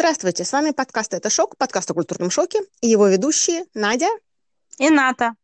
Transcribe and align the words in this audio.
Здравствуйте, 0.00 0.46
с 0.46 0.52
вами 0.54 0.70
подкаст 0.70 1.12
«Это 1.12 1.28
шок», 1.28 1.58
подкаст 1.58 1.90
о 1.90 1.92
культурном 1.92 2.30
шоке, 2.30 2.60
и 2.80 2.88
его 2.88 3.06
ведущие 3.06 3.66
Надя 3.74 4.08
и 4.78 4.88
Ната. 4.88 5.34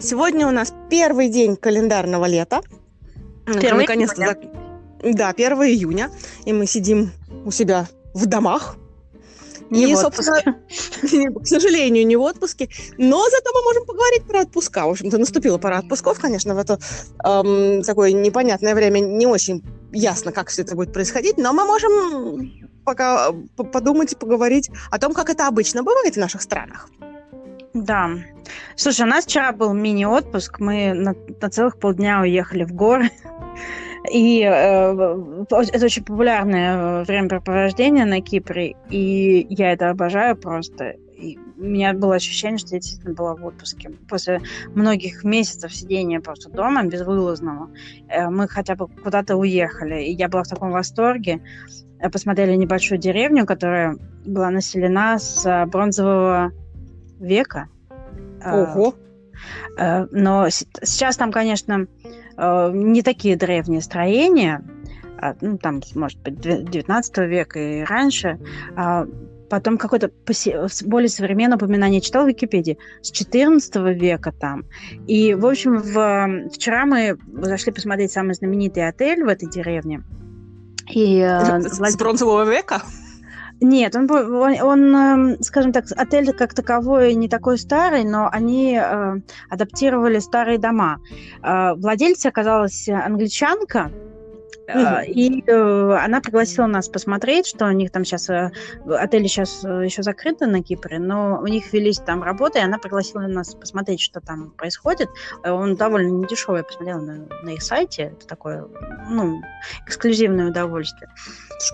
Сегодня 0.00 0.48
у 0.48 0.50
нас 0.50 0.74
первый 0.90 1.28
день 1.28 1.54
календарного 1.54 2.24
лета. 2.24 2.60
Первый 3.46 3.82
Наконец-то, 3.82 4.16
за... 4.16 5.12
да, 5.12 5.28
1 5.28 5.52
июня, 5.62 6.10
и 6.44 6.52
мы 6.52 6.66
сидим 6.66 7.12
у 7.44 7.52
себя 7.52 7.86
в 8.12 8.26
домах, 8.26 8.76
не 9.70 9.90
и, 9.90 9.94
в 9.94 9.98
собственно, 9.98 10.40
к 11.40 11.46
сожалению, 11.46 12.06
не 12.06 12.16
в 12.16 12.22
отпуске. 12.22 12.68
Но 12.96 13.22
зато 13.28 13.50
мы 13.54 13.62
можем 13.62 13.86
поговорить 13.86 14.24
про 14.24 14.40
отпуска. 14.40 14.86
В 14.86 14.90
общем-то, 14.90 15.18
наступила 15.18 15.58
пора 15.58 15.78
отпусков, 15.78 16.18
конечно, 16.20 16.54
в 16.54 16.58
это 16.58 16.78
эм, 17.24 17.82
такое 17.82 18.12
непонятное 18.12 18.74
время. 18.74 19.00
Не 19.00 19.26
очень 19.26 19.62
ясно, 19.92 20.32
как 20.32 20.48
все 20.48 20.62
это 20.62 20.74
будет 20.74 20.92
происходить, 20.92 21.38
но 21.38 21.52
мы 21.52 21.64
можем 21.64 22.68
пока 22.84 23.32
подумать 23.72 24.12
и 24.12 24.16
поговорить 24.16 24.70
о 24.90 24.98
том, 24.98 25.12
как 25.12 25.28
это 25.28 25.46
обычно 25.46 25.82
бывает 25.82 26.14
в 26.14 26.18
наших 26.18 26.42
странах. 26.42 26.88
Да. 27.74 28.10
Слушай, 28.76 29.02
у 29.02 29.08
нас 29.08 29.24
вчера 29.24 29.52
был 29.52 29.74
мини-отпуск. 29.74 30.58
Мы 30.58 30.94
на, 30.94 31.14
на 31.40 31.50
целых 31.50 31.78
полдня 31.78 32.20
уехали 32.20 32.64
в 32.64 32.72
горы. 32.72 33.10
И 34.10 34.42
э, 34.42 35.44
это 35.46 35.84
очень 35.84 36.04
популярное 36.04 37.04
времяпрепровождение 37.04 38.04
на 38.04 38.20
Кипре, 38.20 38.76
и 38.90 39.46
я 39.50 39.72
это 39.72 39.90
обожаю 39.90 40.36
просто. 40.36 40.96
И 41.16 41.36
у 41.56 41.62
меня 41.62 41.92
было 41.92 42.14
ощущение, 42.14 42.58
что 42.58 42.74
я 42.74 42.80
действительно 42.80 43.14
была 43.14 43.34
в 43.34 43.44
отпуске. 43.44 43.90
После 44.08 44.40
многих 44.74 45.24
месяцев 45.24 45.74
сидения 45.74 46.20
просто 46.20 46.50
дома, 46.50 46.84
безвылазного, 46.84 47.70
э, 48.08 48.28
мы 48.28 48.48
хотя 48.48 48.76
бы 48.76 48.88
куда-то 48.88 49.36
уехали. 49.36 50.02
И 50.04 50.12
я 50.12 50.28
была 50.28 50.44
в 50.44 50.48
таком 50.48 50.70
восторге. 50.70 51.40
Посмотрели 52.12 52.54
небольшую 52.54 52.98
деревню, 52.98 53.44
которая 53.44 53.96
была 54.24 54.50
населена 54.50 55.18
с 55.18 55.66
бронзового 55.66 56.52
века. 57.18 57.68
Ого! 58.44 58.94
Э, 59.76 60.06
но 60.12 60.48
сейчас 60.50 61.16
там, 61.16 61.32
конечно, 61.32 61.88
Э, 61.97 61.97
не 62.38 63.02
такие 63.02 63.36
древние 63.36 63.82
строения, 63.82 64.64
а, 65.20 65.34
ну, 65.40 65.58
там, 65.58 65.80
может 65.94 66.20
быть, 66.20 66.38
19 66.40 67.18
века 67.18 67.58
и 67.58 67.82
раньше, 67.82 68.38
а 68.76 69.06
потом 69.50 69.78
какое-то 69.78 70.10
более 70.84 71.08
современное 71.08 71.56
упоминание 71.56 72.00
читал 72.00 72.24
в 72.24 72.28
Википедии 72.28 72.78
с 73.02 73.10
14 73.10 73.74
века 73.98 74.32
там. 74.32 74.64
И, 75.06 75.34
в 75.34 75.46
общем, 75.46 75.78
в... 75.78 76.50
вчера 76.52 76.86
мы 76.86 77.18
зашли 77.32 77.72
посмотреть 77.72 78.12
самый 78.12 78.34
знаменитый 78.34 78.86
отель 78.86 79.24
в 79.24 79.28
этой 79.28 79.48
деревне. 79.48 80.04
И, 80.90 81.18
э, 81.18 81.60
с 81.60 81.96
бронзового 81.96 82.44
века? 82.44 82.82
Нет, 83.60 83.96
он, 83.96 84.10
он, 84.10 84.60
он, 84.60 84.96
эм, 84.96 85.42
скажем 85.42 85.72
так, 85.72 85.86
отель 85.96 86.32
как 86.32 86.54
таковой 86.54 87.14
не 87.14 87.28
такой 87.28 87.58
старый, 87.58 88.04
но 88.04 88.28
они 88.30 88.78
э, 88.80 89.16
адаптировали 89.50 90.20
старые 90.20 90.58
дома. 90.58 91.00
Э, 91.42 91.74
владельца 91.74 92.28
оказалась 92.28 92.88
англичанка, 92.88 93.90
Uh-huh. 94.68 95.02
И 95.06 95.42
э, 95.46 95.98
она 96.04 96.20
пригласила 96.20 96.66
нас 96.66 96.90
посмотреть, 96.90 97.46
что 97.46 97.64
у 97.66 97.70
них 97.70 97.90
там 97.90 98.04
сейчас 98.04 98.28
э, 98.28 98.50
отели 98.86 99.26
сейчас 99.26 99.64
э, 99.64 99.86
еще 99.86 100.02
закрыты 100.02 100.46
на 100.46 100.62
Кипре, 100.62 100.98
но 100.98 101.40
у 101.40 101.46
них 101.46 101.72
велись 101.72 101.96
там 101.98 102.22
работы, 102.22 102.58
и 102.58 102.62
она 102.62 102.76
пригласила 102.76 103.22
нас 103.22 103.54
посмотреть, 103.54 104.02
что 104.02 104.20
там 104.20 104.50
происходит. 104.50 105.08
Э, 105.42 105.52
он 105.52 105.76
довольно 105.76 106.08
недешевый, 106.08 106.58
я 106.58 106.64
посмотрела 106.64 107.00
на, 107.00 107.28
на 107.44 107.48
их 107.48 107.62
сайте, 107.62 108.14
это 108.18 108.26
такое, 108.26 108.66
ну, 109.08 109.40
эксклюзивное 109.86 110.50
удовольствие. 110.50 111.10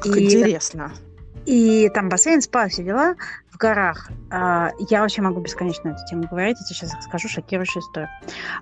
Как 0.00 0.16
и, 0.16 0.24
интересно. 0.26 0.92
И 1.46 1.90
там 1.90 2.08
бассейн, 2.08 2.40
спа, 2.40 2.68
все 2.68 2.82
дела 2.82 3.14
в 3.50 3.56
горах. 3.56 4.08
А, 4.30 4.70
я 4.90 5.00
вообще 5.00 5.22
могу 5.22 5.40
бесконечно 5.40 5.90
эту 5.90 6.04
тему 6.10 6.26
говорить. 6.28 6.56
Я 6.60 6.66
сейчас 6.66 6.94
расскажу 6.94 7.28
шокирующую 7.28 7.82
историю. 7.82 8.10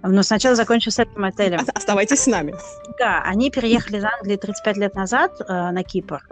Но 0.02 0.22
сначала 0.22 0.54
закончу 0.54 0.90
с 0.90 0.98
этим 0.98 1.24
отелем. 1.24 1.60
Оставайтесь 1.74 2.20
с 2.20 2.26
нами. 2.26 2.54
Да, 2.98 3.22
они 3.22 3.50
переехали 3.50 3.98
из 3.98 4.04
Англии 4.04 4.36
35 4.36 4.76
лет 4.76 4.94
назад 4.94 5.32
э, 5.40 5.44
на 5.70 5.82
Кипр. 5.82 6.22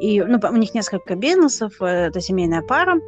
И 0.00 0.22
ну, 0.22 0.38
у 0.42 0.56
них 0.56 0.74
несколько 0.74 1.16
бизнесов, 1.16 1.74
э, 1.80 2.06
это 2.06 2.20
семейная 2.20 2.62
пара. 2.62 3.00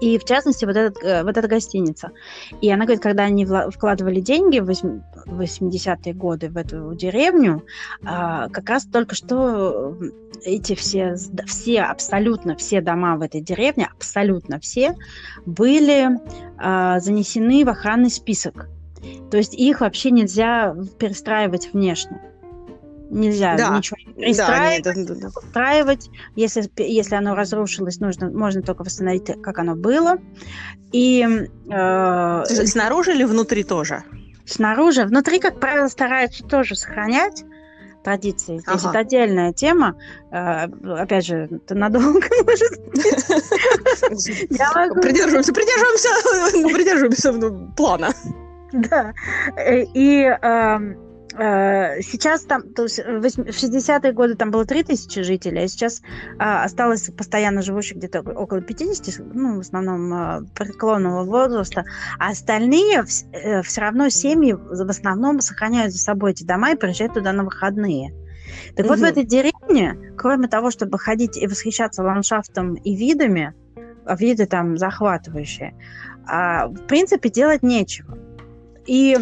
И 0.00 0.18
в 0.18 0.24
частности, 0.24 0.64
вот, 0.64 0.76
этот, 0.76 1.02
э, 1.02 1.22
вот 1.22 1.36
эта 1.36 1.46
гостиница. 1.48 2.10
И 2.60 2.70
она 2.70 2.84
говорит, 2.84 3.02
когда 3.02 3.24
они 3.24 3.46
вкладывали 3.46 4.20
деньги 4.20 4.58
в 4.58 4.70
80-е 4.70 6.14
годы 6.14 6.48
в 6.48 6.56
эту 6.56 6.94
деревню, 6.94 7.64
а, 8.04 8.48
как 8.48 8.68
раз 8.68 8.84
только 8.84 9.14
что 9.14 9.96
эти 10.44 10.74
все, 10.74 11.16
все, 11.46 11.82
абсолютно 11.82 12.56
все 12.56 12.80
дома 12.80 13.16
в 13.16 13.22
этой 13.22 13.40
деревне, 13.40 13.88
абсолютно 13.94 14.58
все, 14.58 14.96
были 15.44 16.08
а, 16.58 17.00
занесены 17.00 17.64
в 17.64 17.68
охранный 17.68 18.10
список. 18.10 18.68
То 19.30 19.36
есть 19.36 19.54
их 19.54 19.80
вообще 19.80 20.10
нельзя 20.10 20.76
перестраивать 20.98 21.72
внешне 21.72 22.29
нельзя 23.10 23.56
да. 23.56 23.76
ничего 23.76 23.96
перестраивать, 24.16 24.82
да, 24.84 24.94
нет, 24.94 25.36
устраивать. 25.36 26.10
Если, 26.36 26.70
если 26.76 27.16
оно 27.16 27.34
разрушилось, 27.34 28.00
нужно, 28.00 28.30
можно 28.30 28.62
только 28.62 28.82
восстановить, 28.82 29.30
как 29.42 29.58
оно 29.58 29.74
было. 29.74 30.18
И, 30.92 31.26
э, 31.70 32.44
снаружи 32.66 33.12
или 33.12 33.24
внутри 33.24 33.64
тоже? 33.64 34.04
Снаружи. 34.46 35.04
Внутри, 35.04 35.38
как 35.38 35.60
правило, 35.60 35.88
стараются 35.88 36.44
тоже 36.44 36.76
сохранять 36.76 37.44
традиции. 38.02 38.62
Ага. 38.66 38.88
это 38.88 38.98
отдельная 39.00 39.52
тема. 39.52 39.96
Э, 40.30 40.64
опять 40.98 41.26
же, 41.26 41.48
это 41.50 41.74
надолго 41.74 42.26
может 42.46 42.72
Придерживаемся, 45.00 45.52
придерживаемся, 45.52 46.74
придерживаемся 46.74 47.32
плана. 47.76 48.10
Да. 48.72 49.12
Э, 49.56 49.82
и 49.82 50.22
эм, 50.22 51.09
сейчас 51.32 52.44
там, 52.44 52.72
то 52.72 52.84
есть 52.84 52.98
в 52.98 53.24
60-е 53.24 54.12
годы 54.12 54.34
там 54.34 54.50
было 54.50 54.64
3000 54.64 55.22
жителей, 55.22 55.64
а 55.64 55.68
сейчас 55.68 56.02
а, 56.38 56.64
осталось 56.64 57.10
постоянно 57.16 57.62
живущих 57.62 57.98
где-то 57.98 58.20
около 58.20 58.60
50, 58.60 59.26
ну, 59.32 59.56
в 59.56 59.60
основном 59.60 60.12
а, 60.12 60.42
преклонного 60.54 61.24
возраста, 61.24 61.84
а 62.18 62.30
остальные 62.30 63.04
э, 63.32 63.62
все 63.62 63.80
равно 63.80 64.08
семьи 64.08 64.52
в 64.52 64.90
основном 64.90 65.40
сохраняют 65.40 65.92
за 65.92 66.00
собой 66.00 66.32
эти 66.32 66.44
дома 66.44 66.72
и 66.72 66.76
приезжают 66.76 67.14
туда 67.14 67.32
на 67.32 67.44
выходные. 67.44 68.12
Так 68.74 68.86
угу. 68.86 68.94
вот 68.94 69.00
в 69.00 69.04
этой 69.04 69.24
деревне, 69.24 70.14
кроме 70.16 70.48
того, 70.48 70.70
чтобы 70.70 70.98
ходить 70.98 71.36
и 71.36 71.46
восхищаться 71.46 72.02
ландшафтом 72.02 72.74
и 72.74 72.96
видами, 72.96 73.54
а 74.04 74.16
виды 74.16 74.46
там 74.46 74.76
захватывающие, 74.76 75.74
а, 76.26 76.66
в 76.66 76.86
принципе 76.86 77.28
делать 77.28 77.62
нечего. 77.62 78.18
И 78.86 79.16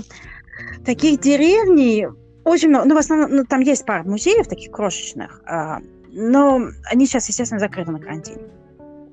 Таких 0.85 1.21
деревней 1.21 2.09
очень 2.45 2.69
много. 2.69 2.89
Ну, 2.89 2.95
в 2.95 2.99
основном, 2.99 3.31
ну, 3.35 3.45
там 3.45 3.61
есть 3.61 3.85
пара 3.85 4.03
музеев 4.05 4.47
таких 4.47 4.71
крошечных, 4.71 5.43
а, 5.47 5.81
но 6.11 6.69
они 6.91 7.07
сейчас, 7.07 7.29
естественно, 7.29 7.61
закрыты 7.61 7.91
на 7.91 8.01
карантине. 8.01 8.43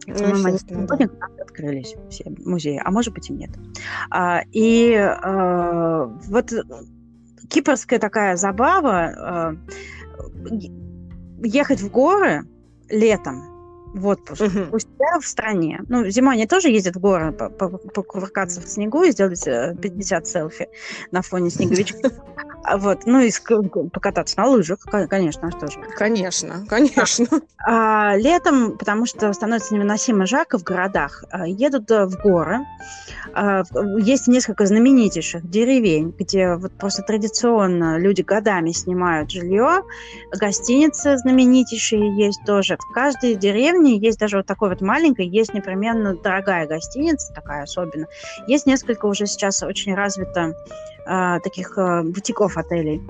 Ну, 0.08 0.46
они 0.46 1.08
открылись 1.42 1.96
все 2.10 2.32
музеи, 2.46 2.82
а 2.84 2.92
может 2.92 3.14
быть 3.14 3.30
и 3.30 3.34
нет. 3.34 3.52
А, 4.10 4.42
и 4.52 4.94
а, 4.96 6.06
вот 6.28 6.54
кипрская 7.50 8.00
такая 8.00 8.36
забава 8.38 8.94
а, 8.94 9.56
ехать 11.44 11.82
в 11.82 11.90
горы 11.90 12.48
летом 12.90 13.55
в 13.96 14.08
отпуск 14.08 14.42
uh-huh. 14.42 14.76
у 14.76 14.80
себя 14.80 15.20
в 15.20 15.26
стране. 15.26 15.82
Ну, 15.88 16.08
зимой 16.10 16.36
они 16.36 16.48
тоже 16.48 16.70
ездят 16.70 16.96
в 16.96 17.00
горы 17.00 17.32
покувыркаться 17.32 18.62
в 18.62 18.68
снегу 18.68 19.04
и 19.04 19.12
сделать 19.12 19.44
50 19.44 20.24
э, 20.24 20.26
селфи 20.26 20.70
на 21.12 21.22
фоне 21.22 21.50
снеговичков. 21.50 22.12
А 22.68 22.78
вот, 22.78 23.06
ну 23.06 23.20
и 23.20 23.32
покататься 23.94 24.40
на 24.40 24.48
лыжах, 24.48 24.80
конечно, 25.08 25.52
что 25.52 25.68
же. 25.68 25.80
Конечно, 25.98 26.66
конечно. 26.68 27.28
А, 27.64 28.16
летом, 28.16 28.78
потому 28.78 29.06
что 29.06 29.32
становится 29.34 29.76
невыносимо 29.76 30.26
жарко 30.26 30.58
в 30.58 30.64
городах, 30.64 31.24
а, 31.30 31.48
едут 31.48 31.92
э, 31.92 32.06
в 32.06 32.16
горы. 32.24 32.60
А, 33.34 33.64
есть 34.00 34.28
несколько 34.28 34.66
знаменитейших 34.66 35.48
деревень, 35.48 36.14
где 36.18 36.56
вот 36.56 36.72
просто 36.74 37.04
традиционно 37.04 38.00
люди 38.00 38.22
годами 38.22 38.72
снимают 38.72 39.30
жилье. 39.30 39.84
Гостиницы 40.32 41.18
знаменитейшие 41.18 42.18
есть 42.18 42.44
тоже. 42.46 42.78
В 42.78 42.94
каждой 42.94 43.36
деревне 43.36 43.85
есть 43.94 44.20
даже 44.20 44.38
вот 44.38 44.46
такой 44.46 44.70
вот 44.70 44.82
маленькой, 44.82 45.28
есть 45.28 45.54
непременно 45.54 46.16
дорогая 46.16 46.68
гостиница, 46.68 47.34
такая 47.34 47.64
особенно. 47.64 48.08
Есть 48.48 48.66
несколько 48.66 49.06
уже 49.06 49.26
сейчас 49.26 49.62
очень 49.64 49.94
развито 49.94 50.56
а, 51.06 51.40
таких 51.40 51.78
а, 51.78 52.04
бутиков 52.04 52.58
отелей. 52.58 53.02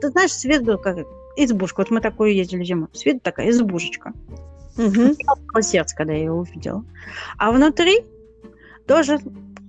Ты 0.00 0.08
знаешь, 0.08 0.32
с 0.32 0.44
виду 0.44 0.78
как 0.78 0.98
избушка. 1.36 1.80
Вот 1.80 1.90
мы 1.90 2.00
такую 2.00 2.34
ездили 2.34 2.64
зимой. 2.64 2.88
С 2.92 3.04
виду 3.04 3.20
такая 3.20 3.50
избушечка. 3.50 4.12
Угу. 4.76 5.62
сердце, 5.62 5.96
когда 5.96 6.12
я 6.12 6.18
ее 6.20 6.32
увидела. 6.32 6.84
А 7.38 7.50
внутри 7.50 8.04
тоже, 8.86 9.18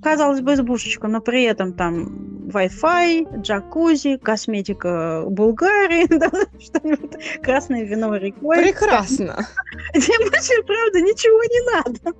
казалось 0.01 0.41
бы, 0.41 0.53
избушечка, 0.53 1.07
но 1.07 1.21
при 1.21 1.43
этом 1.43 1.73
там 1.73 2.47
Wi-Fi, 2.47 3.41
джакузи, 3.41 4.17
косметика 4.17 5.23
Булгарии, 5.27 6.07
да, 6.09 6.29
что-нибудь, 6.59 7.41
красное 7.41 7.83
вино 7.83 8.15
рекой. 8.15 8.63
Прекрасно. 8.63 9.47
Тебе 9.93 10.29
больше, 10.29 10.63
правда, 10.65 11.01
ничего 11.01 11.43
не 11.43 11.73
надо. 11.73 12.17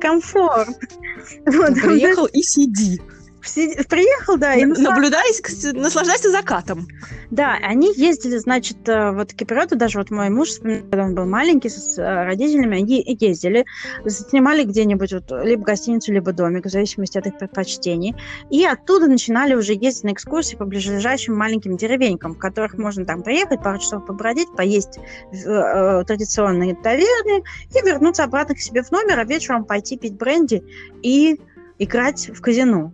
Комфорт. 0.00 0.76
Вот, 1.46 1.74
Приехал 1.74 2.26
и 2.26 2.42
сиди. 2.42 3.00
Приехал, 3.40 4.36
да. 4.36 4.54
И 4.54 4.64
Наблюдай, 4.64 5.30
наслаждайся 5.72 6.30
закатом. 6.30 6.86
Да, 7.30 7.56
они 7.62 7.92
ездили, 7.94 8.38
значит, 8.38 8.88
э, 8.88 9.12
вот 9.12 9.34
киприоты, 9.34 9.76
даже 9.76 9.98
вот 9.98 10.10
мой 10.10 10.30
муж, 10.30 10.58
когда 10.62 11.04
он 11.04 11.14
был 11.14 11.26
маленький, 11.26 11.68
с 11.68 11.98
э, 11.98 12.24
родителями, 12.24 12.78
они 12.78 13.04
ездили, 13.20 13.66
снимали 14.06 14.64
где-нибудь 14.64 15.12
вот, 15.12 15.30
либо 15.44 15.62
гостиницу, 15.62 16.12
либо 16.12 16.32
домик, 16.32 16.64
в 16.64 16.70
зависимости 16.70 17.18
от 17.18 17.26
их 17.26 17.38
предпочтений, 17.38 18.16
и 18.50 18.64
оттуда 18.64 19.08
начинали 19.08 19.54
уже 19.54 19.74
ездить 19.74 20.04
на 20.04 20.12
экскурсии 20.12 20.56
по 20.56 20.64
ближайшим 20.64 21.36
маленьким 21.36 21.76
деревенькам, 21.76 22.34
в 22.34 22.38
которых 22.38 22.78
можно 22.78 23.04
там 23.04 23.22
приехать, 23.22 23.62
пару 23.62 23.78
часов 23.78 24.06
побродить, 24.06 24.48
поесть 24.56 24.98
в 25.30 25.48
э, 25.48 26.04
традиционные 26.04 26.74
таверны 26.74 27.42
и 27.74 27.86
вернуться 27.86 28.24
обратно 28.24 28.54
к 28.54 28.60
себе 28.60 28.82
в 28.82 28.90
номер, 28.90 29.18
а 29.18 29.24
вечером 29.24 29.64
пойти 29.64 29.98
пить 29.98 30.16
бренди 30.16 30.62
и 31.02 31.38
играть 31.78 32.30
в 32.34 32.40
казино 32.40 32.92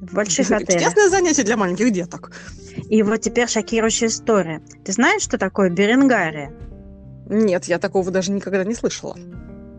в 0.00 0.14
больших 0.14 0.50
отелях. 0.50 0.82
Чудесное 0.82 1.08
занятие 1.08 1.42
для 1.44 1.56
маленьких 1.56 1.92
деток. 1.92 2.32
И 2.88 3.02
вот 3.02 3.20
теперь 3.20 3.48
шокирующая 3.48 4.08
история. 4.08 4.62
Ты 4.84 4.92
знаешь, 4.92 5.22
что 5.22 5.38
такое 5.38 5.70
Беренгария? 5.70 6.52
Нет, 7.28 7.66
я 7.66 7.78
такого 7.78 8.10
даже 8.10 8.32
никогда 8.32 8.64
не 8.64 8.74
слышала. 8.74 9.16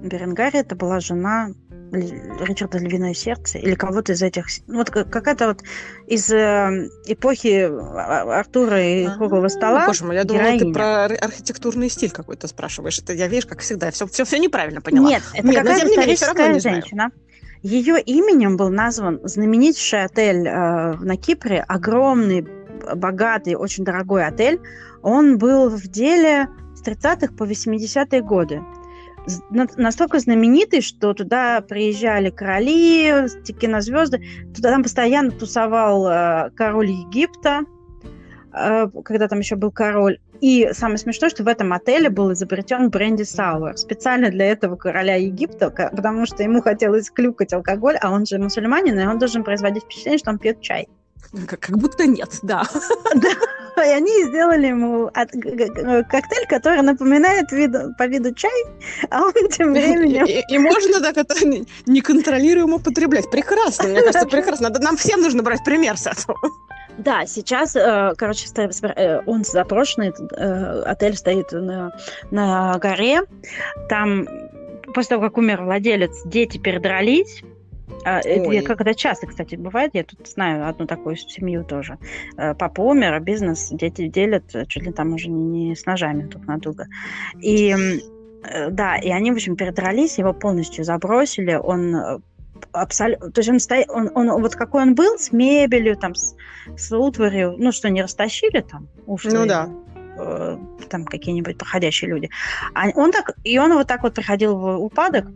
Беренгария 0.01 0.61
это 0.61 0.75
была 0.75 0.99
жена 0.99 1.49
Ричарда 1.91 2.77
Львиное 2.77 3.13
сердце 3.13 3.57
или 3.57 3.75
кого-то 3.75 4.13
из 4.13 4.21
этих... 4.21 4.45
Ну, 4.67 4.77
вот 4.77 4.89
какая-то 4.89 5.47
вот 5.49 5.63
из 6.07 6.31
э, 6.31 6.89
эпохи 7.05 7.67
а, 7.69 8.39
Артура 8.39 8.81
и 8.81 9.07
круглого 9.17 9.49
стола 9.49 9.87
Боже 9.87 10.05
мой, 10.05 10.15
я 10.15 10.23
думала, 10.23 10.57
ты 10.57 10.71
про 10.71 11.05
архитектурный 11.05 11.89
стиль 11.89 12.11
какой-то 12.11 12.47
спрашиваешь. 12.47 12.99
Это 12.99 13.11
я, 13.13 13.27
видишь, 13.27 13.45
как 13.45 13.59
всегда, 13.59 13.91
все, 13.91 14.07
все, 14.07 14.23
все 14.23 14.39
неправильно 14.39 14.79
поняла. 14.79 15.09
Нет, 15.09 15.23
это 15.33 15.47
Нет, 15.47 15.57
какая-то 15.57 15.87
историческая 15.87 16.59
женщина. 16.59 16.81
Знаю 16.91 17.11
ее 17.63 18.01
именем 18.01 18.57
был 18.57 18.69
назван 18.69 19.19
знаменитейший 19.23 20.05
отель 20.05 20.47
э, 20.47 20.95
на 20.95 21.17
Кипре, 21.17 21.63
огромный, 21.67 22.47
богатый, 22.95 23.55
очень 23.55 23.83
дорогой 23.83 24.25
отель. 24.25 24.59
Он 25.03 25.37
был 25.37 25.69
в 25.69 25.87
деле 25.87 26.49
с 26.75 26.81
30-х 26.81 27.33
по 27.35 27.43
80-е 27.43 28.21
годы. 28.21 28.61
Настолько 29.51 30.17
знаменитый, 30.17 30.81
что 30.81 31.13
туда 31.13 31.61
приезжали 31.61 32.31
короли, 32.31 33.27
кинозвезды. 33.59 34.23
Туда 34.55 34.71
там 34.71 34.81
постоянно 34.81 35.29
тусовал 35.29 36.07
э, 36.07 36.49
король 36.55 36.89
Египта, 36.89 37.61
когда 38.51 39.27
там 39.27 39.39
еще 39.39 39.55
был 39.55 39.71
король. 39.71 40.19
И 40.41 40.69
самое 40.73 40.97
смешное, 40.97 41.29
что 41.29 41.43
в 41.43 41.47
этом 41.47 41.71
отеле 41.71 42.09
был 42.09 42.33
изобретен 42.33 42.89
бренди 42.89 43.23
сауэр 43.23 43.77
специально 43.77 44.29
для 44.29 44.45
этого 44.47 44.75
короля 44.75 45.15
Египта, 45.15 45.69
потому 45.69 46.25
что 46.25 46.43
ему 46.43 46.61
хотелось 46.61 47.11
клюкать 47.11 47.53
алкоголь, 47.53 47.97
а 48.01 48.11
он 48.11 48.25
же 48.25 48.39
мусульманин, 48.39 48.99
и 48.99 49.05
он 49.05 49.19
должен 49.19 49.43
производить 49.43 49.83
впечатление, 49.83 50.19
что 50.19 50.31
он 50.31 50.39
пьет 50.39 50.59
чай. 50.61 50.87
Как, 51.47 51.59
как 51.59 51.77
будто 51.77 52.05
нет, 52.05 52.39
да. 52.41 52.63
Да, 53.73 53.85
и 53.85 53.89
они 53.91 54.25
сделали 54.25 54.67
ему 54.67 55.05
от, 55.13 55.31
коктейль, 55.31 56.45
который 56.49 56.81
напоминает 56.81 57.53
виду, 57.53 57.93
по 57.97 58.05
виду 58.05 58.33
чай, 58.35 58.51
а 59.09 59.23
он 59.23 59.49
тем 59.49 59.71
временем... 59.71 60.25
И, 60.25 60.31
и, 60.31 60.55
и 60.55 60.57
можно, 60.57 60.99
да, 60.99 61.13
неконтролируемо 61.85 62.75
употреблять. 62.75 63.31
Прекрасно, 63.31 63.87
мне 63.87 64.01
кажется, 64.01 64.27
прекрасно. 64.27 64.69
Нам 64.69 64.97
всем 64.97 65.21
нужно 65.21 65.41
брать 65.41 65.63
пример 65.63 65.97
с 65.97 66.05
этого. 66.05 66.37
Да, 67.03 67.25
сейчас, 67.25 67.75
э, 67.75 68.13
короче, 68.17 68.47
э, 68.55 69.21
он 69.25 69.43
заброшенный, 69.43 70.13
э, 70.37 70.81
отель 70.85 71.15
стоит 71.15 71.51
на, 71.51 71.91
на 72.29 72.77
горе. 72.77 73.21
Там, 73.89 74.27
после 74.93 75.15
того, 75.15 75.23
как 75.23 75.37
умер 75.37 75.63
владелец, 75.63 76.23
дети 76.25 76.57
передрались. 76.59 77.43
А, 78.03 78.19
это 78.19 78.65
как 78.65 78.81
это 78.81 78.93
часто, 78.93 79.27
кстати, 79.27 79.55
бывает. 79.55 79.91
Я 79.93 80.03
тут 80.03 80.27
знаю 80.27 80.67
одну 80.67 80.85
такую 80.85 81.15
семью 81.15 81.63
тоже. 81.63 81.97
Папа 82.35 82.81
умер, 82.81 83.13
а 83.13 83.19
бизнес 83.19 83.69
дети 83.71 84.07
делят 84.07 84.43
чуть 84.67 84.83
ли 84.83 84.91
там 84.91 85.13
уже 85.13 85.29
не, 85.29 85.69
не 85.69 85.75
с 85.75 85.85
ножами 85.85 86.23
друг 86.23 86.45
на 86.45 86.57
друга. 86.57 86.87
И 87.39 87.75
да, 88.71 88.97
и 88.97 89.09
они, 89.09 89.31
в 89.31 89.35
общем, 89.35 89.55
передрались, 89.55 90.17
его 90.17 90.33
полностью 90.33 90.83
забросили. 90.83 91.53
Он 91.53 92.21
абсолютно... 92.71 93.31
То 93.31 93.39
есть 93.39 93.49
он, 93.49 93.59
стоит, 93.59 93.89
он, 93.89 94.09
он 94.15 94.41
вот 94.41 94.55
какой 94.55 94.81
он 94.81 94.95
был, 94.95 95.17
с 95.17 95.31
мебелью, 95.31 95.97
там, 95.97 96.15
с, 96.15 96.35
с 96.77 96.91
утварью, 96.95 97.55
ну, 97.57 97.71
что, 97.71 97.89
не 97.89 98.01
растащили 98.01 98.61
там? 98.61 98.87
Уж 99.05 99.25
ну, 99.25 99.45
да 99.45 99.69
э, 100.17 100.57
там 100.89 101.05
какие-нибудь 101.05 101.57
проходящие 101.57 102.11
люди. 102.11 102.29
А 102.73 102.89
он 102.95 103.11
так, 103.11 103.31
и 103.43 103.57
он 103.57 103.73
вот 103.73 103.87
так 103.87 104.03
вот 104.03 104.13
приходил 104.13 104.57
в 104.57 104.77
упадок, 104.77 105.27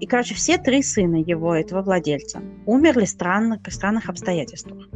и, 0.00 0.06
короче, 0.06 0.34
все 0.34 0.58
три 0.58 0.82
сына 0.82 1.16
его, 1.16 1.54
этого 1.54 1.82
владельца, 1.82 2.42
умерли 2.66 3.04
странно, 3.04 3.58
при 3.58 3.70
странных 3.70 4.08
обстоятельствах. 4.08 4.88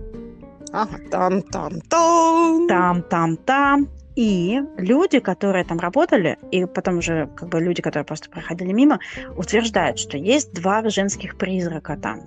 Ага, 0.73 0.99
там-там-там. 1.11 2.69
Там-там-там. 2.69 3.88
И 4.19 4.61
люди, 4.76 5.20
которые 5.20 5.65
там 5.65 5.79
работали, 5.79 6.38
и 6.50 6.65
потом 6.65 6.99
уже 6.99 7.29
как 7.37 7.50
бы 7.50 7.61
люди, 7.61 7.82
которые 7.82 8.05
просто 8.05 8.29
проходили 8.29 8.73
мимо, 8.73 8.99
утверждают, 9.37 10.00
что 10.00 10.19
есть 10.19 10.53
два 10.53 10.82
женских 10.88 11.38
призрака 11.38 11.97
там. 11.97 12.23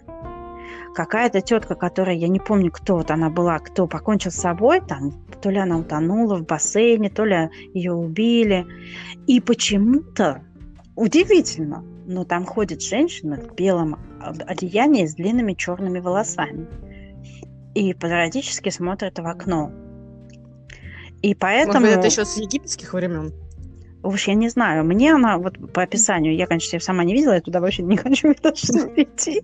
Какая-то 0.96 1.42
тетка, 1.42 1.76
которая, 1.76 2.16
я 2.16 2.30
не 2.30 2.40
помню, 2.40 2.72
кто 2.72 2.96
вот 2.96 3.12
она 3.12 3.30
была, 3.30 3.60
кто 3.60 3.88
покончил 3.88 4.32
с 4.32 4.36
собой, 4.36 4.80
там, 4.80 5.12
то 5.42 5.50
ли 5.50 5.58
она 5.58 5.80
утонула 5.80 6.38
в 6.38 6.46
бассейне, 6.46 7.10
то 7.10 7.26
ли 7.26 7.50
ее 7.74 7.92
убили. 7.92 8.66
И 9.28 9.42
почему-то, 9.42 10.46
удивительно, 10.96 11.84
но 12.08 12.24
там 12.24 12.46
ходит 12.46 12.82
женщина 12.82 13.36
в 13.36 13.54
белом 13.54 14.00
одеянии 14.22 15.06
с 15.06 15.16
длинными 15.16 15.56
черными 15.56 16.00
волосами. 16.00 16.70
И 17.76 17.94
периодически 17.94 18.70
смотрит 18.70 19.20
в 19.20 19.28
окно. 19.28 19.74
И 21.21 21.35
поэтому... 21.35 21.81
Может 21.81 22.00
это 22.00 22.07
еще 22.07 22.25
с 22.25 22.38
египетских 22.38 22.94
времен? 22.94 23.33
Уж 24.03 24.27
я 24.27 24.33
не 24.33 24.50
знаю. 24.50 24.83
Мне 24.83 25.13
она, 25.13 25.38
вот 25.38 25.73
по 25.73 25.83
описанию, 25.83 26.35
я, 26.35 26.47
конечно, 26.47 26.79
сама 26.79 27.03
не 27.03 27.13
видела, 27.13 27.33
я 27.33 27.41
туда 27.41 27.59
вообще 27.59 27.83
не 27.83 27.97
хочу 28.03 28.33
даже 28.41 28.63
идти. 28.95 29.44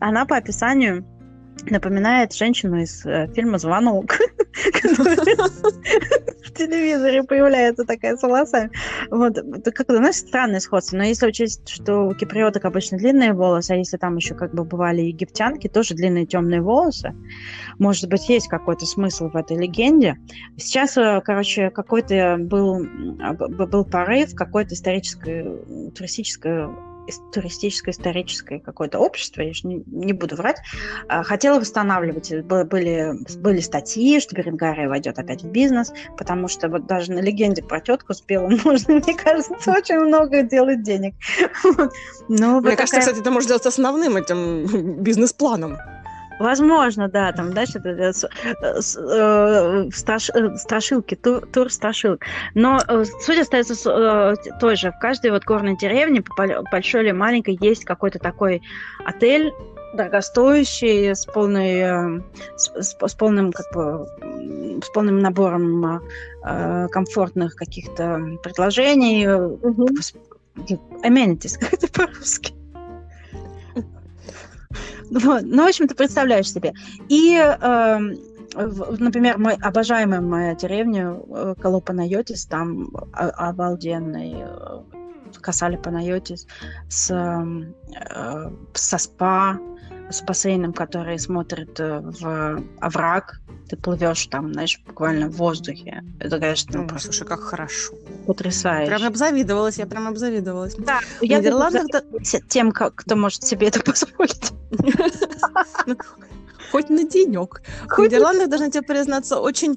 Она 0.00 0.24
по 0.26 0.36
описанию 0.36 1.04
напоминает 1.68 2.34
женщину 2.34 2.80
из 2.80 3.04
э, 3.06 3.28
фильма 3.34 3.58
«Звонок», 3.58 4.16
телевизоре 6.56 7.22
появляется 7.22 7.84
такая 7.84 8.16
с 8.16 8.22
волосами. 8.22 8.70
Вот, 9.10 9.36
как-то, 9.64 9.96
знаешь, 9.96 10.16
странное 10.16 10.60
сходство. 10.60 10.96
Но 10.96 11.04
если 11.04 11.26
учесть, 11.26 11.68
что 11.68 12.08
у 12.08 12.14
киприоток 12.14 12.64
обычно 12.64 12.98
длинные 12.98 13.32
волосы, 13.32 13.72
а 13.72 13.76
если 13.76 13.96
там 13.96 14.16
еще 14.16 14.34
как 14.34 14.54
бы 14.54 14.64
бывали 14.64 15.02
египтянки, 15.02 15.68
тоже 15.68 15.94
длинные 15.94 16.26
темные 16.26 16.60
волосы, 16.60 17.14
может 17.78 18.08
быть, 18.08 18.28
есть 18.28 18.48
какой-то 18.48 18.86
смысл 18.86 19.28
в 19.28 19.36
этой 19.36 19.56
легенде. 19.56 20.16
Сейчас, 20.56 20.96
э, 20.96 21.20
короче, 21.24 21.70
какой-то 21.70 22.36
был, 22.38 22.86
был 23.48 23.84
порыв, 23.84 24.34
какое-то 24.34 24.74
историческое, 24.74 25.56
туристическое 25.94 26.70
туристическое 27.32 27.92
историческое 27.92 28.60
какое-то 28.60 28.98
общество, 28.98 29.42
я 29.42 29.52
же 29.52 29.66
не, 29.66 29.82
не 29.86 30.12
буду 30.12 30.36
врать, 30.36 30.60
а, 31.08 31.22
хотела 31.22 31.60
восстанавливать. 31.60 32.32
Были, 32.44 33.14
были 33.38 33.60
статьи, 33.60 34.20
что 34.20 34.34
Беренгария 34.34 34.88
войдет 34.88 35.18
опять 35.18 35.42
в 35.42 35.50
бизнес, 35.50 35.92
потому 36.16 36.48
что 36.48 36.68
вот 36.68 36.86
даже 36.86 37.12
на 37.12 37.20
легенде 37.20 37.62
про 37.62 37.80
тетку 37.80 38.14
с 38.14 38.22
белым 38.22 38.60
можно, 38.64 38.94
мне 38.94 39.14
кажется, 39.14 39.70
очень 39.70 39.98
много 39.98 40.42
делать 40.42 40.82
денег. 40.82 41.14
Но 42.28 42.60
мне 42.60 42.76
кажется, 42.76 43.00
кстати, 43.00 43.20
это 43.20 43.30
может 43.30 43.48
сделать 43.48 43.66
основным 43.66 44.16
этим 44.16 45.02
бизнес-планом. 45.02 45.78
Возможно, 46.38 47.08
да, 47.08 47.32
там, 47.32 47.52
знаешь, 47.52 47.74
это, 47.74 47.88
это, 47.88 48.28
э, 48.62 49.90
страш, 49.92 50.30
э, 50.30 50.56
страшилки, 50.56 51.14
тур, 51.14 51.46
тур 51.46 51.70
страшилок. 51.70 52.24
Но 52.54 52.80
э, 52.86 53.04
суть 53.22 53.38
остается 53.38 53.74
э, 53.90 54.34
той 54.60 54.76
же. 54.76 54.92
В 54.92 54.98
каждой 54.98 55.30
вот 55.30 55.44
горной 55.44 55.76
деревне, 55.76 56.22
большой 56.70 57.04
или 57.04 57.12
маленькой, 57.12 57.58
есть 57.60 57.84
какой-то 57.84 58.18
такой 58.18 58.62
отель, 59.04 59.52
дорогостоящий, 59.94 61.14
с, 61.14 61.24
полной, 61.24 61.80
э, 61.80 62.20
с, 62.56 62.70
с, 62.82 62.96
с 63.00 63.14
полным 63.14 63.52
как 63.52 63.66
бы 63.74 64.06
с 64.82 64.90
полным 64.90 65.20
набором 65.20 66.02
э, 66.44 66.88
комфортных 66.88 67.54
каких-то 67.56 68.38
предложений, 68.42 69.24
mm-hmm. 69.26 70.80
amenities, 71.02 71.58
как 71.58 71.72
это 71.72 71.88
по-русски. 71.88 72.52
Вот. 75.10 75.42
Ну, 75.42 75.64
в 75.64 75.68
общем, 75.68 75.88
ты 75.88 75.94
представляешь 75.94 76.50
себе. 76.50 76.72
И, 77.08 77.36
э, 77.36 77.98
например, 78.98 79.38
мой 79.38 79.54
обожаемая 79.54 80.20
моя 80.20 80.54
деревня 80.54 81.16
э, 81.28 81.54
Колопанайотис, 81.60 82.46
там 82.46 82.88
обалденный 83.12 84.34
э, 84.38 84.82
Касали 85.40 85.76
Панайотис 85.76 86.46
с, 86.88 87.10
э, 87.10 88.50
со 88.74 88.98
спа, 88.98 89.58
с 90.10 90.22
бассейном, 90.22 90.72
который 90.72 91.18
смотрит 91.18 91.80
э, 91.80 92.00
в 92.00 92.62
овраг, 92.80 93.40
ты 93.68 93.76
плывешь 93.76 94.26
там, 94.26 94.52
знаешь, 94.52 94.80
буквально 94.86 95.28
в 95.28 95.36
воздухе. 95.36 96.04
Это, 96.20 96.38
конечно, 96.38 96.80
ну, 96.80 96.88
просто 96.88 97.12
слушай, 97.12 97.26
как 97.26 97.40
хорошо. 97.40 97.94
Потрясающе. 98.26 98.90
Прям 98.90 99.04
обзавидовалась, 99.04 99.78
я 99.78 99.86
прям 99.86 100.06
обзавидовалась. 100.06 100.74
Да, 100.76 101.00
в 101.20 101.22
я 101.24 101.38
Нидерландах... 101.38 102.02
Тем, 102.48 102.72
кто 102.72 103.16
может 103.16 103.42
себе 103.42 103.68
это 103.68 103.80
позволить. 103.84 104.52
Ну, 105.86 105.96
хоть 106.70 106.90
на 106.90 107.04
денек. 107.04 107.62
В 107.88 107.98
Нидерландах, 107.98 108.48
должна 108.48 108.70
тебе 108.70 108.82
признаться, 108.82 109.40
очень 109.40 109.76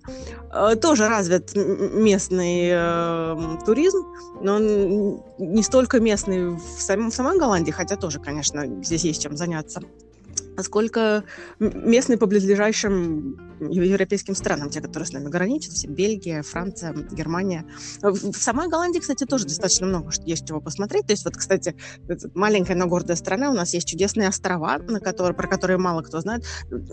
э, 0.51 0.75
тоже 0.75 1.07
развит 1.07 1.55
местный 1.55 2.69
э, 2.71 3.57
туризм, 3.65 4.05
но 4.41 4.55
он 4.55 5.23
не 5.37 5.63
столько 5.63 5.99
местный 5.99 6.49
в, 6.49 6.61
сам, 6.79 7.09
в 7.09 7.13
самой 7.13 7.37
Голландии, 7.39 7.71
хотя 7.71 7.95
тоже, 7.95 8.19
конечно, 8.19 8.65
здесь 8.83 9.03
есть 9.03 9.21
чем 9.21 9.37
заняться 9.37 9.81
сколько 10.63 11.23
местные 11.59 12.17
по 12.17 12.25
близлежащим 12.25 13.37
европейским 13.59 14.35
странам, 14.35 14.69
те, 14.69 14.81
которые 14.81 15.07
с 15.07 15.11
нами 15.11 15.27
граничат, 15.27 15.73
все 15.73 15.87
Бельгия, 15.87 16.41
Франция, 16.41 16.93
Германия. 17.11 17.65
В 18.01 18.33
самой 18.33 18.69
Голландии, 18.69 18.99
кстати, 18.99 19.25
тоже 19.25 19.45
достаточно 19.45 19.87
много 19.87 20.11
есть 20.25 20.47
чего 20.47 20.61
посмотреть. 20.61 21.07
То 21.07 21.13
есть 21.13 21.25
вот, 21.25 21.35
кстати, 21.35 21.75
маленькая, 22.33 22.75
но 22.75 22.87
гордая 22.87 23.17
страна, 23.17 23.49
у 23.49 23.53
нас 23.53 23.73
есть 23.73 23.87
чудесные 23.87 24.29
острова, 24.29 24.77
на 24.79 24.99
которые, 24.99 25.35
про 25.35 25.47
которые 25.47 25.77
мало 25.77 26.01
кто 26.01 26.21
знает. 26.21 26.45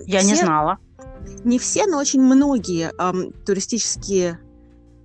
Я 0.06 0.20
все, 0.20 0.28
не 0.28 0.35
знала. 0.35 0.78
Не 1.44 1.58
все, 1.58 1.87
но 1.87 1.99
очень 1.99 2.23
многие 2.23 2.92
эм, 2.99 3.32
туристические 3.44 4.40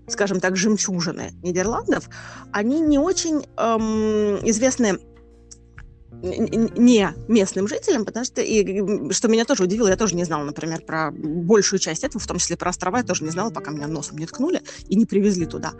скажем 0.07 0.41
так, 0.41 0.57
жемчужины 0.57 1.31
Нидерландов, 1.41 2.09
они 2.51 2.81
не 2.81 2.99
очень 2.99 3.45
эм, 3.57 4.45
известны 4.45 4.99
не 6.21 7.13
местным 7.27 7.67
жителям, 7.67 8.05
потому 8.05 8.25
что, 8.25 8.41
и, 8.41 9.11
что 9.11 9.27
меня 9.27 9.45
тоже 9.45 9.63
удивило, 9.63 9.87
я 9.87 9.97
тоже 9.97 10.15
не 10.15 10.23
знала, 10.23 10.43
например, 10.43 10.81
про 10.81 11.11
большую 11.11 11.79
часть 11.79 12.03
этого, 12.03 12.19
в 12.21 12.27
том 12.27 12.37
числе 12.37 12.57
про 12.57 12.69
острова, 12.69 12.97
я 12.97 13.03
тоже 13.03 13.23
не 13.23 13.31
знала, 13.31 13.49
пока 13.49 13.71
меня 13.71 13.87
носом 13.87 14.17
не 14.17 14.25
ткнули 14.25 14.61
и 14.87 14.95
не 14.95 15.05
привезли 15.05 15.45
туда. 15.45 15.73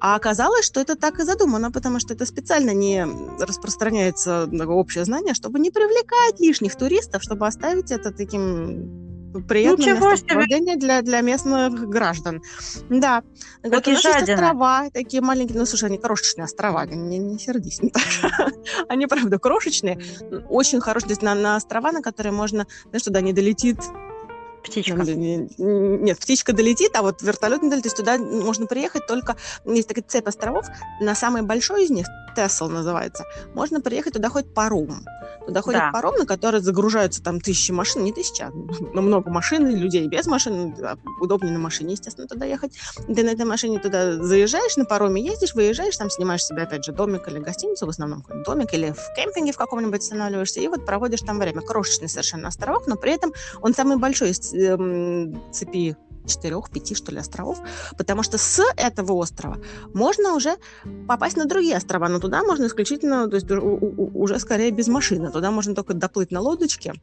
А 0.00 0.14
оказалось, 0.16 0.64
что 0.64 0.80
это 0.80 0.94
так 0.96 1.18
и 1.20 1.24
задумано, 1.24 1.70
потому 1.70 2.00
что 2.00 2.14
это 2.14 2.26
специально 2.26 2.70
не 2.70 3.06
распространяется 3.40 4.48
общее 4.66 5.04
знание, 5.04 5.34
чтобы 5.34 5.58
не 5.58 5.70
привлекать 5.70 6.40
лишних 6.40 6.76
туристов, 6.76 7.22
чтобы 7.22 7.46
оставить 7.46 7.90
это 7.90 8.10
таким 8.10 9.11
приятное 9.40 9.94
Ничего 9.94 10.10
местоположение 10.10 10.76
для, 10.76 11.02
для 11.02 11.20
местных 11.20 11.88
граждан. 11.88 12.42
Да. 12.88 13.22
Вот 13.62 13.86
у 13.86 13.90
нас 13.90 14.04
есть 14.04 14.28
острова, 14.28 14.90
такие 14.92 15.22
маленькие, 15.22 15.58
ну, 15.58 15.66
слушай, 15.66 15.88
они 15.88 15.98
крошечные 15.98 16.44
острова, 16.44 16.86
не, 16.86 17.18
не 17.18 17.38
сердись. 17.38 17.80
они, 18.88 19.06
правда, 19.06 19.38
крошечные, 19.38 19.98
очень 20.48 20.80
хорошие. 20.80 21.16
На, 21.22 21.34
на 21.34 21.56
острова, 21.56 21.92
на 21.92 22.02
которые 22.02 22.32
можно, 22.32 22.66
знаешь, 22.90 23.02
туда 23.02 23.20
не 23.20 23.32
долетит 23.32 23.78
Птичка. 24.62 25.02
Нет, 25.58 26.18
птичка 26.18 26.52
долетит, 26.52 26.94
а 26.94 27.02
вот 27.02 27.20
вертолет 27.22 27.62
не 27.62 27.70
долетит. 27.70 27.94
То 27.94 28.02
есть 28.02 28.20
туда 28.20 28.44
можно 28.44 28.66
приехать 28.66 29.06
только... 29.06 29.36
Есть 29.64 29.88
такая 29.88 30.04
цепь 30.06 30.28
островов. 30.28 30.66
На 31.00 31.14
самый 31.14 31.42
большой 31.42 31.84
из 31.84 31.90
них, 31.90 32.06
Тесл 32.34 32.68
называется, 32.68 33.24
можно 33.54 33.80
приехать 33.80 34.14
туда 34.14 34.28
хоть 34.28 34.52
паром. 34.52 35.04
Туда 35.46 35.60
ходит 35.60 35.80
да. 35.80 35.90
паром, 35.92 36.14
на 36.16 36.26
который 36.26 36.60
загружаются 36.60 37.22
там 37.22 37.40
тысячи 37.40 37.72
машин, 37.72 38.04
не 38.04 38.12
тысяча, 38.12 38.50
но 38.92 39.02
много 39.02 39.30
машин, 39.30 39.66
людей 39.66 40.06
без 40.08 40.26
машин. 40.26 40.74
Удобнее 41.20 41.52
на 41.52 41.58
машине, 41.58 41.92
естественно, 41.92 42.28
туда 42.28 42.46
ехать. 42.46 42.72
Ты 43.06 43.24
на 43.24 43.30
этой 43.30 43.44
машине 43.44 43.78
туда 43.78 44.22
заезжаешь, 44.22 44.76
на 44.76 44.84
пароме 44.84 45.24
ездишь, 45.24 45.54
выезжаешь, 45.54 45.96
там 45.96 46.10
снимаешь 46.10 46.44
себе, 46.44 46.62
опять 46.62 46.84
же, 46.84 46.92
домик 46.92 47.26
или 47.28 47.38
гостиницу, 47.38 47.86
в 47.86 47.88
основном 47.88 48.24
домик, 48.44 48.72
или 48.74 48.92
в 48.92 49.14
кемпинге 49.16 49.52
в 49.52 49.56
каком-нибудь 49.56 50.00
останавливаешься, 50.00 50.60
и 50.60 50.68
вот 50.68 50.86
проводишь 50.86 51.20
там 51.20 51.38
время. 51.38 51.60
Крошечный 51.62 52.08
совершенно 52.08 52.48
островок, 52.48 52.86
но 52.86 52.96
при 52.96 53.12
этом 53.12 53.32
он 53.60 53.74
самый 53.74 53.96
большой 53.96 54.30
из 54.30 54.52
эм, 54.54 55.42
цепи 55.52 55.96
четырех, 56.26 56.70
пяти, 56.70 56.94
что 56.94 57.12
ли, 57.12 57.18
островов, 57.18 57.60
потому 57.98 58.22
что 58.22 58.38
с 58.38 58.62
этого 58.76 59.12
острова 59.12 59.58
можно 59.94 60.34
уже 60.34 60.56
попасть 61.06 61.36
на 61.36 61.46
другие 61.46 61.76
острова, 61.76 62.08
но 62.08 62.18
туда 62.18 62.42
можно 62.42 62.66
исключительно, 62.66 63.28
то 63.28 63.36
есть 63.36 63.50
уже 63.50 64.38
скорее 64.38 64.70
без 64.70 64.88
машины, 64.88 65.30
туда 65.30 65.50
можно 65.50 65.74
только 65.74 65.94
доплыть 65.94 66.30
на 66.30 66.40
лодочке 66.40 66.94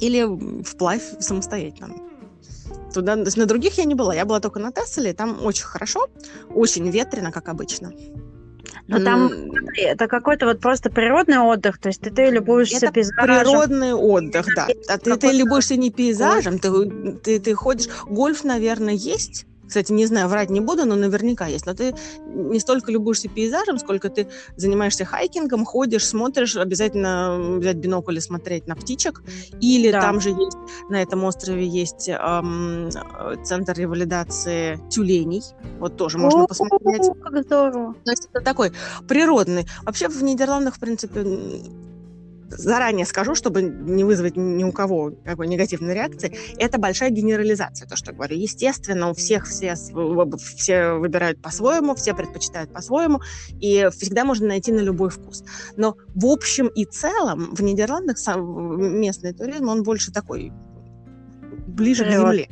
или 0.00 0.62
вплавь 0.62 1.02
самостоятельно. 1.20 1.94
Туда, 2.92 3.14
то 3.14 3.22
есть 3.22 3.36
на 3.36 3.46
других 3.46 3.78
я 3.78 3.84
не 3.84 3.94
была, 3.94 4.14
я 4.14 4.24
была 4.24 4.40
только 4.40 4.58
на 4.58 4.70
Тесселе, 4.70 5.14
там 5.14 5.44
очень 5.44 5.64
хорошо, 5.64 6.08
очень 6.54 6.88
ветрено, 6.90 7.32
как 7.32 7.48
обычно. 7.48 7.92
Но 8.88 8.98
mm. 8.98 9.04
там 9.04 9.28
смотри, 9.28 9.82
это 9.82 10.06
какой-то 10.08 10.46
вот 10.46 10.60
просто 10.60 10.90
природный 10.90 11.38
отдых, 11.38 11.78
то 11.78 11.88
есть 11.88 12.00
ты, 12.00 12.10
ты 12.10 12.26
любуешься 12.26 12.86
это 12.86 12.92
пейзажем. 12.92 13.24
природный 13.24 13.92
отдых, 13.92 14.46
да. 14.54 14.68
А 14.88 14.98
ты, 14.98 15.16
ты 15.16 15.32
любуешься 15.32 15.76
не 15.76 15.90
пейзажем, 15.90 16.58
ты, 16.58 17.12
ты, 17.22 17.40
ты 17.40 17.54
ходишь... 17.54 17.88
Гольф, 18.06 18.44
наверное, 18.44 18.94
есть, 18.94 19.46
кстати, 19.72 19.90
не 19.90 20.04
знаю, 20.04 20.28
врать 20.28 20.50
не 20.50 20.60
буду, 20.60 20.84
но 20.84 20.96
наверняка 20.96 21.46
есть. 21.46 21.64
Но 21.64 21.72
ты 21.72 21.94
не 22.26 22.60
столько 22.60 22.92
любуешься 22.92 23.30
пейзажем, 23.30 23.78
сколько 23.78 24.10
ты 24.10 24.28
занимаешься 24.56 25.06
хайкингом, 25.06 25.64
ходишь, 25.64 26.06
смотришь, 26.06 26.56
обязательно 26.56 27.56
взять 27.58 27.76
бинокль 27.76 28.18
и 28.18 28.20
смотреть 28.20 28.66
на 28.66 28.76
птичек. 28.76 29.22
Или 29.62 29.90
да. 29.90 30.02
там 30.02 30.20
же 30.20 30.28
есть, 30.28 30.58
на 30.90 31.00
этом 31.00 31.24
острове 31.24 31.66
есть 31.66 32.10
эм, 32.10 32.90
центр 33.44 33.72
ревалидации 33.72 34.78
тюленей. 34.90 35.42
Вот 35.78 35.96
тоже 35.96 36.18
можно 36.18 36.46
посмотреть. 36.46 37.08
Как 37.22 37.42
здорово. 37.42 37.94
То 38.04 38.10
есть 38.10 38.28
это 38.30 38.44
такой 38.44 38.72
природный. 39.08 39.66
Вообще 39.84 40.08
в 40.08 40.22
Нидерландах, 40.22 40.76
в 40.76 40.80
принципе, 40.80 41.24
заранее 42.56 43.06
скажу, 43.06 43.34
чтобы 43.34 43.62
не 43.62 44.04
вызвать 44.04 44.36
ни 44.36 44.64
у 44.64 44.72
кого 44.72 45.12
какой 45.24 45.48
негативной 45.48 45.94
реакции, 45.94 46.36
это 46.58 46.78
большая 46.78 47.10
генерализация, 47.10 47.88
то, 47.88 47.96
что 47.96 48.10
я 48.10 48.16
говорю. 48.16 48.36
Естественно, 48.36 49.10
у 49.10 49.14
всех 49.14 49.46
все, 49.46 49.74
все 50.56 50.92
выбирают 50.94 51.40
по-своему, 51.42 51.94
все 51.94 52.14
предпочитают 52.14 52.72
по-своему, 52.72 53.20
и 53.60 53.88
всегда 53.92 54.24
можно 54.24 54.48
найти 54.48 54.72
на 54.72 54.80
любой 54.80 55.10
вкус. 55.10 55.44
Но 55.76 55.96
в 56.14 56.26
общем 56.26 56.68
и 56.68 56.84
целом 56.84 57.54
в 57.54 57.62
Нидерландах 57.62 58.16
местный 58.36 59.32
туризм, 59.32 59.68
он 59.68 59.82
больше 59.82 60.12
такой 60.12 60.52
ближе 61.66 62.04
Природ. 62.04 62.24
к 62.24 62.30
земле. 62.30 62.48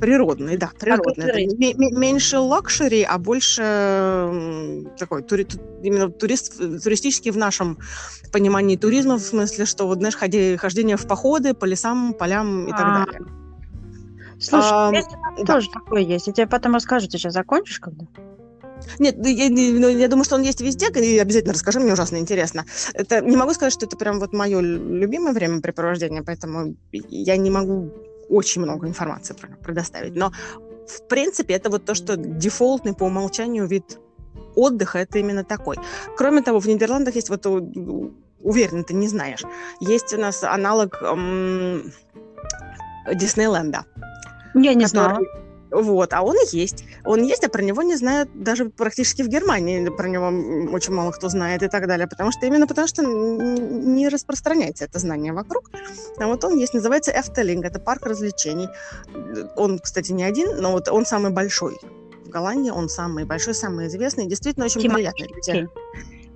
Природный, 0.00 0.56
да, 0.56 0.70
природный. 0.78 1.46
А 1.46 1.98
меньше 1.98 2.38
luxury, 2.38 3.02
а 3.02 3.18
больше 3.18 4.86
такой 4.98 5.22
тури, 5.22 5.46
именно 5.82 6.08
турист, 6.08 6.56
туристический 6.82 7.30
в 7.30 7.36
нашем 7.36 7.78
понимании 8.32 8.76
туризма, 8.76 9.16
в 9.16 9.22
смысле, 9.22 9.66
что 9.66 9.86
вот, 9.86 9.98
знаешь, 9.98 10.16
ходи, 10.16 10.56
хождение 10.56 10.96
в 10.96 11.06
походы 11.06 11.52
по 11.54 11.66
лесам, 11.66 12.14
полям 12.14 12.66
и 12.66 12.70
так 12.70 12.80
а. 12.80 13.04
далее. 13.04 13.20
Слушай, 14.40 14.70
а, 14.72 14.90
да. 14.90 15.44
тоже 15.44 15.68
такое 15.70 16.00
есть. 16.00 16.26
Я 16.26 16.32
тебе 16.32 16.46
потом 16.46 16.74
расскажу, 16.74 17.06
ты 17.06 17.18
сейчас 17.18 17.34
закончишь 17.34 17.78
когда? 17.78 18.06
Нет, 18.98 19.16
я, 19.18 19.46
я, 19.46 19.88
я 19.90 20.08
думаю, 20.08 20.24
что 20.24 20.36
он 20.36 20.42
есть 20.42 20.62
везде, 20.62 20.88
и 20.88 21.18
обязательно 21.18 21.52
расскажи, 21.52 21.78
мне 21.78 21.92
ужасно 21.92 22.16
интересно. 22.16 22.64
Это 22.94 23.20
не 23.20 23.36
могу 23.36 23.52
сказать, 23.52 23.74
что 23.74 23.84
это 23.84 23.98
прям 23.98 24.18
вот 24.18 24.32
мое 24.32 24.60
любимое 24.60 25.34
времяпрепровождение, 25.34 26.22
поэтому 26.22 26.74
я 26.90 27.36
не 27.36 27.50
могу 27.50 27.92
очень 28.30 28.62
много 28.62 28.86
информации 28.86 29.34
предоставить. 29.62 30.14
Но, 30.14 30.32
в 30.86 31.08
принципе, 31.08 31.54
это 31.54 31.70
вот 31.70 31.84
то, 31.84 31.94
что 31.94 32.16
дефолтный 32.16 32.94
по 32.94 33.04
умолчанию 33.04 33.66
вид 33.66 33.98
отдыха, 34.54 34.98
это 34.98 35.18
именно 35.18 35.44
такой. 35.44 35.76
Кроме 36.16 36.42
того, 36.42 36.60
в 36.60 36.66
Нидерландах 36.66 37.14
есть 37.14 37.30
вот, 37.30 37.46
уверен, 37.46 38.84
ты 38.84 38.94
не 38.94 39.08
знаешь, 39.08 39.42
есть 39.80 40.14
у 40.14 40.18
нас 40.18 40.44
аналог 40.44 41.02
эм, 41.02 41.92
Диснейленда. 43.14 43.84
Я 44.54 44.74
не 44.74 44.84
который, 44.84 44.88
знала. 44.88 45.20
Вот, 45.70 46.12
а 46.12 46.22
он 46.22 46.36
есть. 46.52 46.84
Он 47.04 47.22
есть, 47.22 47.44
а 47.44 47.48
про 47.48 47.62
него 47.62 47.82
не 47.82 47.96
знают 47.96 48.30
даже 48.34 48.66
практически 48.66 49.22
в 49.22 49.28
Германии. 49.28 49.88
Про 49.88 50.08
него 50.08 50.26
очень 50.72 50.92
мало 50.92 51.12
кто 51.12 51.28
знает 51.28 51.62
и 51.62 51.68
так 51.68 51.86
далее. 51.86 52.06
Потому 52.06 52.32
что 52.32 52.46
именно 52.46 52.66
потому 52.66 52.88
что 52.88 53.02
не 53.02 54.08
распространяется 54.08 54.84
это 54.84 54.98
знание 54.98 55.32
вокруг. 55.32 55.70
А 56.18 56.26
вот 56.26 56.44
он 56.44 56.58
есть, 56.58 56.74
называется 56.74 57.12
Эфтелинг. 57.12 57.64
Это 57.64 57.78
парк 57.78 58.06
развлечений. 58.06 58.68
Он, 59.56 59.78
кстати, 59.78 60.12
не 60.12 60.24
один, 60.24 60.60
но 60.60 60.72
вот 60.72 60.88
он 60.88 61.06
самый 61.06 61.30
большой 61.30 61.78
в 62.24 62.28
Голландии. 62.28 62.70
Он 62.70 62.88
самый 62.88 63.24
большой, 63.24 63.54
самый 63.54 63.86
известный. 63.88 64.26
Действительно 64.26 64.66
очень 64.66 64.80
приятный. 64.90 65.28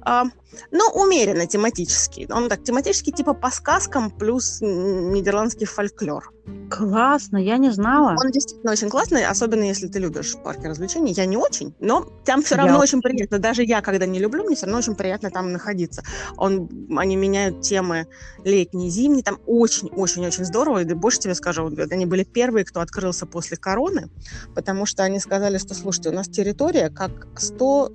А, 0.04 0.24
ну, 0.70 0.84
умеренно 0.94 1.46
тематический. 1.46 2.26
Он 2.30 2.48
так 2.48 2.62
тематический, 2.62 3.12
типа 3.12 3.34
по 3.34 3.50
сказкам 3.50 4.10
плюс 4.10 4.60
нидерландский 4.60 5.66
фольклор. 5.66 6.30
Классно, 6.70 7.38
я 7.38 7.56
не 7.56 7.70
знала. 7.70 8.16
Он 8.22 8.30
действительно 8.30 8.72
очень 8.72 8.90
классный, 8.90 9.24
особенно 9.24 9.62
если 9.62 9.88
ты 9.88 9.98
любишь 9.98 10.36
парки 10.44 10.66
развлечений. 10.66 11.12
Я 11.12 11.24
не 11.24 11.38
очень, 11.38 11.74
но 11.80 12.06
там 12.24 12.42
все 12.42 12.56
равно 12.56 12.74
я... 12.74 12.80
очень 12.80 13.00
приятно. 13.00 13.38
Даже 13.38 13.64
я, 13.64 13.80
когда 13.80 14.04
не 14.04 14.18
люблю, 14.18 14.44
мне 14.44 14.54
все 14.54 14.66
равно 14.66 14.78
очень 14.78 14.94
приятно 14.94 15.30
там 15.30 15.52
находиться. 15.52 16.02
Он, 16.36 16.68
они 16.96 17.16
меняют 17.16 17.62
темы 17.62 18.06
летние, 18.44 18.90
зимние. 18.90 19.22
Там 19.22 19.38
очень-очень-очень 19.46 20.44
здорово. 20.44 20.82
И 20.82 20.92
больше 20.92 21.20
тебе 21.20 21.34
скажу, 21.34 21.72
они 21.90 22.04
были 22.04 22.24
первые, 22.24 22.66
кто 22.66 22.80
открылся 22.80 23.24
после 23.24 23.56
короны, 23.56 24.10
потому 24.54 24.84
что 24.84 25.02
они 25.02 25.20
сказали, 25.20 25.56
что, 25.56 25.74
слушайте, 25.74 26.10
у 26.10 26.12
нас 26.12 26.28
территория 26.28 26.90
как 26.90 27.28
100 27.36 27.92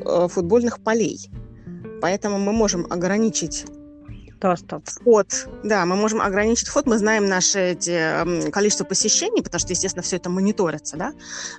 э, 0.00 0.28
футбольных 0.28 0.80
полей. 0.80 1.30
Поэтому 2.00 2.38
мы 2.38 2.52
можем 2.52 2.86
ограничить 2.90 3.66
доступ. 4.40 4.86
Вход, 4.86 5.48
да, 5.64 5.84
мы 5.86 5.96
можем 5.96 6.20
ограничить 6.20 6.68
вход, 6.68 6.86
мы 6.86 6.98
знаем 6.98 7.26
наше 7.26 7.72
эти, 7.72 8.50
количество 8.50 8.84
посещений, 8.84 9.42
потому 9.42 9.60
что, 9.60 9.72
естественно, 9.72 10.02
все 10.02 10.16
это 10.16 10.30
мониторится, 10.30 10.96
да. 10.96 11.12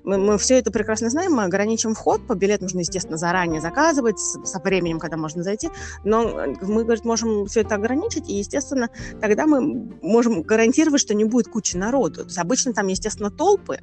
Мы, 0.04 0.18
мы 0.18 0.38
все 0.38 0.60
это 0.60 0.72
прекрасно 0.72 1.10
знаем, 1.10 1.34
мы 1.34 1.44
ограничим 1.44 1.96
вход, 1.96 2.26
по 2.28 2.36
билет 2.36 2.62
нужно, 2.62 2.80
естественно, 2.80 3.18
заранее 3.18 3.62
заказывать, 3.62 4.20
со 4.20 4.60
временем, 4.60 5.00
когда 5.00 5.18
можно 5.18 5.44
зайти, 5.44 5.70
но 6.04 6.56
мы, 6.62 6.84
говорит, 6.84 7.06
можем 7.06 7.46
все 7.48 7.62
это 7.62 7.76
ограничить, 7.76 8.30
и, 8.30 8.36
естественно, 8.36 8.90
тогда 9.20 9.48
мы 9.48 9.62
можем 10.02 10.44
гарантировать, 10.44 11.02
что 11.02 11.14
не 11.14 11.26
будет 11.26 11.48
кучи 11.48 11.76
народу. 11.76 12.22
То 12.22 12.26
есть 12.26 12.38
обычно 12.38 12.74
там, 12.74 12.88
естественно, 12.88 13.32
толпы, 13.32 13.80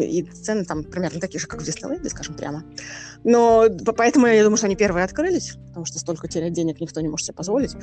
и 0.00 0.22
цены 0.22 0.64
там 0.64 0.84
примерно 0.84 1.20
такие 1.20 1.40
же, 1.40 1.46
как 1.46 1.62
в 1.62 1.64
Диснейленде, 1.64 2.08
скажем 2.10 2.34
прямо. 2.34 2.64
Но 3.24 3.66
поэтому 3.96 4.26
я 4.26 4.42
думаю, 4.42 4.56
что 4.56 4.66
они 4.66 4.76
первые 4.76 5.04
открылись, 5.04 5.54
потому 5.68 5.86
что 5.86 5.98
столько 5.98 6.28
терять 6.28 6.52
денег 6.52 6.80
никто 6.80 7.00
не 7.00 7.08
может 7.08 7.26
себе 7.26 7.34
позволить. 7.34 7.74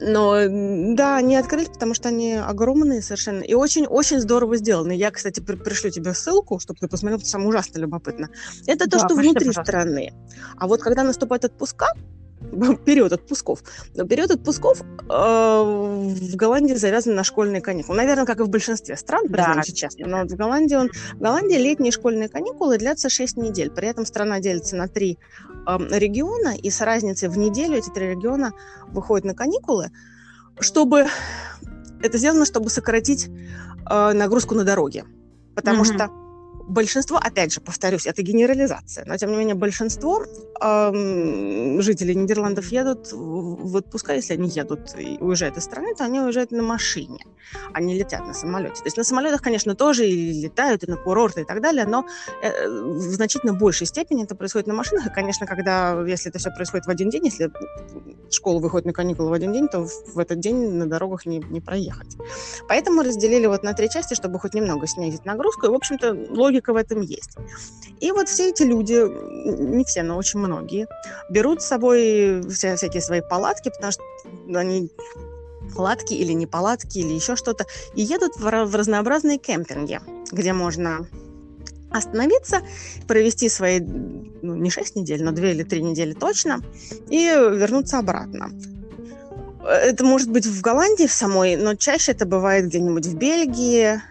Но 0.00 0.36
да, 0.94 1.16
они 1.16 1.34
открылись, 1.36 1.68
потому 1.68 1.94
что 1.94 2.08
они 2.08 2.34
огромные 2.34 3.02
совершенно 3.02 3.42
и 3.42 3.54
очень-очень 3.54 4.20
здорово 4.20 4.56
сделаны. 4.56 4.92
Я, 4.92 5.10
кстати, 5.10 5.40
при 5.40 5.56
пришлю 5.56 5.90
тебе 5.90 6.14
ссылку, 6.14 6.60
чтобы 6.60 6.78
ты 6.78 6.86
посмотрел, 6.86 7.18
потому 7.18 7.42
что 7.42 7.48
ужасно 7.48 7.78
любопытно. 7.78 8.28
Это 8.68 8.84
то, 8.84 8.98
да, 8.98 9.06
что 9.06 9.14
внутри 9.16 9.46
пожалуйста. 9.46 9.64
страны. 9.64 10.12
А 10.56 10.68
вот 10.68 10.82
когда 10.82 11.02
наступает 11.02 11.46
отпуска, 11.46 11.94
период 12.84 13.12
отпусков. 13.12 13.62
Но 13.94 14.04
период 14.04 14.30
отпусков 14.30 14.80
э, 14.80 14.84
в 15.04 16.36
Голландии 16.36 16.74
завязан 16.74 17.14
на 17.14 17.24
школьные 17.24 17.60
каникулы. 17.60 17.96
Наверное, 17.96 18.26
как 18.26 18.40
и 18.40 18.42
в 18.42 18.48
большинстве 18.48 18.96
стран, 18.96 19.26
да. 19.28 19.62
честно. 19.62 20.06
Но 20.06 20.24
в 20.24 20.36
Голландии, 20.36 20.74
он, 20.74 20.90
в 21.14 21.18
Голландии 21.18 21.56
летние 21.56 21.92
школьные 21.92 22.28
каникулы 22.28 22.78
длятся 22.78 23.08
6 23.08 23.36
недель. 23.36 23.70
При 23.70 23.88
этом 23.88 24.06
страна 24.06 24.40
делится 24.40 24.76
на 24.76 24.88
три 24.88 25.18
э, 25.66 25.98
региона, 25.98 26.54
и 26.56 26.70
с 26.70 26.80
разницей 26.80 27.28
в 27.28 27.38
неделю 27.38 27.76
эти 27.76 27.90
три 27.90 28.08
региона 28.08 28.52
выходят 28.88 29.24
на 29.24 29.34
каникулы, 29.34 29.90
чтобы... 30.60 31.06
Это 32.04 32.18
сделано, 32.18 32.44
чтобы 32.44 32.68
сократить 32.68 33.28
э, 33.88 34.12
нагрузку 34.12 34.54
на 34.56 34.64
дороге. 34.64 35.04
Потому 35.54 35.82
mm-hmm. 35.82 35.94
что 35.94 36.21
большинство, 36.68 37.18
опять 37.18 37.52
же, 37.52 37.60
повторюсь, 37.60 38.06
это 38.06 38.22
генерализация, 38.22 39.04
но 39.06 39.16
тем 39.16 39.30
не 39.30 39.36
менее 39.36 39.54
большинство 39.54 40.24
эм, 40.60 41.82
жителей 41.82 42.14
Нидерландов 42.14 42.66
едут 42.72 43.12
в 43.12 43.76
отпуска, 43.76 44.14
если 44.14 44.34
они 44.34 44.48
едут 44.48 44.94
и 44.98 45.18
уезжают 45.20 45.56
из 45.56 45.64
страны, 45.64 45.94
то 45.94 46.04
они 46.04 46.20
уезжают 46.20 46.50
на 46.52 46.62
машине, 46.62 47.24
они 47.72 47.98
летят 47.98 48.26
на 48.26 48.34
самолете. 48.34 48.76
То 48.76 48.86
есть 48.86 48.96
на 48.96 49.04
самолетах, 49.04 49.42
конечно, 49.42 49.74
тоже 49.74 50.06
и 50.06 50.42
летают, 50.42 50.84
и 50.84 50.90
на 50.90 50.96
курорты 50.96 51.42
и 51.42 51.44
так 51.44 51.60
далее, 51.60 51.86
но 51.86 52.06
э, 52.42 52.68
в 52.68 53.00
значительно 53.00 53.54
большей 53.54 53.86
степени 53.86 54.24
это 54.24 54.34
происходит 54.34 54.66
на 54.66 54.74
машинах. 54.74 55.06
И, 55.06 55.10
конечно, 55.10 55.46
когда, 55.46 56.00
если 56.06 56.30
это 56.30 56.38
все 56.38 56.50
происходит 56.50 56.86
в 56.86 56.90
один 56.90 57.10
день, 57.10 57.24
если 57.26 57.50
школа 58.30 58.60
выходит 58.60 58.86
на 58.86 58.92
каникулы 58.92 59.30
в 59.30 59.32
один 59.32 59.52
день, 59.52 59.68
то 59.68 59.84
в 59.84 60.18
этот 60.18 60.40
день 60.40 60.72
на 60.72 60.86
дорогах 60.86 61.26
не, 61.26 61.38
не 61.38 61.60
проехать. 61.60 62.16
Поэтому 62.68 63.02
разделили 63.02 63.46
вот 63.46 63.62
на 63.62 63.72
три 63.72 63.90
части, 63.90 64.14
чтобы 64.14 64.38
хоть 64.38 64.54
немного 64.54 64.86
снизить 64.86 65.24
нагрузку. 65.24 65.66
И, 65.66 65.68
в 65.68 65.74
общем-то, 65.74 66.12
логика 66.30 66.51
в 66.72 66.76
этом 66.76 67.00
есть. 67.00 67.36
И 68.00 68.10
вот 68.10 68.28
все 68.28 68.50
эти 68.50 68.64
люди, 68.64 68.94
не 68.94 69.84
все, 69.84 70.02
но 70.02 70.16
очень 70.16 70.40
многие, 70.40 70.88
берут 71.30 71.62
с 71.62 71.66
собой 71.66 72.42
вся, 72.50 72.76
всякие 72.76 73.00
свои 73.00 73.20
палатки, 73.20 73.70
потому 73.70 73.92
что 73.92 74.02
они 74.54 74.90
палатки 75.76 76.12
или 76.12 76.32
не 76.32 76.46
палатки 76.46 76.98
или 76.98 77.12
еще 77.12 77.36
что-то, 77.36 77.64
и 77.94 78.02
едут 78.02 78.36
в, 78.36 78.42
в 78.42 78.74
разнообразные 78.74 79.38
кемпинги, 79.38 80.00
где 80.32 80.52
можно 80.52 81.06
остановиться, 81.90 82.62
провести 83.06 83.48
свои, 83.48 83.80
ну, 83.80 84.54
не 84.56 84.70
6 84.70 84.96
недель, 84.96 85.22
но 85.22 85.32
2 85.32 85.46
или 85.48 85.62
3 85.62 85.82
недели 85.82 86.12
точно, 86.12 86.60
и 87.08 87.26
вернуться 87.26 87.98
обратно. 87.98 88.50
Это 89.64 90.04
может 90.04 90.30
быть 90.30 90.46
в 90.46 90.60
Голландии 90.60 91.06
в 91.06 91.12
самой, 91.12 91.56
но 91.56 91.74
чаще 91.74 92.12
это 92.12 92.26
бывает 92.26 92.66
где-нибудь 92.66 93.06
в 93.06 93.16
Бельгии, 93.16 94.02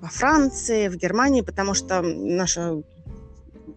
во 0.00 0.08
Франции, 0.08 0.88
в 0.88 0.96
Германии, 0.96 1.42
потому 1.42 1.74
что 1.74 2.02
наша 2.02 2.82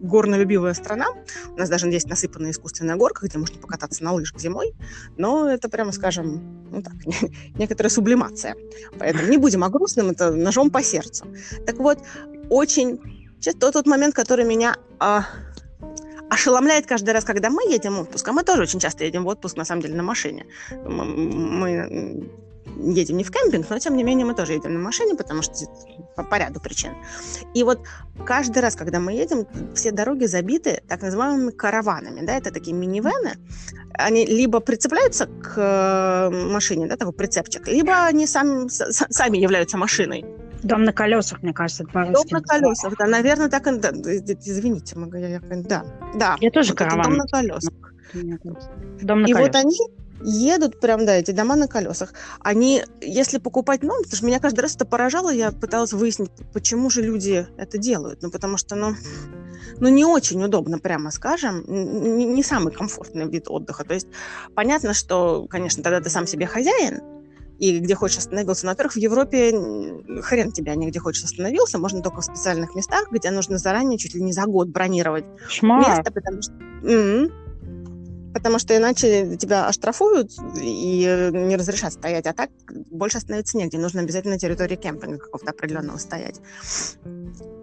горнолюбивая 0.02 0.74
страна. 0.74 1.06
У 1.54 1.58
нас 1.58 1.68
даже 1.68 1.88
есть 1.88 2.08
насыпанная 2.08 2.50
искусственная 2.50 2.96
горка, 2.96 3.26
где 3.26 3.38
можно 3.38 3.58
покататься 3.58 4.02
на 4.04 4.12
лыжах 4.12 4.40
зимой. 4.40 4.74
Но 5.16 5.48
это, 5.48 5.68
прямо 5.68 5.92
скажем, 5.92 6.68
ну 6.70 6.82
так, 6.82 6.94
некоторая 7.58 7.90
сублимация. 7.90 8.56
Поэтому 8.98 9.28
не 9.28 9.38
будем 9.38 9.64
о 9.64 9.68
грустном, 9.68 10.10
это 10.10 10.32
ножом 10.32 10.70
по 10.70 10.82
сердцу. 10.82 11.26
Так 11.66 11.76
вот, 11.76 11.98
очень... 12.50 13.00
Тот, 13.58 13.72
тот 13.72 13.86
момент, 13.86 14.14
который 14.14 14.44
меня 14.44 14.76
а, 15.00 15.26
ошеломляет 16.30 16.86
каждый 16.86 17.10
раз, 17.10 17.24
когда 17.24 17.50
мы 17.50 17.62
едем 17.68 17.96
в 17.96 18.00
отпуск. 18.02 18.28
А 18.28 18.32
мы 18.32 18.44
тоже 18.44 18.62
очень 18.62 18.78
часто 18.78 19.04
едем 19.04 19.24
в 19.24 19.26
отпуск, 19.26 19.56
на 19.56 19.64
самом 19.64 19.82
деле, 19.82 19.94
на 19.94 20.02
машине. 20.04 20.46
Мы 20.84 22.28
едем 22.78 23.16
не 23.16 23.24
в 23.24 23.30
кемпинг, 23.30 23.66
но 23.70 23.78
тем 23.78 23.96
не 23.96 24.04
менее 24.04 24.26
мы 24.26 24.34
тоже 24.34 24.52
едем 24.52 24.74
на 24.74 24.80
машине, 24.80 25.14
потому 25.14 25.42
что 25.42 25.54
по, 26.16 26.22
по 26.22 26.38
ряду 26.38 26.60
причин. 26.60 26.92
И 27.54 27.62
вот 27.62 27.80
каждый 28.24 28.60
раз, 28.60 28.76
когда 28.76 28.98
мы 28.98 29.12
едем, 29.12 29.46
все 29.74 29.92
дороги 29.92 30.26
забиты 30.26 30.82
так 30.88 31.02
называемыми 31.02 31.50
караванами, 31.50 32.24
да, 32.24 32.36
это 32.36 32.50
такие 32.50 32.74
минивены, 32.74 33.34
они 33.94 34.26
либо 34.26 34.60
прицепляются 34.60 35.26
к 35.26 35.54
э, 35.56 36.30
машине, 36.30 36.86
да, 36.86 36.96
такой 36.96 37.12
прицепчик, 37.12 37.66
либо 37.68 38.04
они 38.06 38.26
сами, 38.26 38.68
сами 38.68 39.38
являются 39.38 39.76
машиной. 39.76 40.24
Дом 40.62 40.84
на 40.84 40.92
колесах, 40.92 41.42
мне 41.42 41.52
кажется, 41.52 41.84
Дом 41.84 42.12
на 42.30 42.40
колесах, 42.40 42.96
да, 42.96 43.06
наверное, 43.06 43.48
так. 43.48 43.64
Да, 43.80 43.90
извините, 43.90 44.96
я, 45.14 45.28
я, 45.28 45.40
да, 45.40 45.84
да. 46.14 46.36
Я 46.40 46.50
тоже 46.50 46.74
караван. 46.74 47.02
Дом 47.02 47.14
на 47.16 47.26
колесах. 47.26 47.74
Дом 49.02 49.22
на 49.22 49.26
и 49.26 49.32
колесах. 49.32 49.40
вот 49.40 49.56
они 49.56 49.76
едут 50.24 50.80
прям, 50.80 51.06
да, 51.06 51.14
эти 51.14 51.30
дома 51.30 51.56
на 51.56 51.68
колесах. 51.68 52.12
Они, 52.40 52.84
если 53.00 53.38
покупать 53.38 53.82
новые, 53.82 54.04
потому 54.04 54.16
что 54.16 54.26
меня 54.26 54.40
каждый 54.40 54.60
раз 54.60 54.76
это 54.76 54.84
поражало, 54.84 55.30
я 55.30 55.52
пыталась 55.52 55.92
выяснить, 55.92 56.30
почему 56.52 56.90
же 56.90 57.02
люди 57.02 57.46
это 57.56 57.78
делают. 57.78 58.22
Ну, 58.22 58.30
потому 58.30 58.56
что, 58.56 58.74
ну, 58.74 58.94
ну 59.78 59.88
не 59.88 60.04
очень 60.04 60.42
удобно, 60.42 60.78
прямо 60.78 61.10
скажем, 61.10 61.64
не, 61.66 62.24
не 62.24 62.42
самый 62.42 62.72
комфортный 62.72 63.28
вид 63.28 63.46
отдыха. 63.48 63.84
То 63.84 63.94
есть 63.94 64.08
понятно, 64.54 64.94
что, 64.94 65.46
конечно, 65.48 65.82
тогда 65.82 66.00
ты 66.00 66.10
сам 66.10 66.26
себе 66.26 66.46
хозяин, 66.46 67.00
и 67.58 67.78
где 67.78 67.94
хочешь 67.94 68.18
остановился. 68.18 68.66
Но, 68.66 68.72
во-первых, 68.72 68.94
в 68.94 68.98
Европе 68.98 69.52
хрен 70.22 70.50
тебя 70.50 70.74
нигде 70.74 70.98
хочешь 70.98 71.24
остановился, 71.24 71.78
можно 71.78 72.02
только 72.02 72.20
в 72.20 72.24
специальных 72.24 72.74
местах, 72.74 73.08
где 73.12 73.30
нужно 73.30 73.58
заранее, 73.58 73.98
чуть 73.98 74.14
ли 74.14 74.22
не 74.22 74.32
за 74.32 74.46
год 74.46 74.68
бронировать 74.68 75.24
Шмар. 75.48 75.88
место, 75.88 76.12
потому 76.12 76.42
что... 76.42 76.52
Mm-hmm 76.82 77.41
потому 78.32 78.58
что 78.58 78.76
иначе 78.76 79.36
тебя 79.36 79.66
оштрафуют 79.66 80.32
и 80.60 81.30
не 81.32 81.56
разрешат 81.56 81.92
стоять, 81.92 82.26
а 82.26 82.32
так 82.32 82.50
больше 82.90 83.18
остановиться 83.18 83.56
негде. 83.56 83.78
Нужно 83.78 84.00
обязательно 84.02 84.34
на 84.34 84.38
территории 84.38 84.76
кемпинга 84.76 85.18
какого-то 85.18 85.50
определенного 85.50 85.98
стоять. 85.98 86.40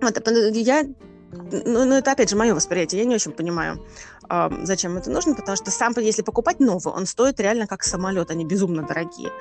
Вот, 0.01 0.27
я 0.53 0.85
ну, 1.31 1.85
ну, 1.85 1.95
это 1.95 2.11
опять 2.11 2.29
же 2.29 2.35
мое 2.35 2.55
восприятие. 2.55 3.01
Я 3.01 3.07
не 3.07 3.15
очень 3.15 3.31
понимаю, 3.31 3.85
э, 4.29 4.49
зачем 4.63 4.97
это 4.97 5.11
нужно, 5.11 5.35
потому 5.35 5.55
что 5.55 5.71
сам, 5.71 5.93
если 5.97 6.23
покупать 6.23 6.59
новый, 6.59 6.93
он 6.93 7.05
стоит 7.05 7.39
реально 7.39 7.67
как 7.67 7.83
самолет, 7.83 8.31
они 8.31 8.45
безумно 8.45 8.83
дорогие. 8.83 9.31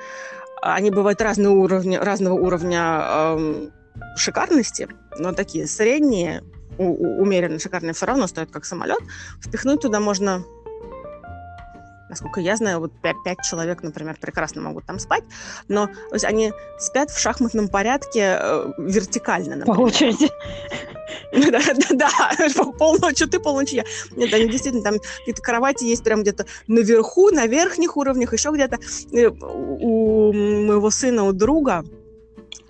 Они 0.61 0.91
бывают 0.91 1.21
разного 1.21 1.55
уровня, 1.55 1.99
разного 2.03 2.35
уровня 2.35 3.01
э, 3.01 3.69
шикарности, 4.17 4.87
но 5.17 5.33
такие 5.33 5.67
средние, 5.67 6.43
умеренно 6.77 7.59
шикарные 7.59 7.93
все 7.93 8.05
равно 8.05 8.27
стоят 8.27 8.51
как 8.51 8.65
самолет. 8.65 8.99
Впихнуть 9.41 9.81
туда 9.81 9.99
можно 9.99 10.43
Насколько 12.09 12.41
я 12.41 12.55
знаю, 12.55 12.79
вот 12.79 12.91
пять, 13.01 13.37
человек, 13.47 13.83
например, 13.83 14.17
прекрасно 14.19 14.61
могут 14.61 14.85
там 14.85 14.99
спать, 14.99 15.23
но 15.67 15.87
то 15.87 16.13
есть 16.13 16.25
они 16.25 16.51
спят 16.79 17.11
в 17.11 17.19
шахматном 17.19 17.67
порядке 17.67 18.37
э, 18.39 18.73
вертикально. 18.79 19.57
Например. 19.57 19.77
По 19.77 19.81
очереди. 19.81 20.29
Да, 21.31 21.59
да, 21.59 21.95
да, 21.95 22.71
полночи 22.77 23.25
ты, 23.25 23.39
полночи 23.39 23.75
я. 23.75 23.83
Нет, 24.15 24.33
они 24.33 24.47
действительно, 24.47 24.83
там 24.83 24.99
какие-то 25.19 25.41
кровати 25.41 25.83
есть 25.85 26.03
прям 26.03 26.21
где-то 26.21 26.45
наверху, 26.67 27.29
на 27.31 27.47
верхних 27.47 27.97
уровнях, 27.97 28.33
еще 28.33 28.51
где-то. 28.51 28.77
У 29.11 30.31
моего 30.33 30.89
сына, 30.91 31.23
у 31.23 31.31
друга, 31.31 31.83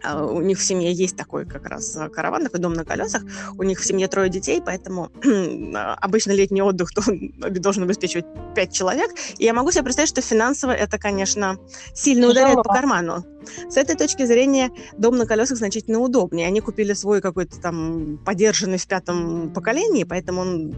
у 0.03 0.41
них 0.41 0.59
в 0.59 0.63
семье 0.63 0.91
есть 0.91 1.15
такой 1.15 1.45
как 1.45 1.65
раз 1.67 1.95
а, 1.97 2.09
караван, 2.09 2.43
такой 2.43 2.59
дом 2.59 2.73
на 2.73 2.85
колесах. 2.85 3.23
У 3.57 3.63
них 3.63 3.79
в 3.79 3.85
семье 3.85 4.07
трое 4.07 4.29
детей, 4.29 4.61
поэтому 4.65 5.11
а, 5.75 5.95
обычно 5.95 6.31
летний 6.31 6.61
отдых 6.61 6.93
то 6.93 7.01
должен 7.49 7.83
обеспечивать 7.83 8.25
пять 8.55 8.73
человек. 8.73 9.11
И 9.37 9.43
я 9.43 9.53
могу 9.53 9.71
себе 9.71 9.83
представить, 9.83 10.09
что 10.09 10.21
финансово 10.21 10.71
это, 10.71 10.97
конечно, 10.97 11.57
сильно 11.93 12.27
ударяет 12.27 12.57
по 12.63 12.73
карману. 12.73 13.25
С 13.69 13.77
этой 13.77 13.95
точки 13.95 14.25
зрения 14.25 14.71
дом 14.97 15.17
на 15.17 15.25
колесах 15.25 15.57
значительно 15.57 15.99
удобнее. 15.99 16.47
Они 16.47 16.61
купили 16.61 16.93
свой 16.93 17.21
какой-то 17.21 17.59
там 17.59 18.17
подержанный 18.25 18.77
в 18.77 18.87
пятом 18.87 19.51
поколении, 19.53 20.03
поэтому 20.03 20.41
он 20.41 20.75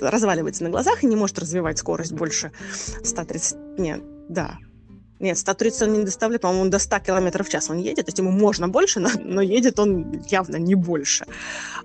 разваливается 0.00 0.64
на 0.64 0.70
глазах 0.70 1.02
и 1.02 1.06
не 1.06 1.16
может 1.16 1.38
развивать 1.38 1.78
скорость 1.78 2.12
больше 2.12 2.52
130... 3.02 3.78
Нет, 3.78 4.02
да, 4.28 4.58
Нет, 5.20 5.38
130 5.38 5.82
он 5.82 5.92
не 5.94 6.04
доставляет, 6.04 6.42
по-моему, 6.42 6.62
он 6.62 6.70
до 6.70 6.78
100 6.78 7.00
км 7.00 7.42
в 7.42 7.48
час 7.48 7.70
он 7.70 7.78
едет, 7.78 8.06
то 8.06 8.08
есть 8.08 8.18
ему 8.18 8.30
можно 8.30 8.68
больше, 8.68 9.00
но, 9.00 9.10
но 9.22 9.42
едет 9.42 9.78
он 9.78 10.22
явно 10.28 10.56
не 10.56 10.74
больше. 10.74 11.26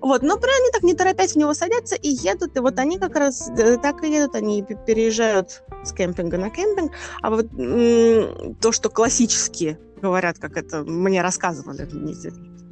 Вот, 0.02 0.22
но 0.22 0.38
при 0.38 0.50
они 0.50 0.72
так 0.72 0.84
не 0.84 0.93
торопясь 0.93 1.34
в 1.34 1.38
него 1.38 1.54
садятся 1.54 1.96
и 1.96 2.10
едут, 2.10 2.56
и 2.58 2.60
вот 2.60 2.80
они 2.80 3.00
как 3.00 3.15
раз 3.15 3.50
э, 3.50 3.78
так 3.78 4.04
и 4.04 4.12
едут, 4.12 4.36
они 4.36 4.63
переезжают 4.86 5.63
с 5.84 5.91
кемпинга 5.93 6.38
на 6.38 6.50
кемпинг, 6.50 6.91
а 7.22 7.30
вот 7.30 7.50
то, 8.62 8.72
что 8.72 8.89
классически 8.89 9.78
говорят, 10.02 10.38
как 10.38 10.58
это 10.58 10.84
мне 10.84 11.22
рассказывали, 11.22 11.88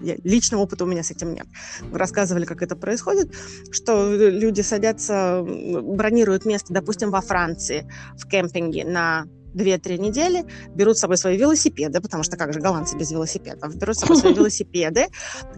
я, 0.02 0.16
личного 0.24 0.62
опыта 0.62 0.84
у 0.84 0.88
меня 0.88 1.04
с 1.04 1.12
этим 1.12 1.34
нет. 1.34 1.46
Рассказывали, 1.92 2.46
как 2.46 2.62
это 2.62 2.76
происходит, 2.76 3.34
что 3.72 4.14
люди 4.14 4.62
садятся, 4.62 5.44
бронируют 5.46 6.46
место, 6.46 6.74
допустим, 6.74 7.12
во 7.12 7.22
Франции 7.22 7.88
в 8.18 8.28
кемпинге 8.28 8.86
на 8.86 9.26
2-3 9.54 9.98
недели, 9.98 10.46
берут 10.76 10.98
с 10.98 11.02
собой 11.02 11.18
свои 11.18 11.38
велосипеды, 11.38 12.02
потому 12.02 12.24
что 12.24 12.38
как 12.38 12.54
же 12.54 12.60
голландцы 12.60 12.98
без 12.98 13.12
велосипедов, 13.12 13.76
берут 13.76 13.98
с 13.98 14.00
собой 14.00 14.18
свои 14.18 14.34
велосипеды, 14.36 15.08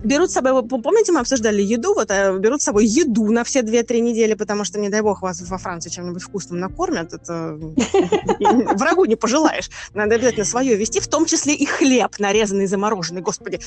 берут 0.04 0.32
с 0.32 0.34
собой, 0.34 0.68
помните, 0.68 1.12
мы 1.12 1.20
обсуждали 1.20 1.62
еду, 1.62 1.94
вот 1.94 2.12
э, 2.12 2.38
берут 2.40 2.62
с 2.62 2.66
собой 2.66 2.86
еду 2.86 3.32
на 3.32 3.44
все 3.44 3.62
2-3 3.62 4.00
недели, 4.00 4.34
потому 4.34 4.64
что, 4.64 4.80
не 4.80 4.90
дай 4.90 5.02
бог, 5.02 5.22
вас 5.22 5.42
во 5.42 5.58
Франции 5.58 5.90
чем-нибудь 5.90 6.22
вкусным 6.22 6.60
накормят, 6.60 7.14
это 7.14 7.58
врагу 8.78 9.06
не 9.06 9.16
пожелаешь. 9.16 9.70
Надо 9.94 10.16
обязательно 10.16 10.46
свое 10.46 10.76
вести, 10.76 11.00
в 11.00 11.08
том 11.08 11.26
числе 11.26 11.54
и 11.54 11.66
хлеб, 11.66 12.20
нарезанный, 12.20 12.68
замороженный, 12.68 13.22
господи. 13.22 13.60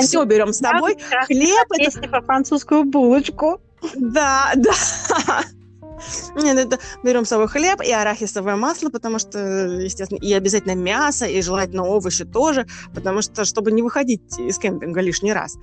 все 0.00 0.24
берем 0.24 0.52
с 0.52 0.58
собой. 0.58 0.96
Хлеб 1.26 1.66
это... 1.70 2.08
по-французскую 2.08 2.84
булочку. 2.84 3.60
Да, 3.94 4.52
да. 4.56 4.72
Нет, 6.34 6.58
это 6.58 6.78
берем 7.02 7.24
с 7.24 7.28
собой 7.28 7.48
хлеб 7.48 7.80
и 7.82 7.90
арахисовое 7.90 8.56
масло, 8.56 8.90
потому 8.90 9.18
что, 9.18 9.38
естественно, 9.38 10.18
и 10.18 10.32
обязательно 10.32 10.74
мясо, 10.74 11.26
и 11.26 11.40
желательно 11.42 11.84
овощи 11.84 12.24
тоже, 12.24 12.66
потому 12.94 13.22
что, 13.22 13.44
чтобы 13.44 13.72
не 13.72 13.82
выходить 13.82 14.38
из 14.38 14.58
кемпинга 14.58 15.00
лишний 15.00 15.32
раз. 15.32 15.56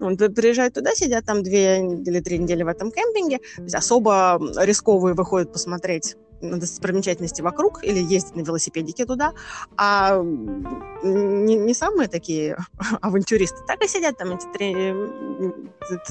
Он 0.00 0.16
приезжает 0.16 0.74
туда, 0.74 0.94
сидят 0.94 1.24
там 1.24 1.42
две 1.42 1.78
или 1.78 2.20
три 2.20 2.38
недели 2.38 2.62
в 2.62 2.68
этом 2.68 2.90
кемпинге, 2.90 3.40
особо 3.72 4.40
рисковые 4.56 5.14
выходят 5.14 5.52
посмотреть 5.52 6.16
на 6.40 6.58
достопримечательности 6.58 7.42
вокруг 7.42 7.82
или 7.84 7.98
ездить 7.98 8.36
на 8.36 8.42
велосипедике 8.42 9.04
туда, 9.04 9.32
а 9.76 10.22
не, 10.22 11.56
не 11.56 11.74
самые 11.74 12.08
такие 12.08 12.56
авантюристы 13.00 13.58
так 13.66 13.82
и 13.82 13.88
сидят 13.88 14.18
там 14.18 14.34
эти 14.34 14.46
три, 14.52 14.94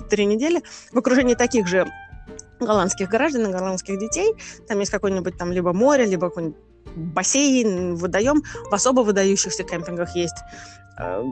три 0.09 0.25
недели 0.25 0.61
в 0.91 0.97
окружении 0.97 1.35
таких 1.35 1.67
же 1.67 1.87
голландских 2.59 3.09
граждан 3.09 3.49
и 3.49 3.51
голландских 3.51 3.99
детей. 3.99 4.33
Там 4.67 4.79
есть 4.79 4.91
какой-нибудь 4.91 5.37
там 5.37 5.51
либо 5.51 5.73
море, 5.73 6.05
либо 6.05 6.29
какой-нибудь 6.29 6.57
бассейн, 6.95 7.95
водоем. 7.95 8.43
В 8.69 8.73
особо 8.73 9.01
выдающихся 9.01 9.63
кемпингах 9.63 10.15
есть 10.15 10.37
э, 10.99 11.23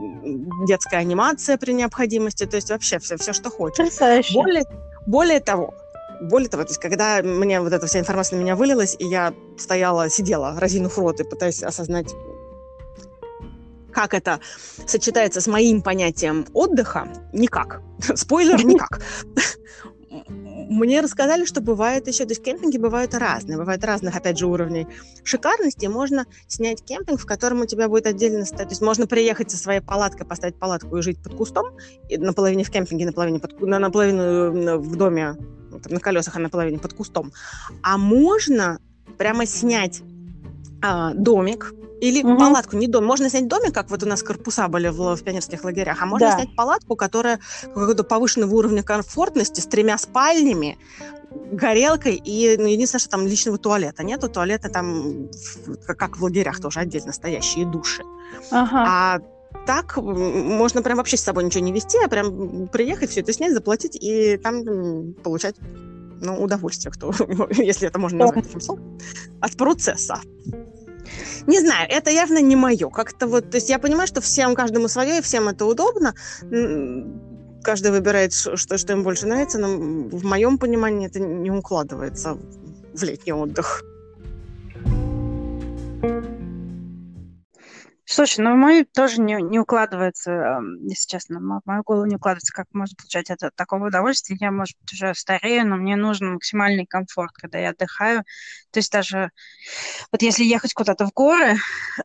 детская 0.66 0.98
анимация 0.98 1.56
при 1.56 1.72
необходимости, 1.72 2.46
то 2.46 2.56
есть 2.56 2.70
вообще 2.70 2.98
все, 2.98 3.16
все 3.16 3.32
что 3.32 3.50
хочешь. 3.50 3.78
Потрясающе. 3.78 4.34
Более, 4.34 4.64
более 5.06 5.40
того, 5.40 5.74
более 6.20 6.48
того, 6.48 6.64
то 6.64 6.70
есть 6.70 6.80
когда 6.80 7.22
мне 7.22 7.60
вот 7.60 7.72
эта 7.72 7.86
вся 7.86 7.98
информация 7.98 8.38
на 8.38 8.42
меня 8.42 8.56
вылилась, 8.56 8.96
и 8.98 9.06
я 9.06 9.34
стояла, 9.58 10.08
сидела, 10.08 10.58
разинув 10.58 10.98
рот 10.98 11.20
и 11.20 11.24
пытаясь 11.24 11.62
осознать, 11.62 12.14
как 13.92 14.12
это 14.12 14.40
сочетается 14.86 15.40
с 15.40 15.46
моим 15.46 15.80
понятием 15.80 16.46
отдыха, 16.52 17.08
никак. 17.32 17.80
Спойлер, 18.14 18.62
никак 18.64 19.00
мне 20.68 21.00
рассказали, 21.00 21.44
что 21.44 21.60
бывает 21.60 22.06
еще, 22.08 22.24
то 22.24 22.30
есть 22.30 22.42
кемпинги 22.42 22.78
бывают 22.78 23.14
разные, 23.14 23.56
бывают 23.56 23.84
разных, 23.84 24.16
опять 24.16 24.38
же, 24.38 24.46
уровней 24.46 24.86
шикарности. 25.24 25.86
Можно 25.86 26.26
снять 26.48 26.84
кемпинг, 26.84 27.20
в 27.20 27.26
котором 27.26 27.60
у 27.60 27.66
тебя 27.66 27.88
будет 27.88 28.06
отдельно 28.06 28.44
стоять, 28.44 28.68
то 28.68 28.72
есть 28.72 28.82
можно 28.82 29.06
приехать 29.06 29.50
со 29.50 29.56
своей 29.56 29.80
палаткой, 29.80 30.26
поставить 30.26 30.58
палатку 30.58 30.96
и 30.96 31.02
жить 31.02 31.22
под 31.22 31.34
кустом, 31.34 31.66
и 32.08 32.18
наполовине 32.18 32.64
в 32.64 32.70
кемпинге, 32.70 33.06
наполовине, 33.06 33.38
под, 33.38 33.60
наполовину 33.60 34.78
в 34.78 34.96
доме, 34.96 35.36
на 35.88 36.00
колесах, 36.00 36.36
а 36.36 36.38
наполовине 36.38 36.78
под 36.78 36.94
кустом. 36.94 37.32
А 37.82 37.98
можно 37.98 38.80
прямо 39.18 39.46
снять 39.46 40.02
а, 40.82 41.14
домик, 41.14 41.72
или 42.00 42.22
угу. 42.22 42.38
палатку, 42.38 42.76
не 42.76 42.86
дом. 42.88 43.04
Можно 43.04 43.30
снять 43.30 43.48
домик, 43.48 43.72
как 43.72 43.90
вот 43.90 44.02
у 44.02 44.06
нас 44.06 44.22
корпуса 44.22 44.68
были 44.68 44.88
в, 44.88 45.16
в 45.16 45.22
пионерских 45.22 45.64
лагерях, 45.64 46.02
а 46.02 46.06
можно 46.06 46.28
да. 46.28 46.36
снять 46.36 46.54
палатку, 46.54 46.96
которая 46.96 47.40
какого-то 47.62 48.04
повышенного 48.04 48.54
уровня 48.54 48.82
комфортности, 48.82 49.60
с 49.60 49.66
тремя 49.66 49.96
спальнями, 49.98 50.78
горелкой 51.52 52.20
и, 52.22 52.56
ну, 52.58 52.66
единственное, 52.66 53.00
что 53.00 53.10
там 53.10 53.26
личного 53.26 53.58
туалета 53.58 54.04
нету. 54.04 54.28
Туалеты 54.28 54.68
там, 54.68 55.28
как 55.86 56.18
в 56.18 56.22
лагерях, 56.22 56.60
тоже 56.60 56.80
отдельно 56.80 57.12
стоящие 57.12 57.66
души. 57.66 58.02
Ага. 58.50 58.84
А 58.86 59.18
так 59.66 59.96
можно 59.96 60.82
прям 60.82 60.98
вообще 60.98 61.16
с 61.16 61.22
собой 61.22 61.44
ничего 61.44 61.64
не 61.64 61.72
вести, 61.72 61.98
а 62.04 62.08
прям 62.08 62.68
приехать, 62.68 63.10
все 63.10 63.20
это 63.20 63.32
снять, 63.32 63.52
заплатить 63.52 63.96
и 64.00 64.36
там 64.36 65.14
получать 65.14 65.56
ну, 66.20 66.42
удовольствие, 66.42 66.92
кто, 66.92 67.12
если 67.50 67.88
это 67.88 67.98
можно 67.98 68.18
назвать 68.18 68.44
таким 68.44 68.60
словом, 68.60 68.98
от 69.40 69.56
процесса. 69.56 70.20
Не 71.46 71.60
знаю, 71.60 71.88
это 71.90 72.10
явно 72.10 72.40
не 72.40 72.56
мое. 72.56 72.90
Как-то 72.90 73.26
вот, 73.26 73.50
то 73.50 73.56
есть 73.56 73.68
я 73.70 73.78
понимаю, 73.78 74.06
что 74.06 74.20
всем, 74.20 74.54
каждому 74.54 74.88
свое, 74.88 75.18
и 75.18 75.22
всем 75.22 75.48
это 75.48 75.66
удобно. 75.66 76.14
Каждый 77.62 77.90
выбирает, 77.90 78.32
что, 78.32 78.78
что 78.78 78.92
им 78.92 79.02
больше 79.02 79.26
нравится, 79.26 79.58
но 79.58 79.68
в 79.68 80.24
моем 80.24 80.58
понимании 80.58 81.08
это 81.08 81.20
не 81.20 81.50
укладывается 81.50 82.38
в 82.94 83.02
летний 83.02 83.32
отдых. 83.32 83.82
Слушай, 88.08 88.42
ну 88.42 88.54
в 88.54 88.84
тоже 88.94 89.20
не, 89.20 89.34
не 89.42 89.58
укладывается, 89.58 90.60
если 90.82 91.08
честно, 91.08 91.40
в 91.40 91.62
мою 91.64 91.82
голову 91.82 92.06
не 92.06 92.14
укладывается, 92.14 92.52
как 92.52 92.66
можно 92.72 92.94
получать 92.96 93.30
это 93.30 93.50
такого 93.52 93.88
удовольствия. 93.88 94.36
Я, 94.40 94.52
может 94.52 94.78
быть, 94.78 94.92
уже 94.92 95.12
старею, 95.14 95.66
но 95.66 95.76
мне 95.76 95.96
нужен 95.96 96.34
максимальный 96.34 96.86
комфорт, 96.86 97.32
когда 97.32 97.58
я 97.58 97.70
отдыхаю. 97.70 98.22
То 98.70 98.78
есть 98.78 98.92
даже 98.92 99.32
вот 100.12 100.22
если 100.22 100.44
ехать 100.44 100.72
куда-то 100.72 101.06
в 101.06 101.12
горы, 101.12 101.56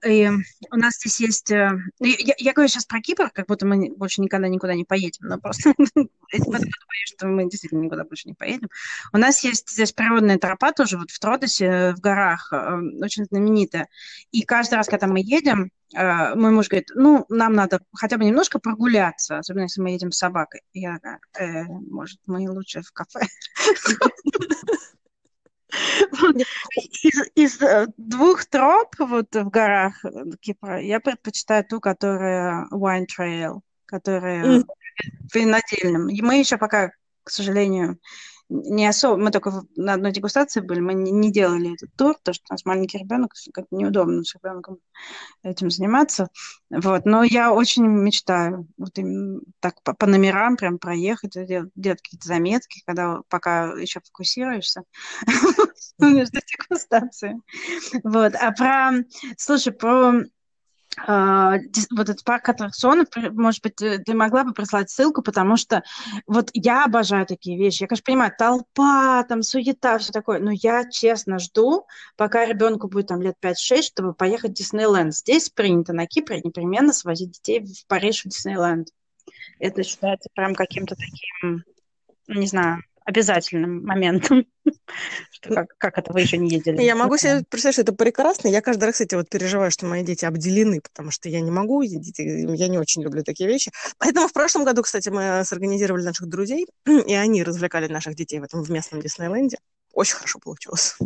и 0.04 0.32
у 0.72 0.76
нас 0.76 0.96
здесь 0.96 1.20
есть... 1.20 1.52
Э, 1.52 1.70
я, 2.00 2.34
я 2.38 2.54
говорю 2.54 2.68
сейчас 2.68 2.86
про 2.86 3.00
Кипр, 3.00 3.30
как 3.30 3.46
будто 3.46 3.68
мы 3.68 3.92
больше 3.96 4.22
никогда 4.22 4.48
никуда 4.48 4.74
не 4.74 4.86
поедем, 4.86 5.28
но 5.28 5.38
просто 5.38 5.74
боюсь, 5.78 7.14
что 7.16 7.28
мы 7.28 7.48
действительно 7.48 7.82
никуда 7.82 8.06
больше 8.06 8.28
не 8.28 8.34
поедем. 8.34 8.70
У 9.14 9.18
нас 9.18 9.44
есть 9.44 9.70
здесь 9.70 9.92
природная 9.92 10.40
тропа 10.40 10.72
тоже 10.72 10.98
вот 10.98 11.12
в 11.12 11.20
Тродосе, 11.20 11.94
в 11.94 12.00
горах, 12.00 12.52
э, 12.52 12.80
очень 13.04 13.26
знаменитая. 13.26 13.88
И 14.32 14.42
каждый 14.42 14.76
раз, 14.76 14.88
когда 14.88 15.06
мы 15.06 15.20
едем, 15.20 15.66
э, 15.66 15.70
мой 15.94 16.52
муж 16.52 16.70
говорит, 16.70 16.90
ну, 16.96 17.26
нам 17.30 17.54
надо 17.54 17.82
хотя 17.94 18.18
бы 18.18 18.26
немножко 18.26 18.60
прогуляться, 18.60 19.38
особенно 19.38 19.64
если 19.64 19.82
мы 19.82 19.92
едем 19.92 20.12
с 20.12 20.18
собакой. 20.18 20.62
Я 20.74 21.00
такая, 21.00 21.66
э, 21.66 21.68
может, 21.68 22.20
мы 22.28 22.50
лучше 22.50 22.82
в 22.82 22.92
кафе. 22.92 23.22
Из, 27.04 27.30
из 27.36 27.62
э, 27.62 27.88
двух 27.98 28.46
троп 28.46 28.96
вот 29.00 29.34
в 29.34 29.50
горах 29.50 30.04
Кипра 30.42 30.82
я 30.82 31.00
предпочитаю 31.00 31.64
ту, 31.64 31.80
которая 31.80 32.68
Wine 32.72 33.06
Trail, 33.06 33.62
которая 33.86 34.64
винодельным. 35.34 36.10
Мы 36.26 36.40
еще 36.40 36.58
пока, 36.58 36.92
к 37.24 37.30
сожалению, 37.30 38.00
не 38.52 38.86
особо, 38.86 39.16
мы 39.16 39.32
только 39.32 39.64
на 39.78 39.94
одной 39.94 40.12
дегустации 40.12 40.60
были, 40.60 40.82
мы 40.82 40.94
не, 40.94 41.12
не 41.12 41.32
делали 41.32 41.74
этот 41.74 41.96
тур, 41.96 42.16
потому 42.18 42.34
что 42.34 42.44
у 42.50 42.54
нас 42.54 42.66
маленький 42.66 42.98
ребенок, 42.98 43.34
как 43.54 43.66
неудобно 43.72 44.24
с 44.26 44.36
ребенком 44.36 44.80
этим 45.42 45.72
заниматься. 45.72 46.28
Вот, 46.70 47.06
но 47.06 47.24
я 47.24 47.54
очень 47.54 47.88
мечтаю 47.88 48.68
вот 48.78 48.98
так 49.62 49.82
по, 49.84 49.94
по 49.94 50.06
номерам 50.06 50.58
прям 50.58 50.80
проехать, 50.80 51.32
делать, 51.48 51.72
делать 51.76 52.02
какие-то 52.02 52.28
заметки, 52.28 52.84
когда 52.86 53.22
пока 53.30 53.72
еще 53.74 54.02
фокусируешься 54.02 54.84
между 56.00 56.40
дегустациями. 56.42 57.42
Вот, 58.04 58.36
а 58.36 58.52
про, 58.52 58.92
слушай, 59.38 59.72
про 59.72 60.24
вот 60.98 62.10
этот 62.10 62.24
парк 62.26 62.50
аттракционов, 62.50 63.08
может 63.32 63.64
быть, 63.64 63.76
ты 63.76 64.14
могла 64.14 64.44
бы 64.44 64.54
прислать 64.54 64.90
ссылку, 64.90 65.22
потому 65.22 65.56
что 65.56 65.84
вот 66.28 66.50
я 66.54 66.84
обожаю 66.84 67.26
такие 67.26 67.58
вещи. 67.58 67.84
Я, 67.84 67.88
конечно, 67.88 68.04
понимаю, 68.06 68.34
толпа, 68.38 69.24
там, 69.24 69.42
суета, 69.42 69.98
все 70.00 70.12
такое, 70.12 70.40
но 70.40 70.52
я 70.52 70.90
честно 70.90 71.40
жду, 71.40 71.88
пока 72.18 72.46
ребенку 72.46 72.90
будет 72.90 73.08
там 73.08 73.22
лет 73.22 73.36
5-6, 73.42 73.82
чтобы 73.84 74.14
поехать 74.14 74.52
в 74.52 74.56
Диснейленд. 74.56 75.16
Здесь 75.16 75.50
принято 75.50 75.94
на 75.94 76.08
Кипре 76.08 76.42
непременно 76.44 76.92
свозить 76.92 77.32
детей 77.32 77.66
в 77.66 77.88
Париж 77.88 78.26
в 78.26 78.30
Диснейленд. 78.30 78.90
Это 79.60 79.84
считается 79.84 80.30
прям 80.34 80.56
каким-то 80.56 80.96
таким, 80.96 81.64
не 82.28 82.48
знаю, 82.48 82.84
обязательным 83.06 83.84
моментом. 83.84 84.46
как, 85.42 85.76
как 85.78 85.98
это 85.98 86.14
вы 86.14 86.22
еще 86.22 86.38
не 86.38 86.50
ездили? 86.50 86.82
Я 86.82 86.96
могу 86.96 87.18
себе 87.18 87.44
представить, 87.50 87.76
что 87.76 87.82
это 87.82 87.94
прекрасно. 87.94 88.48
Я 88.48 88.62
каждый 88.62 88.86
раз, 88.86 88.94
кстати, 88.94 89.16
вот 89.16 89.30
переживаю, 89.30 89.72
что 89.72 89.86
мои 89.86 90.04
дети 90.04 90.26
обделены, 90.26 90.82
потому 90.82 91.12
что 91.12 91.30
я 91.30 91.42
не 91.42 91.52
могу, 91.52 91.82
я 91.82 92.68
не 92.68 92.78
очень 92.78 93.04
люблю 93.04 93.24
такие 93.24 93.50
вещи. 93.50 93.72
Поэтому 93.98 94.28
в 94.28 94.34
прошлом 94.34 94.66
году, 94.66 94.84
кстати, 94.84 95.10
мы 95.10 95.44
сорганизировали 95.46 96.04
наших 96.04 96.28
друзей, 96.28 96.68
и 96.86 97.14
они 97.14 97.44
развлекали 97.44 97.88
наших 97.88 98.16
детей 98.16 98.40
в 98.40 98.44
этом 98.44 98.64
в 98.64 98.70
местном 98.70 99.02
Диснейленде. 99.02 99.58
Очень 99.94 100.16
хорошо 100.16 100.40
получилось. 100.40 100.98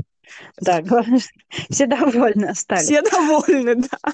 Да, 0.60 0.82
главное, 0.84 1.22
все 1.70 1.88
довольны 1.88 2.46
остались. 2.46 2.84
Все 2.84 3.02
довольны, 3.02 3.76
да. 3.76 4.14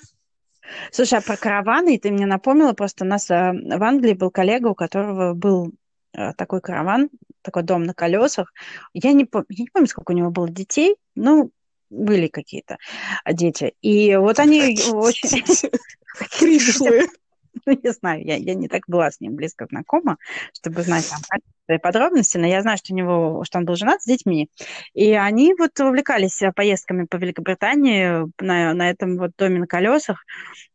Слушай, 0.91 1.19
а 1.19 1.21
про 1.21 1.35
караваны 1.35 1.97
ты 1.99 2.11
мне 2.11 2.25
напомнила, 2.25 2.73
просто 2.73 3.03
у 3.03 3.07
нас 3.07 3.29
э, 3.29 3.51
в 3.51 3.83
Англии 3.83 4.13
был 4.13 4.31
коллега, 4.31 4.67
у 4.67 4.75
которого 4.75 5.33
был 5.33 5.73
такой 6.13 6.61
караван, 6.61 7.09
такой 7.41 7.63
дом 7.63 7.83
на 7.83 7.93
колесах. 7.93 8.53
Я 8.93 9.13
не, 9.13 9.27
я 9.49 9.63
не 9.63 9.69
помню, 9.69 9.87
сколько 9.87 10.11
у 10.11 10.15
него 10.15 10.31
было 10.31 10.49
детей, 10.49 10.95
ну, 11.15 11.51
были 11.89 12.27
какие-то 12.27 12.77
дети. 13.25 13.73
И 13.81 14.15
вот 14.15 14.39
они 14.39 14.77
очень... 14.91 15.43
Пришлые. 16.39 17.07
Ну, 17.65 17.79
не 17.83 17.91
знаю, 17.91 18.25
я, 18.25 18.35
я 18.37 18.53
не 18.55 18.67
так 18.67 18.83
была 18.87 19.11
с 19.11 19.19
ним 19.19 19.35
близко 19.35 19.67
знакома, 19.69 20.17
чтобы 20.53 20.81
знать 20.81 21.09
там 21.09 21.41
подробности, 21.79 22.37
но 22.37 22.47
я 22.47 22.61
знаю, 22.61 22.77
что 22.77 22.93
у 22.93 22.97
него, 22.97 23.43
что 23.45 23.57
он 23.57 23.65
был 23.65 23.75
женат 23.75 24.01
с 24.01 24.05
детьми. 24.05 24.49
И 24.93 25.13
они 25.13 25.53
вот 25.57 25.79
увлекались 25.79 26.41
э, 26.41 26.51
поездками 26.51 27.05
по 27.05 27.17
Великобритании 27.17 28.27
на, 28.41 28.73
на 28.73 28.89
этом 28.89 29.17
вот 29.17 29.31
доме 29.37 29.59
на 29.59 29.67
колесах. 29.67 30.25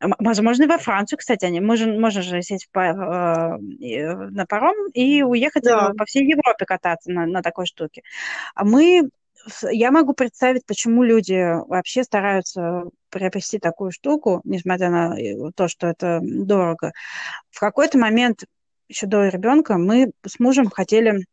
Возможно, 0.01 0.65
и 0.65 0.69
во 0.69 0.79
Францию, 0.79 1.19
кстати, 1.19 1.45
они 1.45 1.61
можно, 1.61 1.93
можно 1.99 2.23
же 2.23 2.41
сесть 2.43 2.69
по, 2.73 2.81
э, 2.81 3.59
на 3.59 4.47
паром 4.47 4.77
и 4.95 5.23
уехать 5.23 5.65
да. 5.65 5.93
по 5.97 6.05
всей 6.05 6.27
Европе 6.27 6.65
кататься 6.65 7.11
на, 7.11 7.27
на 7.27 7.43
такой 7.43 7.67
штуке. 7.67 8.03
А 8.55 8.65
мы 8.65 9.11
я 9.71 9.91
могу 9.91 10.13
представить, 10.13 10.67
почему 10.67 11.03
люди 11.03 11.67
вообще 11.69 12.05
стараются 12.05 12.85
приобрести 13.11 13.59
такую 13.59 13.93
штуку, 13.93 14.41
несмотря 14.45 14.91
на 14.91 15.19
э, 15.19 15.51
то, 15.55 15.69
что 15.69 15.87
это 15.87 16.21
дорого. 16.23 16.93
В 17.51 17.61
какой-то 17.61 17.99
момент, 17.99 18.45
еще 18.89 19.07
до 19.07 19.29
ребенка, 19.29 19.79
мы 19.79 20.13
с 20.25 20.39
мужем 20.39 20.71
хотели 20.71 21.25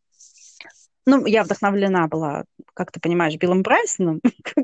ну, 1.05 1.25
я 1.25 1.43
вдохновлена 1.43 2.07
была, 2.07 2.45
как 2.73 2.91
ты 2.91 2.99
понимаешь, 2.99 3.35
Биллом 3.35 3.61
Брайсоном. 3.61 4.21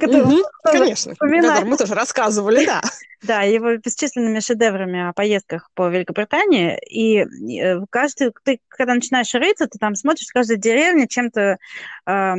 Конечно, 1.20 1.66
мы 1.66 1.78
тоже 1.78 1.96
рассказывали, 1.96 2.66
да. 2.66 2.82
Да, 3.22 3.42
его 3.42 3.76
бесчисленными 3.76 4.40
шедеврами 4.40 5.10
о 5.10 5.12
поездках 5.12 5.70
по 5.74 5.90
Великобритании. 5.90 6.80
И 6.90 7.18
э, 7.60 7.82
каждый, 7.90 8.32
ты, 8.46 8.62
когда 8.70 8.94
начинаешь 8.94 9.34
рыться, 9.34 9.68
ты 9.68 9.78
там 9.78 9.96
смотришь, 9.96 10.30
каждая 10.34 10.58
деревня 10.58 11.06
чем-то 11.06 11.58
э, 12.06 12.36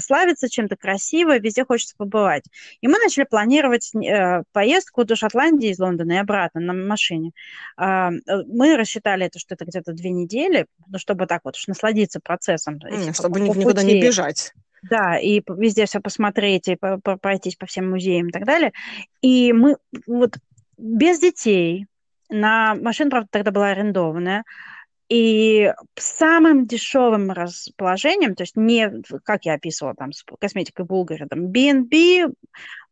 славится, 0.00 0.48
чем-то 0.48 0.74
красиво, 0.74 1.38
везде 1.38 1.64
хочется 1.64 1.94
побывать. 1.96 2.42
И 2.80 2.88
мы 2.88 2.98
начали 2.98 3.24
планировать 3.30 3.94
э, 3.94 4.42
поездку 4.50 5.04
до 5.04 5.14
Шотландии 5.14 5.70
из 5.70 5.78
Лондона 5.78 6.12
и 6.12 6.16
обратно 6.16 6.60
на 6.60 6.72
машине. 6.72 7.30
Э, 7.78 8.10
мы 8.48 8.76
рассчитали 8.76 9.26
это, 9.26 9.38
что 9.38 9.54
это 9.54 9.64
где-то 9.64 9.92
две 9.92 10.10
недели, 10.10 10.66
ну, 10.88 10.98
чтобы 10.98 11.26
так 11.26 11.42
вот 11.44 11.56
уж 11.56 11.68
насладиться 11.68 12.18
процессом. 12.18 12.78
Mm, 12.78 13.14
чтобы 13.14 13.38
никуда 13.38 13.82
пути. 13.82 13.86
не 13.86 14.02
бежать. 14.02 14.33
Да, 14.82 15.18
и 15.18 15.40
везде 15.48 15.86
все 15.86 16.00
посмотреть, 16.00 16.68
и 16.68 16.76
пройтись 16.76 17.56
по 17.56 17.66
всем 17.66 17.90
музеям 17.90 18.28
и 18.28 18.32
так 18.32 18.44
далее. 18.44 18.72
И 19.22 19.52
мы 19.52 19.76
вот 20.06 20.36
без 20.76 21.20
детей, 21.20 21.86
на 22.28 22.74
машина, 22.74 23.10
правда, 23.10 23.28
тогда 23.30 23.50
была 23.50 23.68
арендованная, 23.68 24.44
и 25.08 25.72
самым 25.96 26.66
дешевым 26.66 27.30
расположением, 27.30 28.34
то 28.34 28.42
есть 28.42 28.56
не, 28.56 29.02
как 29.22 29.44
я 29.44 29.54
описывала, 29.54 29.94
там, 29.94 30.12
с 30.12 30.24
косметикой 30.40 30.86
Булгари, 30.86 31.26
там, 31.26 31.48
B&B, 31.48 32.28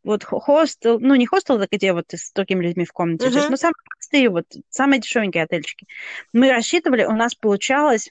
вот 0.04 0.24
хостел, 0.24 1.00
ну, 1.00 1.14
не 1.14 1.26
хостел, 1.26 1.58
это 1.58 1.74
где 1.74 1.92
вот 1.92 2.06
с 2.12 2.32
другими 2.32 2.64
людьми 2.64 2.84
в 2.84 2.92
комнате, 2.92 3.26
uh-huh. 3.26 3.32
то 3.32 3.38
есть, 3.38 3.50
ну, 3.50 3.56
самые 3.56 3.74
простые, 3.88 4.28
вот, 4.28 4.46
самые 4.68 5.00
дешевенькие 5.00 5.44
отельчики. 5.44 5.86
Мы 6.32 6.50
рассчитывали, 6.50 7.04
у 7.04 7.12
нас 7.12 7.34
получалось 7.34 8.10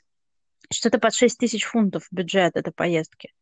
что-то 0.73 0.99
под 0.99 1.13
6 1.13 1.37
тысяч 1.37 1.65
фунтов 1.65 2.07
бюджет 2.11 2.55
этой 2.55 2.73
поездки. 2.73 3.33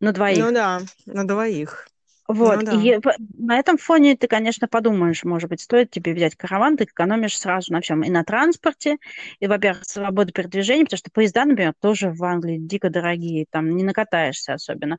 На 0.00 0.12
двоих. 0.12 0.38
Ну 0.38 0.52
да, 0.52 0.80
на 1.06 1.26
двоих. 1.26 1.88
Вот, 2.28 2.60
ну, 2.60 2.62
да. 2.62 2.72
и 2.72 3.00
на 3.38 3.58
этом 3.58 3.78
фоне 3.78 4.14
ты, 4.14 4.28
конечно, 4.28 4.68
подумаешь, 4.68 5.24
может 5.24 5.48
быть, 5.48 5.62
стоит 5.62 5.90
тебе 5.90 6.12
взять 6.12 6.36
караван, 6.36 6.76
ты 6.76 6.84
экономишь 6.84 7.38
сразу 7.38 7.72
на 7.72 7.80
всем, 7.80 8.02
и 8.02 8.10
на 8.10 8.22
транспорте, 8.22 8.98
и, 9.40 9.46
во-первых, 9.46 9.86
свобода 9.86 10.30
передвижения, 10.30 10.84
потому 10.84 10.98
что 10.98 11.10
поезда, 11.10 11.46
например, 11.46 11.72
тоже 11.80 12.10
в 12.10 12.22
Англии 12.22 12.58
дико 12.58 12.90
дорогие, 12.90 13.46
там 13.50 13.74
не 13.74 13.82
накатаешься 13.82 14.52
особенно, 14.52 14.98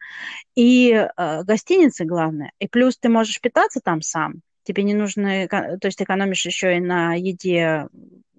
и 0.55 0.91
э, 0.91 1.43
гостиницы, 1.43 2.03
главное, 2.03 2.51
и 2.57 2.67
плюс 2.67 2.97
ты 2.97 3.09
можешь 3.09 3.39
питаться 3.39 3.79
там 3.79 4.01
сам, 4.01 4.41
тебе 4.63 4.81
не 4.81 4.95
нужно, 4.95 5.47
то 5.47 5.79
есть 5.83 5.99
ты 5.99 6.05
экономишь 6.05 6.47
еще 6.47 6.77
и 6.77 6.79
на 6.79 7.13
еде, 7.13 7.89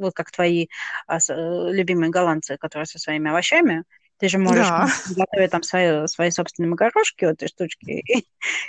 вот 0.00 0.14
как 0.14 0.30
твои 0.30 0.68
а, 1.06 1.18
э, 1.18 1.72
любимые 1.72 2.10
голландцы, 2.10 2.56
которые 2.58 2.86
со 2.86 2.98
своими 2.98 3.30
овощами, 3.30 3.84
ты 4.18 4.28
же 4.28 4.38
можешь 4.38 4.68
да. 4.68 4.88
готовить 5.16 5.50
там 5.50 5.62
свои, 5.62 6.06
свои 6.06 6.30
собственные 6.30 6.70
макарошки, 6.70 7.24
вот 7.24 7.34
этой 7.34 7.48
штучки, 7.48 7.90
и, 7.90 8.26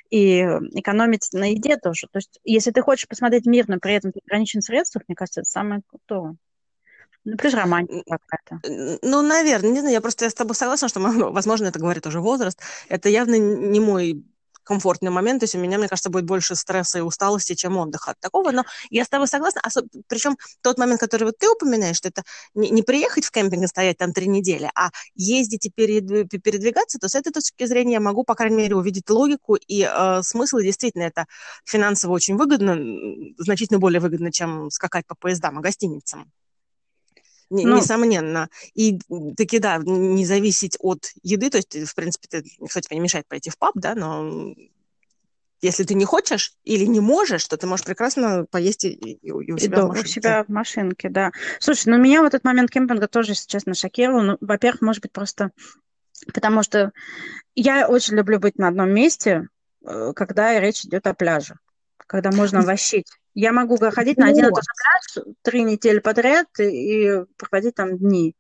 и 0.10 0.42
экономить 0.80 1.28
на 1.34 1.52
еде 1.52 1.78
тоже. 1.78 2.08
То 2.12 2.18
есть, 2.18 2.40
если 2.44 2.72
ты 2.72 2.82
хочешь 2.82 3.08
посмотреть 3.08 3.46
мир, 3.46 3.66
но 3.68 3.78
при 3.78 3.94
этом 3.94 4.14
ты 4.14 4.22
ограничен 4.26 4.62
в 4.62 4.64
средствах, 4.64 5.04
мне 5.08 5.16
кажется, 5.16 5.42
это 5.42 5.50
самое 5.50 5.82
крутое. 5.88 6.38
Ну, 7.24 7.38
плюс 7.38 7.54
романтика 7.54 8.18
какая-то. 8.18 9.00
Ну, 9.04 9.22
наверное, 9.22 9.72
не 9.72 9.80
знаю, 9.80 9.94
я 9.94 10.02
просто 10.02 10.26
я 10.26 10.32
с 10.32 10.34
тобой 10.34 10.56
согласна, 10.56 10.88
что, 10.88 11.00
возможно, 11.32 11.66
это 11.68 11.80
говорит 11.80 12.08
уже 12.08 12.22
возраст. 12.22 12.60
Это 12.88 13.10
явно 13.10 13.36
не 13.36 13.80
мой 13.80 14.24
комфортный 14.64 15.12
момент, 15.12 15.42
то 15.42 15.44
есть 15.46 15.56
у 15.56 15.60
меня, 15.60 15.78
мне 15.78 15.88
кажется, 15.88 16.10
будет 16.10 16.26
больше 16.26 16.56
стресса 16.56 17.00
и 17.00 17.02
усталости, 17.02 17.56
чем 17.56 17.78
отдыха 17.78 18.12
от 18.12 18.20
такого, 18.20 18.52
но 18.52 18.66
я 18.90 19.06
с 19.06 19.10
тобой 19.10 19.28
согласна, 19.28 19.62
особ... 19.62 19.86
причем 20.08 20.38
тот 20.62 20.78
момент, 20.78 21.00
который 21.00 21.26
вот 21.26 21.38
ты 21.38 21.50
упоминаешь, 21.50 21.98
что 21.98 22.10
это 22.10 22.24
не, 22.54 22.70
не 22.70 22.84
приехать 22.84 23.26
в 23.26 23.32
кемпинг 23.32 23.64
и 23.64 23.68
стоять 23.68 23.98
там 23.98 24.14
три 24.14 24.28
недели, 24.28 24.70
а 24.76 24.90
ездить 25.16 25.66
и 25.66 25.70
передвигаться, 25.70 27.00
то 27.00 27.08
с 27.08 27.16
этой 27.16 27.32
точки 27.32 27.66
зрения 27.66 27.94
я 27.94 28.00
могу, 28.00 28.24
по 28.24 28.36
крайней 28.36 28.58
мере, 28.58 28.76
увидеть 28.76 29.10
логику 29.10 29.56
и 29.56 29.84
э, 29.84 30.22
смысл, 30.24 30.58
и 30.58 30.64
действительно 30.64 31.04
это 31.04 31.26
финансово 31.66 32.14
очень 32.14 32.38
выгодно, 32.38 32.78
значительно 33.38 33.80
более 33.80 34.00
выгодно, 34.00 34.32
чем 34.32 34.70
скакать 34.70 35.06
по 35.08 35.16
поездам 35.16 35.60
и 35.60 35.62
гостиницам 35.62 36.32
ну, 37.52 37.78
несомненно. 37.78 38.50
И 38.74 39.00
таки, 39.38 39.60
да, 39.60 39.78
не 39.78 40.26
зависеть 40.26 40.78
от 40.80 41.12
еды, 41.22 41.50
то 41.50 41.58
есть, 41.58 41.76
в 41.88 41.96
принципе, 41.96 42.28
ты, 42.30 42.44
никто 42.60 42.80
тебе 42.80 42.96
не 42.96 43.02
мешает 43.02 43.28
пойти 43.28 43.50
в 43.50 43.58
паб, 43.58 43.74
да, 43.76 43.94
но 43.96 44.54
если 45.62 45.84
ты 45.84 45.94
не 45.94 46.06
хочешь 46.06 46.54
или 46.64 46.86
не 46.86 47.00
можешь, 47.00 47.46
то 47.46 47.56
ты 47.56 47.68
можешь 47.68 47.86
прекрасно 47.86 48.46
поесть 48.50 48.86
и, 48.86 48.90
и, 48.90 49.32
у 49.32 49.58
себя 49.58 49.78
и 49.78 49.82
в 49.82 49.88
машинке. 49.88 50.10
У 50.10 50.12
себя 50.12 50.44
в 50.44 50.50
машинке, 50.50 51.10
да. 51.10 51.32
Слушай, 51.60 51.90
ну 51.90 51.98
меня 51.98 52.22
в 52.22 52.26
этот 52.26 52.44
момент 52.44 52.72
кемпинга 52.72 53.08
тоже, 53.08 53.34
если 53.34 53.48
честно, 53.48 53.76
шокировал. 53.76 54.22
Ну, 54.22 54.38
во-первых, 54.42 54.82
может 54.82 55.04
быть, 55.04 55.12
просто 55.12 55.52
потому 56.34 56.64
что 56.64 56.92
я 57.56 57.88
очень 57.88 58.16
люблю 58.16 58.40
быть 58.40 58.58
на 58.58 58.68
одном 58.68 58.90
месте, 58.92 59.48
э, 59.86 60.14
когда 60.16 60.60
речь 60.60 60.86
идет 60.86 61.08
о 61.08 61.14
пляже, 61.14 61.56
когда 62.08 62.32
можно 62.32 62.62
вощить. 62.62 63.08
Я 63.34 63.52
могу 63.54 63.78
ходить 63.78 64.18
на 64.18 64.28
один 64.28 64.46
и 64.46 64.50
тот 64.50 64.64
же 64.64 64.72
пляж 65.16 65.26
три 65.42 65.64
недели 65.64 66.00
подряд 66.00 66.48
и 66.60 67.24
проводить 67.38 67.76
там 67.76 67.98
дни. 67.98 68.36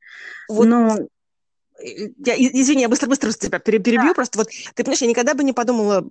Вот. 0.49 0.65
Но 0.65 0.97
я, 1.83 2.35
извини, 2.37 2.81
я 2.81 2.89
быстро-быстро 2.89 3.31
тебя 3.31 3.59
перебью, 3.59 3.95
да. 3.95 4.13
просто 4.13 4.37
вот, 4.39 4.49
ты 4.75 4.83
понимаешь, 4.83 5.01
я 5.01 5.07
никогда 5.07 5.33
бы 5.33 5.43
не 5.43 5.53
подумала 5.53 6.05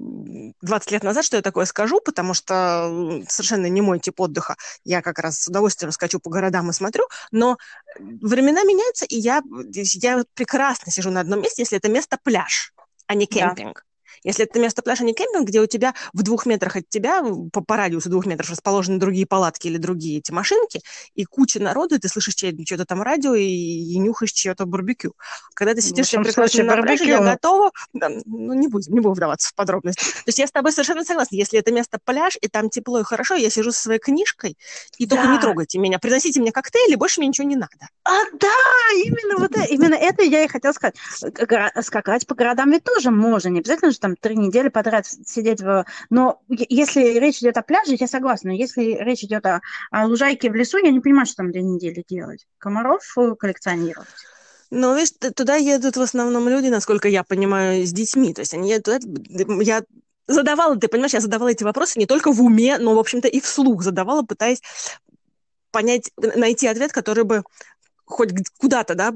20 0.62 0.90
лет 0.90 1.02
назад, 1.02 1.24
что 1.24 1.36
я 1.36 1.42
такое 1.42 1.64
скажу, 1.64 2.00
потому 2.00 2.34
что 2.34 3.22
совершенно 3.28 3.66
не 3.66 3.80
мой 3.80 3.98
тип 3.98 4.20
отдыха. 4.20 4.56
Я 4.84 5.02
как 5.02 5.18
раз 5.18 5.40
с 5.40 5.48
удовольствием 5.48 5.92
скачу 5.92 6.18
по 6.20 6.30
городам 6.30 6.70
и 6.70 6.72
смотрю, 6.72 7.04
но 7.30 7.56
времена 7.98 8.62
меняются, 8.64 9.04
и 9.04 9.16
я, 9.16 9.42
я 9.72 10.24
прекрасно 10.34 10.90
сижу 10.90 11.10
на 11.10 11.20
одном 11.20 11.42
месте, 11.42 11.62
если 11.62 11.78
это 11.78 11.88
место 11.88 12.18
пляж, 12.22 12.72
а 13.06 13.14
не 13.14 13.26
кемпинг. 13.26 13.74
Да. 13.74 13.89
Если 14.22 14.44
это 14.44 14.58
место 14.58 14.82
пляжа 14.82 15.04
не 15.04 15.14
кемпинг, 15.14 15.48
где 15.48 15.60
у 15.60 15.66
тебя 15.66 15.94
в 16.12 16.22
двух 16.22 16.46
метрах 16.46 16.76
от 16.76 16.88
тебя, 16.88 17.22
по, 17.52 17.62
по 17.62 17.76
радиусу 17.76 18.10
двух 18.10 18.26
метров 18.26 18.50
расположены 18.50 18.98
другие 18.98 19.26
палатки 19.26 19.66
или 19.66 19.76
другие 19.76 20.18
эти 20.18 20.30
машинки, 20.32 20.80
и 21.14 21.24
куча 21.24 21.60
народу, 21.60 21.96
и 21.96 21.98
ты 21.98 22.08
слышишь 22.08 22.34
что-то 22.34 22.84
там 22.84 23.02
радио 23.02 23.34
и, 23.34 23.44
и 23.44 23.98
нюхаешь 23.98 24.32
чье-то 24.32 24.66
барбекю. 24.66 25.14
Когда 25.54 25.74
ты 25.74 25.82
сидишь 25.82 26.12
ну, 26.12 26.22
прекрасно 26.22 26.64
на 26.64 26.82
пляже, 26.82 27.04
я 27.04 27.20
готова... 27.20 27.70
Да, 27.92 28.08
ну, 28.24 28.54
не 28.54 28.68
будем, 28.68 28.92
не 28.92 29.00
будем 29.00 29.14
вдаваться 29.14 29.48
в 29.48 29.54
подробности. 29.54 30.04
То 30.04 30.22
есть 30.26 30.38
я 30.38 30.46
с 30.46 30.52
тобой 30.52 30.72
совершенно 30.72 31.04
согласна. 31.04 31.36
Если 31.36 31.58
это 31.58 31.72
место 31.72 31.98
пляж, 32.04 32.36
и 32.40 32.48
там 32.48 32.70
тепло 32.70 33.00
и 33.00 33.02
хорошо, 33.02 33.34
я 33.34 33.50
сижу 33.50 33.72
со 33.72 33.82
своей 33.82 34.00
книжкой, 34.00 34.56
и 34.98 35.06
да. 35.06 35.16
только 35.16 35.32
не 35.32 35.38
трогайте 35.38 35.78
меня, 35.78 35.98
приносите 35.98 36.40
мне 36.40 36.52
коктейли, 36.52 36.94
больше 36.94 37.20
мне 37.20 37.28
ничего 37.28 37.46
не 37.46 37.56
надо. 37.56 37.88
А, 38.04 38.10
да, 38.32 38.48
именно 38.94 39.38
вот 39.38 39.50
это, 39.50 39.64
именно 39.64 39.94
это 39.94 40.22
я 40.22 40.44
и 40.44 40.48
хотела 40.48 40.72
сказать. 40.72 40.96
Скакать 41.82 42.26
по 42.26 42.34
городам 42.34 42.70
ведь 42.70 42.84
тоже 42.84 43.10
можно, 43.10 43.48
не 43.48 43.60
обязательно 43.60 43.92
там 44.00 44.16
три 44.16 44.36
недели 44.36 44.68
подряд 44.68 45.06
сидеть 45.06 45.60
в... 45.60 45.84
Но 46.10 46.40
если 46.48 47.18
речь 47.18 47.38
идет 47.38 47.56
о 47.56 47.62
пляже, 47.62 47.96
я 47.98 48.06
согласна. 48.06 48.50
Но 48.50 48.56
если 48.56 48.98
речь 49.00 49.22
идет 49.22 49.46
о, 49.46 49.60
о 49.90 50.06
лужайке 50.06 50.50
в 50.50 50.54
лесу, 50.54 50.78
я 50.78 50.90
не 50.90 51.00
понимаю, 51.00 51.26
что 51.26 51.36
там 51.36 51.52
две 51.52 51.62
недели 51.62 52.04
делать. 52.08 52.46
Комаров 52.58 53.02
э, 53.16 53.34
коллекционировать. 53.38 54.08
Ну, 54.70 54.94
видишь, 54.94 55.12
туда 55.34 55.56
едут 55.56 55.96
в 55.96 56.00
основном 56.00 56.48
люди, 56.48 56.68
насколько 56.68 57.08
я 57.08 57.24
понимаю, 57.24 57.84
с 57.84 57.92
детьми. 57.92 58.32
То 58.32 58.40
есть 58.40 58.54
они 58.54 58.70
едут... 58.70 59.02
Я 59.62 59.82
задавала, 60.26 60.76
ты 60.76 60.88
понимаешь, 60.88 61.14
я 61.14 61.20
задавала 61.20 61.48
эти 61.48 61.64
вопросы 61.64 61.98
не 61.98 62.06
только 62.06 62.32
в 62.32 62.40
уме, 62.42 62.78
но, 62.78 62.94
в 62.94 62.98
общем-то, 62.98 63.28
и 63.28 63.40
вслух 63.40 63.82
задавала, 63.82 64.22
пытаясь 64.22 64.62
понять, 65.70 66.10
найти 66.16 66.66
ответ, 66.66 66.92
который 66.92 67.24
бы 67.24 67.42
хоть 68.04 68.30
куда-то, 68.58 68.94
да, 68.94 69.12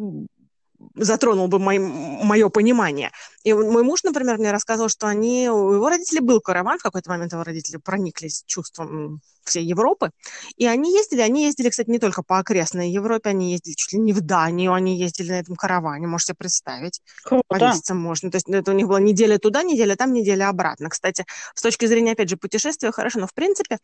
затронул 0.95 1.49
бы 1.49 1.59
мой, 1.59 1.79
мое 1.79 2.49
понимание. 2.49 3.11
И 3.43 3.53
мой 3.53 3.83
муж, 3.83 4.03
например, 4.05 4.39
мне 4.39 4.51
рассказывал, 4.51 4.89
что 4.89 5.07
они, 5.07 5.49
у 5.49 5.73
его 5.73 5.89
родителей 5.89 6.21
был 6.21 6.41
караван, 6.41 6.79
в 6.79 6.83
какой-то 6.83 7.11
момент 7.11 7.33
его 7.33 7.43
родители 7.43 7.77
прониклись 7.77 8.43
чувством 8.47 9.21
всей 9.45 9.65
Европы, 9.65 10.11
и 10.57 10.67
они 10.67 10.97
ездили, 10.97 11.21
они 11.21 11.45
ездили, 11.45 11.69
кстати, 11.69 11.91
не 11.91 11.99
только 11.99 12.23
по 12.23 12.39
окрестной 12.39 12.91
Европе, 12.91 13.31
они 13.31 13.53
ездили 13.53 13.75
чуть 13.75 13.93
ли 13.93 13.99
не 13.99 14.13
в 14.13 14.23
Данию, 14.23 14.73
они 14.73 14.99
ездили 14.99 15.31
на 15.31 15.41
этом 15.41 15.57
караване, 15.57 16.07
можете 16.07 16.35
представить. 16.35 17.01
Круто. 17.25 17.45
Повеситься 17.49 17.95
можно. 17.95 18.31
То 18.31 18.37
есть 18.37 18.49
это 18.49 18.71
у 18.71 18.75
них 18.75 18.89
была 18.89 19.01
неделя 19.01 19.39
туда, 19.39 19.63
неделя 19.63 19.97
там, 19.97 20.13
неделя 20.13 20.49
обратно. 20.49 20.89
Кстати, 20.89 21.27
с 21.55 21.63
точки 21.63 21.87
зрения, 21.87 22.13
опять 22.13 22.31
же, 22.31 22.37
путешествия 22.37 22.91
хорошо, 22.91 23.21
но 23.21 23.27
в 23.27 23.35
принципе, 23.35 23.79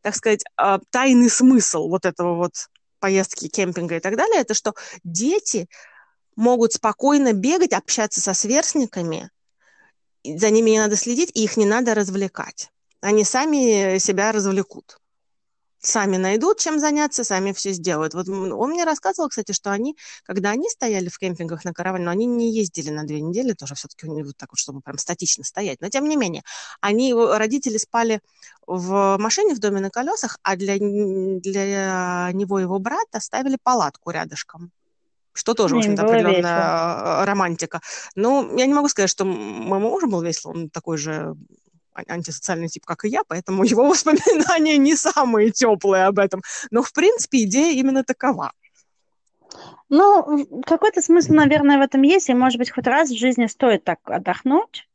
так 0.00 0.16
сказать, 0.16 0.44
а, 0.56 0.78
тайный 0.90 1.28
смысл 1.28 1.88
вот 1.88 2.06
этого 2.06 2.36
вот 2.36 2.52
поездки, 2.98 3.48
кемпинга 3.48 3.96
и 3.96 4.00
так 4.00 4.16
далее, 4.16 4.40
это 4.40 4.54
что 4.54 4.74
дети 5.02 5.68
могут 6.36 6.72
спокойно 6.72 7.32
бегать, 7.32 7.72
общаться 7.72 8.20
со 8.20 8.34
сверстниками, 8.34 9.30
за 10.24 10.50
ними 10.50 10.70
не 10.70 10.78
надо 10.78 10.96
следить, 10.96 11.30
и 11.34 11.44
их 11.44 11.56
не 11.56 11.66
надо 11.66 11.94
развлекать. 11.94 12.70
Они 13.00 13.24
сами 13.24 13.98
себя 13.98 14.30
развлекут. 14.32 14.98
Сами 15.84 16.16
найдут, 16.16 16.60
чем 16.60 16.78
заняться, 16.78 17.24
сами 17.24 17.50
все 17.52 17.72
сделают. 17.72 18.14
Вот 18.14 18.28
он 18.28 18.70
мне 18.70 18.84
рассказывал, 18.84 19.28
кстати, 19.28 19.50
что 19.50 19.72
они, 19.72 19.96
когда 20.22 20.50
они 20.50 20.70
стояли 20.70 21.08
в 21.08 21.18
кемпингах 21.18 21.64
на 21.64 21.72
караване, 21.72 22.04
но 22.04 22.12
они 22.12 22.24
не 22.24 22.54
ездили 22.54 22.90
на 22.90 23.02
две 23.02 23.20
недели, 23.20 23.52
тоже 23.52 23.74
все-таки 23.74 24.06
вот 24.06 24.36
так 24.36 24.52
вот, 24.52 24.60
чтобы 24.60 24.80
прям 24.80 24.96
статично 24.96 25.42
стоять. 25.42 25.80
Но 25.80 25.88
тем 25.88 26.08
не 26.08 26.14
менее, 26.14 26.44
они, 26.80 27.12
родители 27.12 27.78
спали 27.78 28.20
в 28.64 29.16
машине 29.18 29.56
в 29.56 29.58
доме 29.58 29.80
на 29.80 29.90
колесах, 29.90 30.38
а 30.44 30.54
для, 30.54 30.76
для 30.78 32.30
него 32.32 32.60
его 32.60 32.78
брата 32.78 33.18
ставили 33.18 33.58
палатку 33.60 34.10
рядышком 34.10 34.70
что 35.32 35.54
тоже, 35.54 35.74
в 35.74 35.78
общем-то, 35.78 36.02
определенная 36.02 36.36
весело. 36.36 37.26
романтика. 37.26 37.80
Но 38.14 38.48
я 38.56 38.66
не 38.66 38.74
могу 38.74 38.88
сказать, 38.88 39.10
что 39.10 39.24
моему 39.24 39.90
мужу 39.90 40.08
был 40.08 40.22
весело, 40.22 40.52
он 40.52 40.70
такой 40.70 40.98
же 40.98 41.34
антисоциальный 41.94 42.68
тип, 42.68 42.84
как 42.84 43.04
и 43.04 43.08
я, 43.08 43.22
поэтому 43.26 43.64
его 43.64 43.86
воспоминания 43.86 44.76
не 44.76 44.96
самые 44.96 45.50
теплые 45.50 46.04
об 46.04 46.18
этом. 46.18 46.42
Но, 46.70 46.82
в 46.82 46.92
принципе, 46.92 47.42
идея 47.44 47.72
именно 47.72 48.04
такова. 48.04 48.52
Ну, 49.88 50.62
какой-то 50.64 51.02
смысл, 51.02 51.34
наверное, 51.34 51.78
в 51.78 51.82
этом 51.82 52.00
есть, 52.02 52.30
и, 52.30 52.34
может 52.34 52.58
быть, 52.58 52.70
хоть 52.70 52.86
раз 52.86 53.10
в 53.10 53.18
жизни 53.18 53.46
стоит 53.46 53.84
так 53.84 53.98
отдохнуть, 54.04 54.88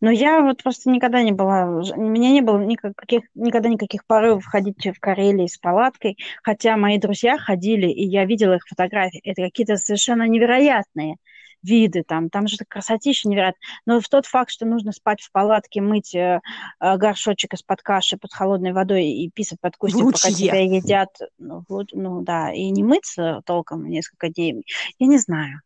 но 0.00 0.10
я 0.10 0.40
вот 0.40 0.62
просто 0.62 0.90
никогда 0.90 1.22
не 1.22 1.32
была, 1.32 1.66
у 1.66 2.00
меня 2.00 2.30
не 2.30 2.40
было 2.40 2.58
никаких, 2.58 3.22
никогда 3.34 3.68
никаких 3.68 4.06
порывов 4.06 4.44
ходить 4.44 4.84
в 4.86 5.00
Карелии 5.00 5.46
с 5.46 5.58
палаткой, 5.58 6.16
хотя 6.42 6.76
мои 6.76 6.98
друзья 6.98 7.38
ходили, 7.38 7.88
и 7.88 8.04
я 8.04 8.24
видела 8.24 8.54
их 8.54 8.66
фотографии. 8.66 9.20
Это 9.24 9.42
какие-то 9.42 9.76
совершенно 9.76 10.26
невероятные 10.26 11.16
виды, 11.62 12.02
там, 12.06 12.30
там 12.30 12.48
же 12.48 12.56
красотища 12.68 13.28
невероятно. 13.28 13.60
Но 13.86 14.00
в 14.00 14.08
тот 14.08 14.26
факт, 14.26 14.50
что 14.50 14.66
нужно 14.66 14.92
спать 14.92 15.20
в 15.20 15.30
палатке, 15.30 15.80
мыть 15.80 16.14
э, 16.14 16.40
э 16.80 16.96
горшочек 16.96 17.54
из-под 17.54 17.82
каши 17.82 18.16
под 18.16 18.32
холодной 18.32 18.72
водой 18.72 19.06
и 19.06 19.30
писать 19.30 19.60
под 19.60 19.76
кустик, 19.76 20.04
пока 20.04 20.30
тебя 20.30 20.60
едят, 20.60 21.10
ну, 21.38 21.64
ну 21.92 22.22
да, 22.22 22.52
и 22.52 22.70
не 22.70 22.82
мыться 22.82 23.42
толком 23.44 23.88
несколько 23.88 24.28
дней, 24.28 24.64
я 24.98 25.06
не 25.06 25.18
знаю. 25.18 25.60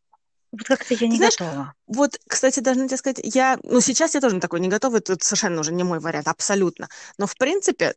Вот 0.54 0.66
как-то 0.68 0.94
я 0.94 1.08
не 1.08 1.16
Знаешь, 1.16 1.36
готова. 1.36 1.74
Вот, 1.86 2.18
кстати, 2.28 2.60
должна 2.60 2.86
тебе 2.86 2.96
сказать, 2.96 3.20
я, 3.22 3.58
ну, 3.62 3.80
сейчас 3.80 4.14
я 4.14 4.20
тоже 4.20 4.40
такой 4.40 4.60
не 4.60 4.68
готова, 4.68 4.98
это 4.98 5.16
совершенно 5.20 5.60
уже 5.60 5.72
не 5.72 5.82
мой 5.82 5.98
вариант, 5.98 6.28
абсолютно. 6.28 6.88
Но, 7.18 7.26
в 7.26 7.36
принципе, 7.36 7.94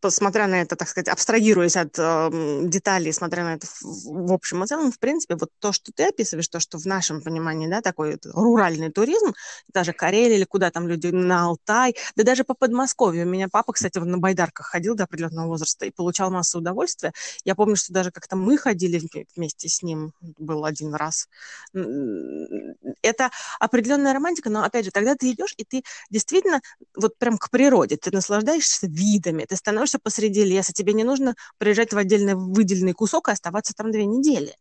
посмотря 0.00 0.46
на 0.46 0.62
это, 0.62 0.76
так 0.76 0.88
сказать, 0.88 1.08
абстрагируясь 1.08 1.76
от 1.76 1.98
э, 1.98 2.30
деталей, 2.62 3.12
смотря 3.12 3.44
на 3.44 3.54
это 3.54 3.66
в, 3.66 4.28
в 4.28 4.32
общем 4.32 4.62
и 4.64 4.66
целом, 4.66 4.92
в 4.92 4.98
принципе, 4.98 5.34
вот 5.34 5.50
то, 5.58 5.72
что 5.72 5.92
ты 5.92 6.04
описываешь, 6.04 6.48
то, 6.48 6.60
что 6.60 6.78
в 6.78 6.86
нашем 6.86 7.20
понимании, 7.20 7.68
да, 7.68 7.82
такой 7.82 8.18
руральный 8.24 8.90
туризм, 8.90 9.34
даже 9.72 9.92
Карелия 9.92 10.36
или 10.36 10.44
куда 10.44 10.70
там 10.70 10.88
люди 10.88 11.08
на 11.08 11.46
Алтай, 11.46 11.96
да 12.16 12.22
даже 12.22 12.44
по 12.44 12.54
Подмосковью. 12.54 13.26
У 13.26 13.28
меня 13.28 13.48
папа, 13.50 13.72
кстати, 13.72 13.98
на 13.98 14.18
байдарках 14.18 14.66
ходил 14.66 14.94
до 14.94 15.04
определенного 15.04 15.48
возраста 15.48 15.84
и 15.84 15.90
получал 15.90 16.30
массу 16.30 16.58
удовольствия. 16.58 17.12
Я 17.44 17.54
помню, 17.54 17.76
что 17.76 17.92
даже 17.92 18.10
как-то 18.10 18.36
мы 18.36 18.56
ходили 18.56 19.02
вместе 19.36 19.68
с 19.68 19.82
ним, 19.82 20.12
был 20.20 20.64
один 20.64 20.94
раз 20.94 21.28
это 21.74 23.30
определенная 23.60 24.12
романтика, 24.12 24.50
но 24.50 24.62
опять 24.62 24.84
же, 24.84 24.90
тогда 24.90 25.14
ты 25.14 25.30
идешь, 25.30 25.54
и 25.56 25.64
ты 25.64 25.82
действительно 26.10 26.60
вот 26.96 27.18
прям 27.18 27.38
к 27.38 27.50
природе, 27.50 27.96
ты 27.96 28.10
наслаждаешься 28.10 28.86
видами, 28.86 29.44
ты 29.44 29.56
становишься 29.56 29.98
посреди 29.98 30.44
леса, 30.44 30.72
тебе 30.72 30.92
не 30.92 31.04
нужно 31.04 31.34
приезжать 31.58 31.92
в 31.92 31.98
отдельно 31.98 32.36
выделенный 32.36 32.92
кусок 32.92 33.28
и 33.28 33.32
оставаться 33.32 33.72
там 33.74 33.90
две 33.90 34.04
недели. 34.04 34.54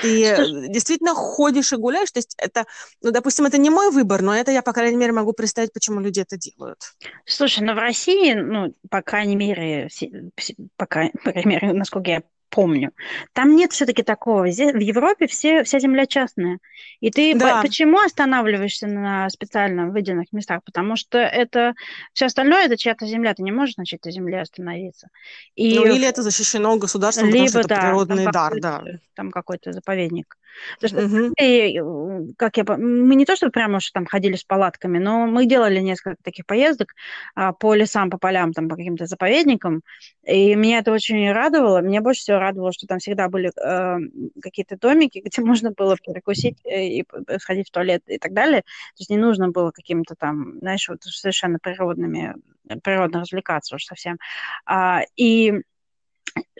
Ты 0.00 0.34
Слушай, 0.34 0.68
действительно 0.68 1.14
ходишь 1.14 1.72
и 1.72 1.76
гуляешь, 1.76 2.10
то 2.10 2.18
есть 2.18 2.34
это, 2.38 2.64
ну, 3.02 3.10
допустим, 3.10 3.44
это 3.44 3.58
не 3.58 3.68
мой 3.68 3.90
выбор, 3.90 4.22
но 4.22 4.34
это 4.34 4.50
я, 4.50 4.62
по 4.62 4.72
крайней 4.72 4.96
мере, 4.96 5.12
могу 5.12 5.34
представить, 5.34 5.72
почему 5.72 6.00
люди 6.00 6.20
это 6.20 6.38
делают. 6.38 6.78
Слушай, 7.26 7.62
ну 7.64 7.74
в 7.74 7.78
России, 7.78 8.32
ну, 8.32 8.74
по 8.88 9.02
крайней 9.02 9.36
мере, 9.36 9.88
по 10.76 10.86
крайней 10.86 11.44
мере, 11.44 11.72
насколько 11.74 12.10
я 12.10 12.22
помню. 12.52 12.92
Там 13.32 13.56
нет 13.56 13.72
все-таки 13.72 14.02
такого. 14.02 14.44
В 14.44 14.80
Европе 14.80 15.26
все, 15.26 15.64
вся 15.64 15.80
земля 15.80 16.06
частная. 16.06 16.58
И 17.00 17.10
ты 17.10 17.34
да. 17.34 17.56
по 17.56 17.62
почему 17.62 17.98
останавливаешься 17.98 18.86
на 18.86 19.28
специально 19.30 19.88
выделенных 19.88 20.32
местах? 20.32 20.60
Потому 20.64 20.94
что 20.96 21.18
это 21.18 21.74
все 22.12 22.26
остальное 22.26 22.66
это 22.66 22.76
чья-то 22.76 23.06
земля. 23.06 23.34
Ты 23.34 23.42
не 23.42 23.52
можешь 23.52 23.76
на 23.76 23.86
чьей-то 23.86 24.10
земле 24.10 24.42
остановиться. 24.42 25.08
И... 25.56 25.74
Ну, 25.74 25.86
или 25.86 26.06
это 26.06 26.22
защищено 26.22 26.76
государством, 26.76 27.30
Либо, 27.30 27.38
потому 27.38 27.48
что 27.48 27.60
это 27.60 27.68
да, 27.68 27.80
природный 27.80 28.30
дар. 28.30 28.60
Да. 28.60 28.82
Там 29.14 29.30
какой-то 29.30 29.72
заповедник. 29.72 30.36
Потому 30.80 31.08
что, 31.08 31.16
угу. 31.16 31.32
и, 31.40 31.80
как 32.36 32.56
я, 32.56 32.64
мы 32.64 33.14
не 33.14 33.24
то, 33.24 33.36
что 33.36 33.50
прямо 33.50 33.78
уж 33.78 33.90
там 33.90 34.06
ходили 34.06 34.36
с 34.36 34.44
палатками, 34.44 34.98
но 34.98 35.26
мы 35.26 35.46
делали 35.46 35.80
несколько 35.80 36.16
таких 36.22 36.46
поездок 36.46 36.94
а, 37.34 37.52
по 37.52 37.74
лесам, 37.74 38.10
по 38.10 38.18
полям, 38.18 38.52
там, 38.52 38.68
по 38.68 38.76
каким-то 38.76 39.06
заповедникам, 39.06 39.82
и 40.24 40.54
меня 40.54 40.78
это 40.78 40.92
очень 40.92 41.30
радовало. 41.32 41.78
Меня 41.78 42.00
больше 42.00 42.20
всего 42.20 42.38
радовало, 42.42 42.72
что 42.72 42.86
там 42.86 42.98
всегда 42.98 43.28
были 43.28 43.50
э, 43.56 43.98
какие-то 44.40 44.76
домики, 44.76 45.22
где 45.24 45.42
можно 45.42 45.70
было 45.70 45.96
перекусить 45.96 46.58
э, 46.64 46.86
и 46.86 47.04
сходить 47.38 47.68
в 47.68 47.72
туалет 47.72 48.02
и 48.06 48.18
так 48.18 48.32
далее. 48.32 48.62
То 48.62 49.00
есть 49.00 49.10
не 49.10 49.16
нужно 49.16 49.50
было 49.50 49.70
каким-то 49.70 50.14
там, 50.14 50.58
знаешь, 50.58 50.88
вот 50.88 51.02
совершенно 51.02 51.58
природными, 51.58 52.34
природно 52.82 53.20
развлекаться 53.20 53.76
уж 53.76 53.84
совсем. 53.84 54.18
А, 54.66 55.02
и 55.16 55.62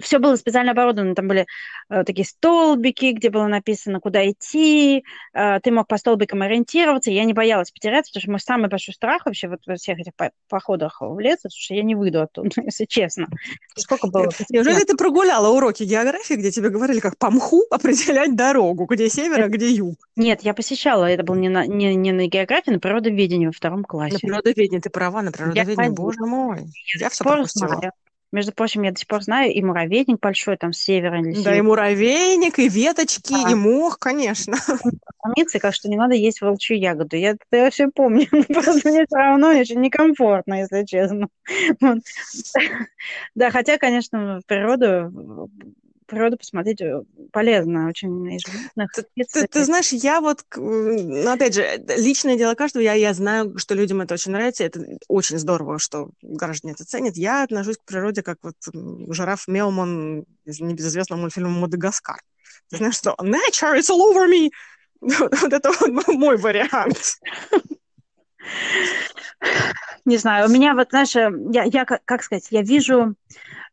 все 0.01 0.19
было 0.19 0.37
специально 0.37 0.73
оборудовано. 0.73 1.15
Там 1.15 1.29
были 1.29 1.47
э, 1.89 2.05
такие 2.05 2.25
столбики, 2.25 3.13
где 3.13 3.31
было 3.31 3.47
написано, 3.47 4.01
куда 4.01 4.29
идти. 4.29 5.05
Э, 5.33 5.61
ты 5.61 5.71
мог 5.71 5.87
по 5.87 5.97
столбикам 5.97 6.43
ориентироваться. 6.43 7.11
Я 7.11 7.25
не 7.25 7.33
боялась 7.33 7.71
потеряться, 7.71 8.11
потому 8.11 8.23
что 8.23 8.31
мой 8.31 8.41
самый 8.41 8.69
большой 8.69 8.95
страх 8.95 9.27
вообще 9.27 9.49
вот 9.49 9.61
во 9.67 9.77
всех 9.77 9.99
этих 9.99 10.13
походах 10.49 10.99
в 11.01 11.19
лес, 11.19 11.39
это 11.43 11.55
что 11.57 11.75
я 11.75 11.83
не 11.83 11.95
выйду 11.95 12.23
оттуда, 12.23 12.51
если 12.65 12.85
честно. 12.85 13.29
Сколько 13.77 14.09
было? 14.09 14.29
Неужели 14.51 14.85
ты 14.85 14.97
прогуляла 14.97 15.49
уроки 15.49 15.85
географии, 15.85 16.35
где 16.35 16.51
тебе 16.51 16.71
говорили, 16.71 17.01
как 17.01 17.19
по 17.19 17.31
мху 17.31 17.65
определять 17.71 18.37
дорогу, 18.37 18.87
где 18.87 19.09
север, 19.09 19.43
а 19.43 19.49
где 19.49 19.71
юг? 19.71 19.97
Нет, 20.17 20.43
я 20.43 20.55
посещала. 20.55 21.07
Это 21.07 21.23
было 21.23 21.37
не 21.37 21.49
на, 21.49 21.67
не, 21.67 21.95
не 21.95 22.13
на 22.13 22.27
географии, 22.27 22.71
на 22.71 22.81
природоведении 22.81 23.47
во 23.47 23.53
втором 23.53 23.85
классе. 23.85 24.15
На 24.15 24.19
природоведении, 24.19 24.81
ты 24.81 24.91
права, 24.91 25.23
на 25.23 25.33
природоведении, 25.33 25.91
боже 25.91 26.21
мой. 26.21 26.61
Я, 26.95 27.07
я 27.07 27.11
все 27.11 27.25
пропустила. 27.25 27.69
Знаю. 27.69 27.93
Между 28.33 28.53
прочим, 28.53 28.83
я 28.83 28.93
до 28.93 28.99
сих 28.99 29.07
пор 29.07 29.23
знаю, 29.23 29.53
и 29.53 29.63
муравейник 29.63 30.19
большой 30.19 30.57
там 30.57 30.73
с 30.73 30.79
севера 30.79 31.21
или 31.21 31.43
Да, 31.43 31.55
и 31.55 31.61
муравейник, 31.61 32.59
и 32.59 32.69
веточки, 32.69 33.35
а. 33.35 33.51
и 33.51 33.55
мох, 33.55 33.99
конечно. 33.99 34.57
Помнится, 35.23 35.59
как 35.59 35.75
что 35.75 35.91
не 35.91 35.97
надо 35.97 36.15
есть 36.15 36.41
волчью 36.41 36.79
ягоду. 36.79 37.17
Я 37.17 37.37
это 37.51 37.71
все 37.71 37.89
помню. 37.89 38.27
Просто 38.49 38.89
мне 38.89 39.05
все 39.07 39.17
равно 39.17 39.49
очень 39.51 39.81
некомфортно, 39.81 40.61
если 40.61 40.85
честно. 40.85 41.29
Да, 43.35 43.51
хотя, 43.51 43.79
конечно, 43.79 44.41
природу 44.47 45.51
природу 46.13 46.37
посмотреть 46.37 46.81
э, 46.83 47.03
полезно 47.33 47.89
очень 47.89 48.35
из 48.35 48.43
животных. 48.43 48.93
Ты, 48.93 49.25
ты, 49.25 49.47
ты 49.47 49.65
знаешь, 49.65 49.93
я 49.93 50.21
вот, 50.21 50.45
ну, 50.55 51.31
опять 51.31 51.55
же, 51.55 51.67
личное 51.97 52.37
дело 52.37 52.55
каждого, 52.55 52.83
я, 52.83 52.93
я 52.93 53.15
знаю, 53.15 53.57
что 53.59 53.75
людям 53.75 54.03
это 54.03 54.15
очень 54.15 54.33
нравится, 54.33 54.65
это 54.65 54.85
очень 55.09 55.39
здорово, 55.39 55.79
что 55.79 56.11
граждане 56.21 56.75
это 56.75 56.85
ценят. 56.85 57.17
Я 57.17 57.43
отношусь 57.45 57.79
к 57.79 57.85
природе 57.85 58.23
как 58.23 58.39
вот 58.43 58.57
жираф 59.09 59.49
Мелман 59.49 60.27
из 60.45 60.61
небезызвестного 60.61 61.21
мультфильма 61.21 61.51
«Мадагаскар». 61.51 62.21
Ты 62.69 62.77
знаешь, 62.77 62.97
что 62.97 63.17
«Nature 63.19 63.79
is 63.79 63.91
all 63.91 64.13
over 64.13 64.29
me!» 64.29 64.51
Вот 65.01 65.53
это 65.53 65.73
вот 65.73 66.07
мой 66.09 66.37
вариант. 66.37 67.19
Не 70.05 70.17
знаю, 70.17 70.49
у 70.49 70.53
меня 70.53 70.75
вот, 70.75 70.89
знаешь, 70.91 71.15
э, 71.17 71.31
я, 71.53 71.63
я 71.65 71.85
как 71.85 72.23
сказать, 72.23 72.49
я 72.51 72.63
вижу 72.63 73.15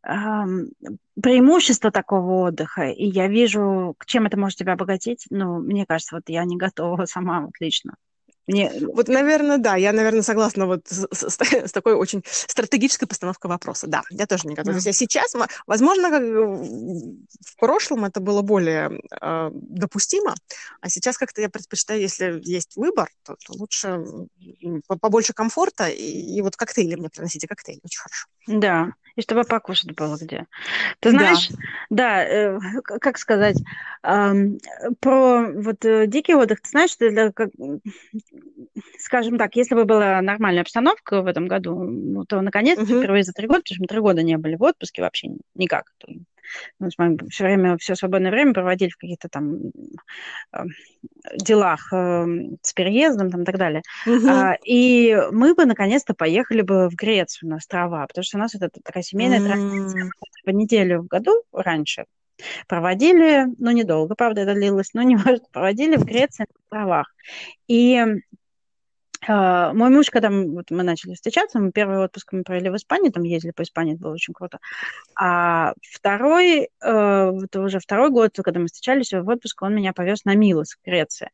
преимущество 0.01 1.91
такого 1.91 2.47
отдыха, 2.47 2.84
и 2.84 3.05
я 3.05 3.28
вижу, 3.28 3.95
чем 4.05 4.26
это 4.26 4.38
может 4.38 4.57
тебя 4.57 4.74
обогатить, 4.74 5.26
ну, 5.30 5.59
мне 5.59 5.86
кажется, 5.86 6.15
вот 6.15 6.24
я 6.28 6.45
не 6.45 6.57
готова 6.57 7.05
сама 7.05 7.41
вот 7.41 7.51
лично. 7.59 7.95
Мне... 8.50 8.72
Вот, 8.93 9.08
наверное, 9.08 9.60
да, 9.60 9.76
я, 9.76 9.93
наверное, 9.93 10.24
согласна 10.24 10.66
вот 10.66 10.88
с, 10.88 11.08
с, 11.12 11.38
с 11.68 11.72
такой 11.72 11.93
очень 11.93 12.24
стратегической 12.26 13.08
постановкой 13.08 13.50
вопроса. 13.50 13.88
Да, 13.88 14.02
я 14.10 14.26
тоже 14.26 14.47
не 14.47 14.56
готова. 14.56 14.80
Да. 14.80 14.91
Сейчас, 14.91 15.36
возможно, 15.68 16.10
как 16.10 16.24
в 16.24 17.60
прошлом 17.60 18.06
это 18.06 18.20
было 18.20 18.41
более 18.41 19.02
э, 19.22 19.50
допустимо, 19.54 20.34
а 20.82 20.89
сейчас 20.89 21.18
как-то 21.18 21.41
я 21.41 21.50
предпочитаю, 21.50 22.02
если 22.02 22.41
есть 22.43 22.76
выбор, 22.76 23.10
то, 23.24 23.36
то 23.36 23.54
лучше 23.54 24.04
побольше 24.88 25.34
комфорта, 25.34 25.88
и, 25.88 26.38
и 26.38 26.41
вот 26.41 26.56
коктейли 26.56 26.95
мне 26.95 27.10
приносите, 27.10 27.47
коктейли, 27.47 27.82
очень 27.84 28.00
хорошо. 28.00 28.28
Да, 28.47 28.93
и 29.16 29.22
чтобы 29.22 29.43
покушать 29.43 29.93
было 29.95 30.18
где. 30.20 30.45
Ты 31.02 31.12
знаешь, 31.12 31.50
да, 31.89 32.24
да 32.24 32.26
э, 32.26 32.60
как 33.02 33.18
сказать, 33.18 33.58
э, 34.02 34.34
про 35.02 35.52
вот 35.52 35.84
э, 35.86 36.08
дикий 36.08 36.36
отдых, 36.36 36.62
ты 36.62 36.70
знаешь, 36.70 36.91
что 36.91 37.06
это 37.06 37.34
как, 37.34 37.50
скажем 38.98 39.38
так, 39.38 39.56
если 39.56 39.76
бы 39.76 39.86
была 39.86 40.22
нормальная 40.22 40.62
обстановка 40.62 41.22
в 41.22 41.28
этом 41.28 41.48
году, 41.48 41.76
ну, 41.84 42.26
то 42.26 42.42
наконец-то 42.42 42.84
угу. 42.84 43.00
впервые 43.00 43.24
за 43.24 43.34
три 43.34 43.48
года, 43.48 43.62
потому 43.62 43.76
что 43.76 43.84
мы 43.84 43.88
три 43.88 44.00
года 44.00 44.24
не 44.24 44.38
были 44.38 44.56
в 44.56 44.64
отпуске 44.64 45.02
вообще 45.02 45.30
никак. 45.56 45.92
Мы 46.80 46.90
все 47.30 47.44
время, 47.44 47.78
все 47.78 47.96
свободное 47.96 48.32
время 48.32 48.54
проводили 48.54 48.90
в 48.90 48.98
каких-то 48.98 49.30
там 49.30 49.72
э, 50.52 50.64
делах 51.36 51.94
э, 51.94 52.26
с 52.62 52.74
переездом 52.74 53.30
там, 53.30 53.44
и 53.44 53.46
так 53.46 53.58
далее. 53.58 53.84
Угу. 54.08 54.56
И 54.66 55.16
мы 55.32 55.54
бы 55.54 55.66
наконец-то 55.66 56.14
поехали 56.14 56.62
бы 56.62 56.90
в 56.90 56.96
Грецию 56.96 57.50
на 57.50 57.58
острова, 57.58 58.06
потому 58.08 58.24
что 58.24 58.38
у 58.38 58.40
нас 58.40 58.56
это 58.56 58.70
такая 58.84 59.04
семейная 59.04 59.46
традиция. 59.46 60.10
По 60.46 60.50
неделю 60.52 61.02
в 61.02 61.08
году 61.08 61.44
раньше 61.54 62.06
проводили, 62.68 63.46
ну, 63.58 63.72
недолго, 63.72 64.16
правда, 64.16 64.42
это 64.42 64.54
длилось, 64.54 64.94
но 64.94 65.02
не 65.04 65.16
важно, 65.16 65.46
проводили 65.52 65.96
в 65.98 66.06
Греции 66.06 66.46
на 66.50 66.56
островах. 66.64 67.16
И 67.68 68.04
мой 69.28 69.89
муж, 69.89 70.09
когда 70.09 70.30
мы, 70.30 70.49
вот 70.51 70.72
мы 70.72 70.84
начали 70.84 71.13
встречаться, 71.13 71.59
мы 71.59 71.72
первый 71.72 71.99
отпуск 71.99 72.32
мы 72.32 72.43
провели 72.43 72.70
в 72.70 72.76
Испании, 72.76 73.09
там 73.09 73.24
ездили 73.24 73.51
по 73.51 73.63
Испании, 73.63 73.95
это 73.95 74.03
было 74.03 74.13
очень 74.13 74.34
круто. 74.34 74.59
А 75.15 75.74
второй, 75.82 76.70
вот 76.82 77.55
уже 77.55 77.80
второй 77.80 78.11
год, 78.11 78.38
когда 78.41 78.59
мы 78.59 78.67
встречались 78.67 79.11
в 79.11 79.28
отпуск, 79.28 79.61
он 79.61 79.76
меня 79.76 79.91
повез 79.91 80.24
на 80.24 80.36
Милос, 80.36 80.78
Греция. 80.86 81.32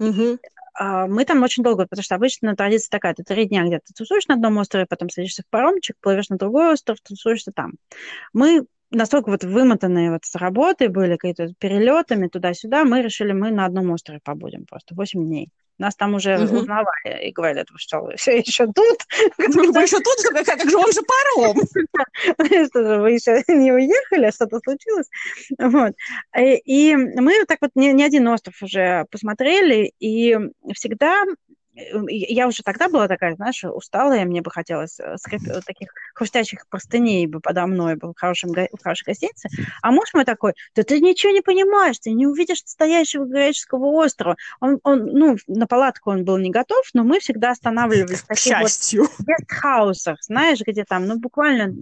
Uh-huh. 0.00 0.38
Uh, 0.80 1.08
мы 1.08 1.24
там 1.24 1.42
очень 1.42 1.64
долго, 1.64 1.86
потому 1.86 2.04
что 2.04 2.14
обычно 2.14 2.54
традиция 2.54 2.90
такая, 2.90 3.12
ты 3.12 3.24
три 3.24 3.46
дня 3.46 3.64
где-то 3.64 3.92
тусуешь 3.96 4.28
на 4.28 4.34
одном 4.34 4.58
острове, 4.58 4.86
потом 4.86 5.10
садишься 5.10 5.42
в 5.42 5.50
паромчик, 5.50 5.96
плывешь 6.00 6.28
на 6.28 6.36
другой 6.36 6.72
остров, 6.72 7.00
тусуешься 7.00 7.50
там. 7.50 7.72
Мы 8.32 8.64
настолько 8.90 9.30
вот 9.30 9.42
вымотанные 9.42 10.12
вот 10.12 10.24
с 10.24 10.36
работы 10.36 10.88
были, 10.88 11.16
какие-то 11.16 11.52
перелетами 11.58 12.28
туда-сюда, 12.28 12.84
мы 12.84 13.02
решили, 13.02 13.32
мы 13.32 13.50
на 13.50 13.64
одном 13.64 13.90
острове 13.90 14.20
побудем 14.22 14.66
просто 14.66 14.94
8 14.94 15.26
дней. 15.26 15.50
Нас 15.78 15.94
там 15.96 16.14
уже 16.14 16.36
угу. 16.36 16.58
узнавали 16.58 17.28
и 17.28 17.32
говорили, 17.32 17.64
что 17.76 18.00
вы 18.00 18.16
все 18.16 18.38
еще 18.38 18.66
тут. 18.66 18.98
Ну, 19.38 19.72
вы 19.72 19.82
еще 19.82 19.98
тут? 19.98 20.46
Как, 20.46 20.68
же 20.68 20.76
он 20.76 20.92
же 20.92 21.00
паром? 21.02 21.56
Что 22.68 22.84
же, 22.84 23.00
вы 23.00 23.12
еще 23.12 23.42
не 23.48 23.72
уехали, 23.72 24.26
а 24.26 24.32
что-то 24.32 24.60
случилось? 24.60 25.08
Вот. 25.58 25.94
Э, 26.36 26.54
и 26.56 26.94
мы 26.96 27.44
так 27.46 27.58
вот 27.60 27.70
не 27.74 28.02
один 28.02 28.28
остров 28.28 28.54
уже 28.62 29.06
посмотрели, 29.10 29.92
и 30.00 30.36
всегда 30.74 31.24
я 32.08 32.48
уже 32.48 32.62
тогда 32.62 32.88
была 32.88 33.08
такая, 33.08 33.34
знаешь, 33.36 33.64
усталая, 33.64 34.24
мне 34.24 34.42
бы 34.42 34.50
хотелось 34.50 34.98
э, 34.98 35.16
скрип... 35.16 35.42
таких 35.64 35.90
хрустящих 36.14 36.66
простыней 36.68 37.26
бы 37.26 37.40
подо 37.40 37.66
мной 37.66 37.96
был 37.96 38.12
в, 38.12 38.18
хорошем, 38.18 38.52
в 38.52 38.82
хорошей 38.82 39.04
гостинице. 39.04 39.48
А 39.82 39.90
муж 39.90 40.08
мой 40.14 40.24
такой, 40.24 40.54
да 40.74 40.82
ты 40.82 41.00
ничего 41.00 41.32
не 41.32 41.40
понимаешь, 41.40 41.98
ты 41.98 42.10
не 42.12 42.26
увидишь 42.26 42.62
настоящего 42.62 43.24
греческого 43.24 43.86
острова. 43.86 44.36
Он, 44.60 44.80
он, 44.82 45.06
ну, 45.06 45.36
на 45.46 45.66
палатку 45.66 46.10
он 46.10 46.24
был 46.24 46.38
не 46.38 46.50
готов, 46.50 46.84
но 46.94 47.04
мы 47.04 47.20
всегда 47.20 47.50
останавливались 47.50 48.22
в 48.22 48.26
таких 48.26 48.58
вот 48.58 49.26
гестхаусах, 49.26 50.22
знаешь, 50.22 50.60
где 50.60 50.84
там, 50.84 51.06
ну, 51.06 51.18
буквально 51.18 51.74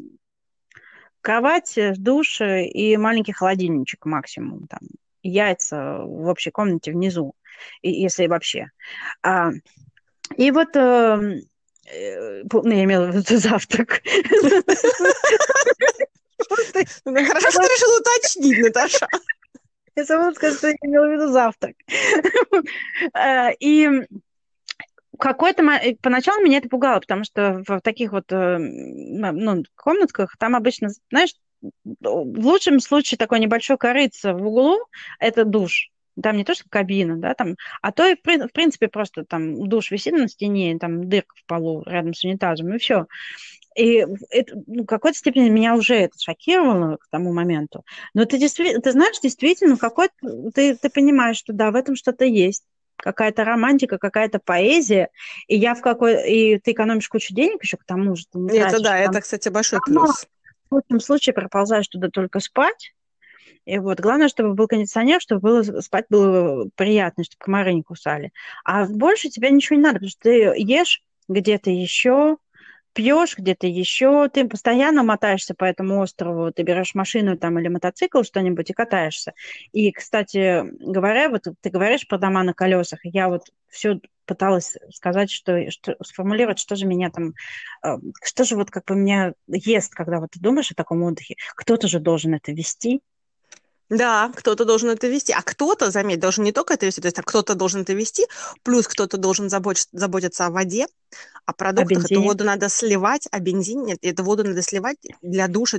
кровать, 1.21 1.77
э, 1.79 1.95
душ 1.97 2.41
и 2.41 2.97
маленький 2.97 3.33
холодильничек 3.33 4.05
максимум, 4.05 4.67
там, 4.67 4.81
яйца 5.23 5.99
в 6.03 6.29
общей 6.29 6.51
комнате 6.51 6.93
внизу, 6.93 7.35
если 7.83 8.27
вообще. 8.27 8.71
И 10.37 10.51
вот 10.51 10.75
эм, 10.75 11.41
э, 11.91 12.43
ну, 12.53 12.71
я 12.71 12.85
имела 12.85 13.07
в 13.07 13.17
виду 13.17 13.37
завтрак. 13.39 14.03
Хорошо, 17.05 17.51
что 17.51 17.63
решила 17.63 18.01
уточнить, 18.01 18.59
Наташа. 18.65 19.07
Я 19.95 20.05
забыла 20.05 20.33
сказать, 20.33 20.59
что 20.59 20.69
я 20.69 20.75
имела 20.83 21.07
в 21.07 21.13
виду 21.13 21.29
завтрак. 21.29 21.77
Э, 23.15 23.53
и 23.61 23.89
какой-то 25.19 25.63
поначалу 26.03 26.43
меня 26.43 26.59
это 26.59 26.69
пугало, 26.69 27.01
потому 27.01 27.25
что 27.25 27.63
в 27.67 27.81
таких 27.81 28.13
вот 28.13 28.31
э, 28.31 28.59
ну, 28.59 29.63
комнатках 29.75 30.37
там 30.39 30.55
обычно, 30.55 30.91
знаешь, 31.11 31.35
в 32.01 32.47
лучшем 32.47 32.81
случае 32.81 33.17
такой 33.19 33.41
небольшой 33.41 33.79
корыца 33.79 34.35
в 34.35 34.47
углу– 34.47 34.79
это 35.19 35.45
душ 35.45 35.91
там 36.23 36.37
не 36.37 36.45
то, 36.45 36.55
что 36.55 36.65
кабина, 36.69 37.17
да, 37.17 37.35
там, 37.35 37.57
а 37.83 37.93
то 37.93 38.07
и, 38.07 38.15
в 38.15 38.53
принципе, 38.53 38.89
просто 38.89 39.25
там 39.25 39.69
душ 39.69 39.91
висит 39.91 40.15
на 40.15 40.29
стене, 40.29 40.79
там 40.79 41.09
дырка 41.09 41.35
в 41.37 41.45
полу 41.47 41.83
рядом 41.87 42.15
с 42.15 42.25
унитазом, 42.25 42.75
и 42.75 42.79
все. 42.79 43.07
И 43.77 44.07
это, 44.31 44.57
ну, 44.67 44.85
в 44.85 44.87
какой-то 44.87 45.19
степени 45.19 45.51
меня 45.51 45.75
уже 45.75 45.97
это 45.97 46.19
шокировало 46.19 46.97
к 46.97 47.09
тому 47.11 47.35
моменту. 47.35 47.85
Но 48.15 48.25
ты, 48.25 48.39
действительно, 48.39 48.81
ты 48.81 48.93
знаешь, 48.93 49.21
действительно, 49.21 49.77
какой 49.77 50.09
ты, 50.55 50.77
ты 50.77 50.89
понимаешь, 50.89 51.37
что 51.37 51.53
да, 51.53 51.71
в 51.71 51.75
этом 51.75 51.95
что-то 51.95 52.25
есть 52.25 52.65
какая-то 52.97 53.45
романтика, 53.45 53.99
какая-то 53.99 54.39
поэзия, 54.39 55.11
и 55.47 55.57
я 55.57 55.75
в 55.75 55.83
какой... 55.83 56.27
И 56.31 56.59
ты 56.59 56.73
экономишь 56.73 57.09
кучу 57.11 57.35
денег 57.35 57.63
еще 57.63 57.77
к 57.77 57.85
тому 57.85 58.17
же. 58.17 58.25
Ты 58.33 58.39
не 58.39 58.59
это 58.59 58.83
да, 58.83 58.93
там... 58.93 59.11
это, 59.11 59.21
кстати, 59.21 59.51
большой 59.51 59.81
плюс. 59.85 60.27
В 60.71 60.75
лучшем 60.77 61.01
случае 61.01 61.35
проползаешь 61.35 61.87
туда 61.87 62.09
только 62.09 62.41
спать, 62.41 62.95
и 63.65 63.79
вот 63.79 64.01
главное, 64.01 64.29
чтобы 64.29 64.55
был 64.55 64.69
кондиционер, 64.69 65.21
чтобы 65.21 65.41
было, 65.41 65.81
спать 65.81 66.07
было 66.09 66.69
приятно, 66.75 67.25
чтобы 67.25 67.39
комары 67.39 67.75
не 67.75 67.83
кусали. 67.83 68.33
А 68.65 68.87
больше 68.87 69.29
тебе 69.29 69.51
ничего 69.51 69.77
не 69.77 69.83
надо, 69.83 69.95
потому 69.95 70.11
что 70.11 70.21
ты 70.23 70.53
ешь 70.57 71.03
где-то 71.29 71.71
еще, 71.71 72.39
пьешь 72.97 73.37
где-то 73.37 73.67
еще, 73.67 74.29
ты 74.31 74.49
постоянно 74.49 75.03
мотаешься 75.03 75.55
по 75.55 75.65
этому 75.65 76.01
острову, 76.01 76.51
ты 76.51 76.63
берешь 76.63 76.95
машину 76.95 77.37
там 77.37 77.59
или 77.59 77.69
мотоцикл 77.69 78.23
что-нибудь 78.23 78.71
и 78.71 78.73
катаешься. 78.73 79.35
И, 79.73 79.93
кстати 79.93 80.65
говоря, 80.81 81.29
вот 81.29 81.43
ты 81.61 81.71
говоришь 81.71 82.09
про 82.09 82.19
дома 82.19 82.43
на 82.43 82.55
колесах, 82.55 83.01
я 83.05 83.29
вот 83.29 83.43
все 83.69 84.01
пыталась 84.25 84.77
сказать, 84.93 85.31
что, 85.31 85.71
что 85.71 85.97
сформулировать, 86.03 86.59
что 86.59 86.75
же 86.75 86.87
меня 86.87 87.11
там, 87.11 87.35
э, 87.85 87.97
что 88.25 88.45
же 88.45 88.57
вот 88.57 88.71
как 88.71 88.87
бы 88.87 88.97
меня 88.97 89.35
ест, 89.47 89.95
когда 89.95 90.19
вот 90.19 90.31
ты 90.33 90.41
думаешь 90.41 90.71
о 90.71 90.75
таком 90.75 91.03
отдыхе. 91.03 91.37
Кто-то 91.55 91.89
же 91.89 92.01
должен 92.01 92.35
это 92.35 92.53
вести, 92.53 93.03
да, 93.89 94.33
кто-то 94.35 94.65
должен 94.65 94.91
это 94.91 95.07
вести. 95.07 95.33
А 95.33 95.43
кто-то, 95.43 95.91
заметь, 95.91 96.21
должен 96.21 96.45
не 96.45 96.53
только 96.53 96.75
это 96.75 96.87
вести, 96.87 97.01
то 97.01 97.07
есть 97.07 97.19
а 97.19 97.23
кто-то 97.23 97.55
должен 97.55 97.83
это 97.83 97.93
вести, 97.93 98.27
плюс 98.63 98.89
кто-то 98.89 99.17
должен 99.17 99.49
заботиться, 99.49 99.89
заботиться 99.93 100.47
о 100.47 100.51
воде, 100.51 100.87
о 101.47 101.53
продуктах. 101.53 102.11
Эту 102.11 102.23
воду 102.23 102.45
надо 102.45 102.69
сливать, 102.69 103.29
а 103.31 103.39
бензин 103.39 103.85
нет. 103.85 103.99
Эту 104.03 104.25
воду 104.25 104.45
надо 104.45 104.63
сливать 104.63 104.99
для 105.23 105.47
душа. 105.47 105.79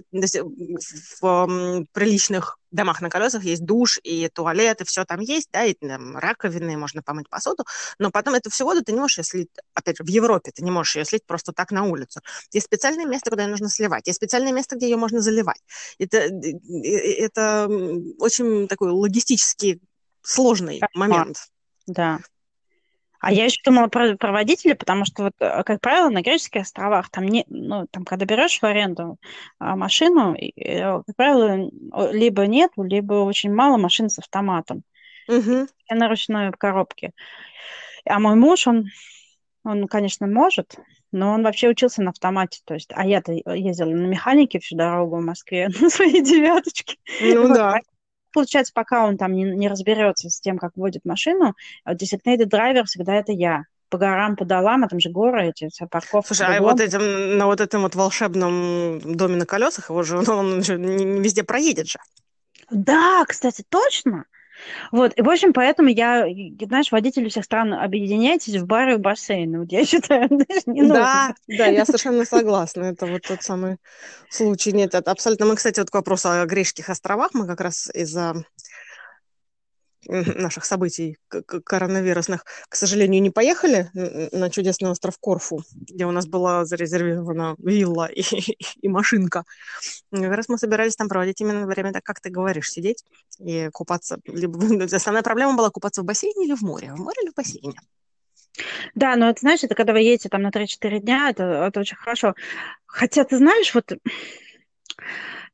В 1.22 1.86
приличных 1.92 2.58
домах 2.72 3.02
на 3.02 3.10
колесах 3.10 3.44
есть 3.44 3.66
душ 3.66 4.00
и 4.04 4.30
туалет, 4.30 4.82
и 4.82 4.86
все 4.86 5.06
там 5.06 5.20
есть, 5.20 5.50
да, 5.52 5.64
и 5.66 5.74
там, 5.74 6.18
раковины, 6.18 6.78
можно 6.78 7.02
помыть 7.02 7.30
посуду, 7.30 7.66
но 7.98 8.12
потом 8.12 8.36
эту 8.36 8.50
всю 8.50 8.66
воду 8.66 8.84
ты 8.84 8.92
не 8.92 9.00
можешь 9.00 9.20
ее 9.20 9.24
слить, 9.24 9.50
опять 9.74 9.98
же, 9.98 10.04
в 10.04 10.08
Европе 10.08 10.52
ты 10.52 10.64
не 10.64 10.72
можешь 10.72 10.96
ее 10.96 11.06
слить 11.06 11.26
просто 11.26 11.54
так 11.54 11.72
на 11.72 11.86
улицу. 11.86 12.22
Есть 12.52 12.66
специальное 12.66 13.06
место, 13.06 13.30
куда 13.30 13.44
ее 13.44 13.50
нужно 13.50 13.70
сливать, 13.70 14.08
есть 14.08 14.18
специальное 14.18 14.52
место, 14.52 14.76
где 14.76 14.90
ее 14.90 14.98
можно 14.98 15.22
заливать. 15.22 15.62
Это, 15.98 16.18
это 16.18 17.70
очень 18.20 18.68
такой 18.68 18.92
логистический 18.92 19.82
сложный 20.22 20.82
момент. 20.94 21.38
Да. 21.88 22.20
А 23.20 23.32
я 23.32 23.46
еще 23.46 23.62
думала 23.64 23.88
про, 23.88 24.16
про 24.16 24.32
водителя, 24.32 24.76
потому 24.76 25.06
что, 25.06 25.24
вот, 25.24 25.34
э, 25.40 25.64
как 25.64 25.82
правило, 25.82 26.10
на 26.10 26.22
греческих 26.22 26.62
островах, 26.62 27.10
там, 27.10 27.26
не, 27.26 27.46
ну, 27.48 27.88
там 27.90 28.06
когда 28.06 28.26
берешь 28.26 28.60
в 28.60 28.64
аренду 28.64 29.18
а, 29.60 29.76
машину, 29.76 30.36
э, 30.36 31.02
как 31.06 31.16
правило, 31.16 31.70
либо 32.12 32.46
нет, 32.48 32.72
либо 32.78 33.14
очень 33.14 33.54
мало 33.54 33.78
машин 33.78 34.10
с 34.10 34.20
автоматом. 34.20 34.84
Угу. 35.28 35.68
На 35.90 36.08
ручной 36.08 36.52
коробке. 36.52 37.12
А 38.06 38.20
мой 38.20 38.36
муж, 38.36 38.68
он, 38.68 38.86
он, 39.64 39.88
конечно, 39.88 40.28
может, 40.28 40.76
но 41.12 41.34
он 41.34 41.44
вообще 41.44 41.70
учился 41.70 42.02
на 42.02 42.12
автомате. 42.12 42.62
То 42.66 42.76
есть, 42.76 42.92
а 42.94 43.06
я-то 43.06 43.34
ездила 43.34 43.90
на 43.90 44.06
механике 44.06 44.60
всю 44.60 44.76
дорогу 44.76 45.18
в 45.18 45.26
Москве 45.26 45.70
на 45.82 45.90
своей 45.90 46.22
девяточке. 46.22 46.98
Ну 47.22 47.54
да 47.54 47.80
получается, 48.34 48.74
пока 48.74 49.06
он 49.06 49.18
там 49.18 49.34
не, 49.34 49.44
не 49.44 49.68
разберется 49.68 50.30
с 50.30 50.40
тем, 50.40 50.58
как 50.58 50.72
водит 50.76 51.06
машину, 51.06 51.56
designated 51.88 52.50
driver 52.50 52.84
всегда 52.86 53.16
это 53.16 53.32
я 53.32 53.64
по 53.90 53.98
горам, 53.98 54.36
по 54.36 54.46
долам, 54.46 54.84
а 54.84 54.88
там 54.88 55.00
же 55.00 55.10
горы 55.10 55.50
эти, 55.50 55.70
вся 55.70 55.88
парковка. 55.88 56.34
Слушай, 56.34 56.58
а 56.58 56.62
вот 56.62 56.80
этим, 56.80 57.38
на 57.38 57.46
вот 57.46 57.62
этом 57.62 57.84
вот 57.84 57.96
волшебном 57.96 59.00
доме 59.16 59.38
на 59.38 59.46
колесах, 59.46 59.90
его 59.90 60.04
же, 60.04 60.18
он, 60.18 60.30
он 60.30 60.64
же 60.64 60.78
не, 60.78 61.06
не 61.06 61.22
везде 61.22 61.44
проедет 61.44 61.88
же. 61.88 62.00
Да, 62.70 63.24
кстати, 63.26 63.64
точно. 63.70 64.26
Вот, 64.92 65.14
и, 65.16 65.22
в 65.22 65.30
общем, 65.30 65.54
поэтому 65.54 65.90
я, 65.90 66.28
знаешь, 66.62 66.92
водители 66.92 67.30
всех 67.30 67.46
стран, 67.46 67.74
объединяйтесь 67.74 68.56
в 68.56 68.66
бары 68.66 68.96
и 68.96 68.98
бассейны. 68.98 69.60
Вот 69.62 69.72
я 69.72 69.86
считаю, 69.86 70.28
знаешь, 70.28 70.66
не 70.66 70.82
нужно. 70.82 70.96
Да, 70.96 71.36
да, 71.48 71.66
я 71.68 71.86
совершенно 71.86 72.26
согласна. 72.26 72.84
Это 72.84 73.06
вот 73.06 73.22
тот 73.24 73.44
самый 73.44 73.78
случай. 74.30 74.72
Нет, 74.72 74.96
это 74.96 75.12
абсолютно... 75.12 75.46
Мы, 75.46 75.56
кстати, 75.56 75.80
вот 75.80 75.90
к 75.90 75.94
вопросу 75.94 76.30
о 76.30 76.46
Греческих 76.46 76.90
островах, 76.90 77.34
мы 77.34 77.48
как 77.48 77.62
раз 77.62 77.90
из-за 77.94 78.36
наших 80.36 80.66
событий 80.66 81.18
коронавирусных, 81.30 82.46
к 82.70 82.76
сожалению, 82.76 83.22
не 83.22 83.30
поехали 83.30 83.90
на 83.94 84.50
чудесный 84.50 84.90
остров 84.90 85.18
Корфу, 85.20 85.64
где 85.74 86.06
у 86.06 86.12
нас 86.12 86.26
была 86.26 86.66
зарезервирована 86.66 87.56
вилла 87.58 88.06
и, 88.14 88.24
и 88.82 88.88
машинка. 88.88 89.44
Как 90.12 90.34
раз 90.34 90.50
мы 90.50 90.58
собирались 90.58 90.96
там 90.96 91.10
проводить 91.10 91.42
именно 91.42 91.66
время, 91.68 91.92
так 91.92 92.04
как 92.04 92.22
ты 92.22 92.30
говоришь, 92.30 92.72
сидеть 92.72 93.04
и 93.40 93.70
купаться. 93.72 94.20
Либо... 94.26 94.58
Основная 94.96 95.24
проблема 95.24 95.56
была 95.56 95.70
купаться 95.70 96.02
в 96.02 96.06
бассейне 96.06 96.46
или 96.46 96.56
в 96.56 96.62
море. 96.62 96.94
В 96.94 97.00
море 97.00 97.18
или 97.24 97.30
в 97.32 97.36
бассейне. 97.36 97.80
Да, 98.96 99.16
но 99.16 99.30
это, 99.30 99.42
знаешь, 99.42 99.64
это 99.64 99.76
когда 99.76 99.94
вы 99.94 100.00
едете 100.00 100.30
там 100.30 100.42
на 100.42 100.50
3-4 100.50 101.00
дня, 101.00 101.30
это, 101.30 101.44
это 101.44 101.80
очень 101.80 101.98
хорошо. 101.98 102.34
Хотя, 102.86 103.24
ты 103.24 103.38
знаешь, 103.38 103.74
вот 103.76 103.92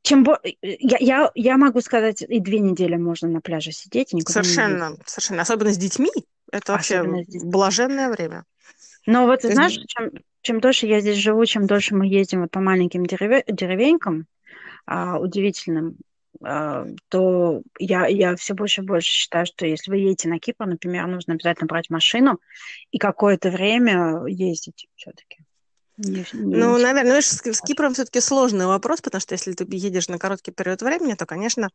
чем 0.04 0.26
я, 0.62 0.98
я, 1.00 1.30
я 1.34 1.56
могу 1.56 1.80
сказать, 1.80 2.22
и 2.22 2.38
две 2.38 2.60
недели 2.60 2.96
можно 2.96 3.26
на 3.26 3.40
пляже 3.40 3.72
сидеть 3.72 4.12
и 4.12 4.16
никуда 4.16 4.42
Совершенно, 4.42 4.90
не 4.90 4.96
совершенно. 5.06 5.42
Особенно 5.42 5.72
с 5.72 5.78
детьми. 5.78 6.10
Это 6.52 6.74
Особенно 6.74 7.16
вообще 7.16 7.40
блаженное 7.42 8.10
время. 8.10 8.44
Но 9.06 9.26
вот, 9.26 9.42
знаешь, 9.42 9.78
чем, 9.88 10.10
чем 10.42 10.60
дольше 10.60 10.86
я 10.86 11.00
здесь 11.00 11.16
живу, 11.16 11.46
чем 11.46 11.66
дольше 11.66 11.94
мы 11.94 12.06
ездим 12.06 12.42
вот 12.42 12.50
по 12.50 12.60
маленьким 12.60 13.06
дереве, 13.06 13.44
деревенькам, 13.48 14.26
а, 14.84 15.18
удивительным, 15.18 15.96
а, 16.42 16.86
то 17.08 17.62
я, 17.78 18.06
я 18.06 18.36
все 18.36 18.52
больше 18.52 18.82
и 18.82 18.84
больше 18.84 19.08
считаю, 19.10 19.46
что 19.46 19.64
если 19.64 19.90
вы 19.90 19.96
едете 19.98 20.28
на 20.28 20.38
Кипр, 20.38 20.66
например, 20.66 21.06
нужно 21.06 21.32
обязательно 21.32 21.66
брать 21.66 21.88
машину 21.88 22.40
и 22.90 22.98
какое-то 22.98 23.50
время 23.50 24.22
ездить 24.26 24.86
все-таки. 24.96 25.43
Не, 25.96 26.26
не 26.32 26.56
ну, 26.56 26.76
наверное, 26.76 27.04
знаешь, 27.04 27.26
с, 27.26 27.40
с 27.40 27.60
Кипром 27.60 27.94
все-таки 27.94 28.20
сложный 28.20 28.66
вопрос, 28.66 29.00
потому 29.00 29.20
что 29.20 29.34
если 29.34 29.52
ты 29.52 29.64
едешь 29.70 30.08
на 30.08 30.18
короткий 30.18 30.50
период 30.50 30.82
времени, 30.82 31.14
то, 31.14 31.24
конечно, 31.24 31.70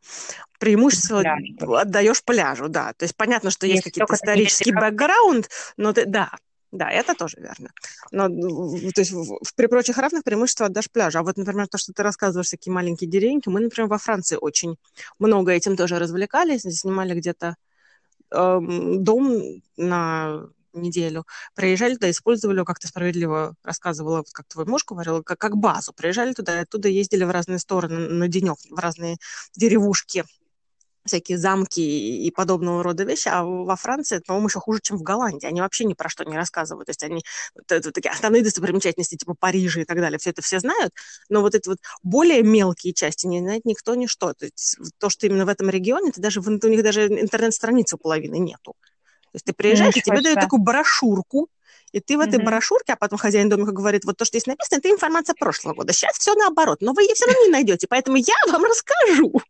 преимущество 0.58 1.20
Пляж. 1.20 1.40
отдаешь 1.80 2.22
пляжу, 2.22 2.68
да. 2.68 2.92
То 2.92 3.04
есть 3.04 3.16
понятно, 3.16 3.50
что 3.50 3.66
есть, 3.66 3.76
есть 3.76 3.84
какие-то 3.84 4.14
исторический 4.14 4.72
бэкграунд, 4.72 5.48
но 5.78 5.94
ты, 5.94 6.04
да, 6.04 6.30
да, 6.70 6.90
это 6.90 7.14
тоже 7.14 7.38
верно. 7.40 7.70
Но, 8.12 8.28
то 8.28 9.00
есть, 9.00 9.10
в, 9.10 9.38
при 9.56 9.66
прочих 9.66 9.96
равных 9.96 10.22
преимущество 10.22 10.66
отдашь 10.66 10.90
пляжу. 10.90 11.18
А 11.18 11.22
вот, 11.22 11.36
например, 11.36 11.66
то, 11.66 11.78
что 11.78 11.92
ты 11.92 12.02
рассказываешь, 12.02 12.50
такие 12.50 12.72
маленькие 12.72 13.08
деревеньки, 13.08 13.48
мы, 13.48 13.60
например, 13.60 13.88
во 13.88 13.98
Франции 13.98 14.36
очень 14.40 14.76
много 15.18 15.52
этим 15.52 15.76
тоже 15.76 15.98
развлекались, 15.98 16.62
снимали 16.62 17.14
где-то 17.18 17.56
эм, 18.30 19.02
дом 19.02 19.62
на 19.76 20.46
неделю, 20.72 21.24
приезжали 21.54 21.94
туда, 21.94 22.10
использовали, 22.10 22.64
как 22.64 22.78
ты 22.78 22.88
справедливо 22.88 23.54
рассказывала, 23.62 24.18
вот 24.18 24.30
как 24.32 24.46
твой 24.48 24.66
муж 24.66 24.84
говорил, 24.84 25.22
как, 25.22 25.38
как 25.38 25.56
базу. 25.56 25.92
Приезжали 25.92 26.32
туда, 26.32 26.58
и 26.58 26.62
оттуда 26.62 26.88
ездили 26.88 27.24
в 27.24 27.30
разные 27.30 27.58
стороны 27.58 28.08
на 28.08 28.28
денек, 28.28 28.56
в 28.70 28.78
разные 28.78 29.16
деревушки, 29.56 30.24
всякие 31.04 31.38
замки 31.38 31.80
и 31.80 32.30
подобного 32.30 32.82
рода 32.82 33.04
вещи, 33.04 33.28
а 33.28 33.42
во 33.44 33.76
Франции 33.76 34.16
это, 34.16 34.24
по-моему, 34.26 34.48
еще 34.48 34.60
хуже, 34.60 34.80
чем 34.82 34.98
в 34.98 35.02
Голландии. 35.02 35.46
Они 35.46 35.60
вообще 35.60 35.84
ни 35.84 35.94
про 35.94 36.08
что 36.08 36.24
не 36.24 36.36
рассказывают. 36.36 36.86
То 36.86 36.90
есть 36.90 37.02
они 37.02 37.22
это, 37.54 37.76
это, 37.76 37.92
такие 37.92 38.10
основные 38.10 38.42
достопримечательности, 38.42 39.16
типа 39.16 39.34
Парижа 39.38 39.80
и 39.80 39.84
так 39.84 39.98
далее, 39.98 40.18
все 40.18 40.30
это 40.30 40.42
все 40.42 40.60
знают, 40.60 40.92
но 41.28 41.40
вот 41.40 41.54
эти 41.54 41.68
вот 41.68 41.78
более 42.02 42.42
мелкие 42.42 42.92
части 42.92 43.26
не 43.26 43.40
знает 43.40 43.64
никто 43.64 43.94
ничто. 43.94 44.34
То 44.34 44.46
есть 44.46 44.76
то, 44.98 45.10
что 45.10 45.26
именно 45.26 45.46
в 45.46 45.48
этом 45.48 45.70
регионе, 45.70 46.10
это 46.10 46.20
даже, 46.20 46.40
у 46.40 46.68
них 46.68 46.82
даже 46.82 47.06
интернет-страницы 47.06 47.96
у 47.96 47.98
половины 47.98 48.38
нету. 48.38 48.74
То 49.32 49.36
есть 49.36 49.44
ты 49.44 49.52
приезжаешь, 49.52 49.96
и 49.96 50.02
тебе 50.02 50.20
дают 50.20 50.40
такую 50.40 50.60
брошюрку, 50.60 51.48
и 51.92 52.00
ты 52.00 52.16
в 52.16 52.20
этой 52.20 52.38
mm-hmm. 52.38 52.44
брошюрке, 52.44 52.92
а 52.92 52.96
потом 52.96 53.18
хозяин 53.18 53.48
домика 53.48 53.72
говорит, 53.72 54.04
вот 54.04 54.16
то, 54.16 54.24
что 54.24 54.38
здесь 54.38 54.46
написано, 54.46 54.78
это 54.78 54.90
информация 54.90 55.34
прошлого 55.34 55.74
года. 55.74 55.92
Сейчас 55.92 56.16
все 56.18 56.34
наоборот, 56.34 56.78
но 56.80 56.92
вы 56.92 57.02
ее 57.02 57.14
все 57.14 57.26
равно 57.26 57.44
не 57.44 57.50
найдете, 57.50 57.86
поэтому 57.88 58.16
я 58.16 58.34
вам 58.52 58.64
расскажу. 58.64 59.40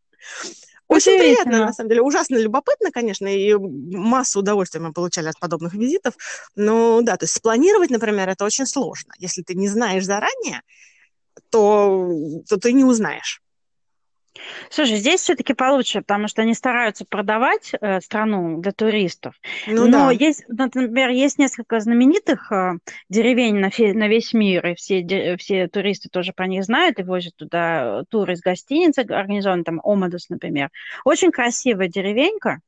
Очень 0.90 1.18
приятно, 1.18 1.66
на 1.66 1.72
самом 1.72 1.88
деле. 1.88 2.02
Ужасно 2.02 2.36
любопытно, 2.36 2.90
конечно, 2.90 3.26
и 3.28 3.54
массу 3.54 4.40
удовольствия 4.40 4.80
мы 4.80 4.92
получали 4.92 5.28
от 5.28 5.38
подобных 5.38 5.72
визитов. 5.72 6.14
Но 6.56 7.00
да, 7.02 7.16
то 7.16 7.24
есть 7.24 7.36
спланировать, 7.36 7.90
например, 7.90 8.28
это 8.28 8.44
очень 8.44 8.66
сложно. 8.66 9.12
Если 9.18 9.42
ты 9.42 9.54
не 9.54 9.68
знаешь 9.68 10.04
заранее, 10.04 10.62
то, 11.50 12.10
то 12.48 12.56
ты 12.56 12.72
не 12.72 12.82
узнаешь. 12.82 13.40
Слушай, 14.70 14.96
здесь 14.96 15.20
все-таки 15.20 15.54
получше, 15.54 16.00
потому 16.00 16.28
что 16.28 16.42
они 16.42 16.54
стараются 16.54 17.04
продавать 17.04 17.72
э, 17.80 18.00
страну 18.00 18.60
для 18.60 18.72
туристов. 18.72 19.34
Ну, 19.66 19.86
Но 19.86 20.06
да. 20.06 20.10
есть, 20.12 20.44
например, 20.48 21.10
есть 21.10 21.38
несколько 21.38 21.80
знаменитых 21.80 22.50
э, 22.52 22.78
деревень 23.08 23.56
на, 23.56 23.70
фе, 23.70 23.92
на 23.92 24.08
весь 24.08 24.32
мир, 24.32 24.66
и 24.68 24.74
все, 24.74 25.02
де, 25.02 25.36
все 25.36 25.68
туристы 25.68 26.08
тоже 26.08 26.32
про 26.32 26.46
них 26.46 26.64
знают 26.64 26.98
и 26.98 27.02
возят 27.02 27.34
туда 27.36 28.04
туры 28.08 28.34
из 28.34 28.40
гостиницы, 28.40 29.00
организован 29.00 29.64
там 29.64 29.80
Омадос, 29.82 30.28
например. 30.28 30.70
Очень 31.04 31.32
красивая 31.32 31.88
деревенька, 31.88 32.60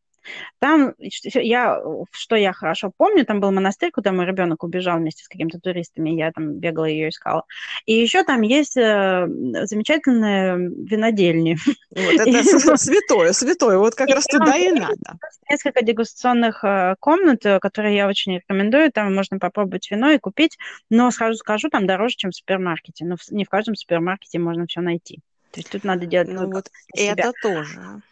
там, 0.59 0.95
я, 0.99 1.81
что 2.11 2.37
я 2.37 2.53
хорошо 2.53 2.93
помню, 2.97 3.25
там 3.25 3.41
был 3.41 3.51
монастырь, 3.51 3.91
куда 3.91 4.13
мой 4.13 4.27
ребенок 4.27 4.65
убежал 4.65 4.99
вместе 4.99 5.25
с 5.25 5.29
какими-то 5.29 5.59
туристами, 5.61 6.11
я 6.11 6.33
там 6.33 6.55
бегала 6.55 6.85
ее 6.85 7.09
искала. 7.09 7.45
И 7.87 7.95
еще 7.95 8.25
там 8.25 8.43
есть 8.43 8.77
э, 8.77 9.27
замечательные 9.65 10.57
винодельни. 10.59 11.57
Вот 11.91 12.15
это 12.15 12.77
святое, 12.77 13.33
святое, 13.33 13.79
вот 13.79 13.95
как 13.95 14.09
раз 14.09 14.25
туда 14.25 14.57
и 14.57 14.73
надо. 14.73 15.19
Несколько 15.51 15.85
дегустационных 15.85 16.65
э, 16.65 16.95
комнат, 17.01 17.45
э, 17.45 17.59
которые 17.59 17.97
я 17.97 18.09
очень 18.09 18.37
рекомендую, 18.37 18.91
там 18.93 19.15
можно 19.15 19.39
попробовать 19.39 19.91
вино 19.91 20.11
и 20.11 20.19
купить, 20.19 20.59
но 20.91 21.11
сразу 21.11 21.37
скажу, 21.37 21.69
там 21.69 21.87
дороже, 21.87 22.17
чем 22.17 22.31
в 22.31 22.35
супермаркете, 22.35 23.05
но 23.05 23.17
не 23.31 23.45
в 23.45 23.49
каждом 23.49 23.77
супермаркете 23.77 24.39
можно 24.39 24.67
все 24.67 24.81
найти. 24.81 25.21
То 25.53 25.61
есть 25.61 25.71
тут 25.71 25.85
надо 25.85 26.07
делать... 26.07 26.29
Ну 26.29 26.51
вот 26.51 26.71
это 26.95 27.33
тоже. 27.43 28.03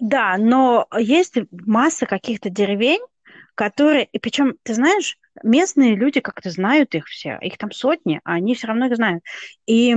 Да, 0.00 0.36
но 0.38 0.86
есть 0.96 1.34
масса 1.50 2.06
каких-то 2.06 2.50
деревень, 2.50 3.00
которые, 3.54 4.04
и 4.12 4.18
причем, 4.18 4.56
ты 4.62 4.74
знаешь, 4.74 5.16
местные 5.42 5.94
люди 5.94 6.20
как-то 6.20 6.50
знают 6.50 6.94
их 6.94 7.06
все, 7.06 7.38
их 7.40 7.58
там 7.58 7.72
сотни, 7.72 8.20
а 8.24 8.34
они 8.34 8.54
все 8.54 8.68
равно 8.68 8.86
их 8.86 8.96
знают. 8.96 9.24
И, 9.66 9.96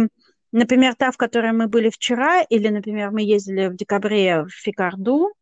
например, 0.52 0.96
та, 0.96 1.12
в 1.12 1.18
которой 1.18 1.52
мы 1.52 1.68
были 1.68 1.90
вчера, 1.90 2.42
или, 2.42 2.70
например, 2.70 3.12
мы 3.12 3.22
ездили 3.22 3.68
в 3.68 3.76
декабре 3.76 4.44
в 4.44 4.50
Фикарду, 4.50 5.34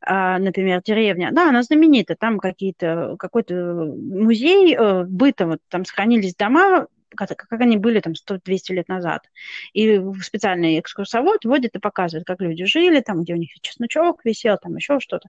а, 0.00 0.38
например, 0.38 0.82
деревня, 0.82 1.30
да, 1.32 1.50
она 1.50 1.62
знаменита, 1.62 2.16
там 2.16 2.38
какие-то, 2.38 3.16
какой-то 3.18 3.54
музей 3.54 4.74
э, 4.74 5.04
быта, 5.04 5.46
вот 5.46 5.58
там 5.68 5.84
сохранились 5.84 6.34
дома 6.34 6.86
как, 7.14 7.30
как 7.36 7.60
они 7.60 7.76
были 7.76 8.00
там 8.00 8.12
100-200 8.12 8.74
лет 8.74 8.88
назад. 8.88 9.28
И 9.72 10.00
специальный 10.22 10.78
экскурсовод 10.80 11.44
водит 11.44 11.76
и 11.76 11.80
показывает, 11.80 12.26
как 12.26 12.40
люди 12.40 12.64
жили, 12.64 13.00
там, 13.00 13.22
где 13.22 13.34
у 13.34 13.36
них 13.36 13.50
чесночок 13.60 14.24
висел, 14.24 14.58
там 14.58 14.76
еще 14.76 15.00
что-то. 15.00 15.28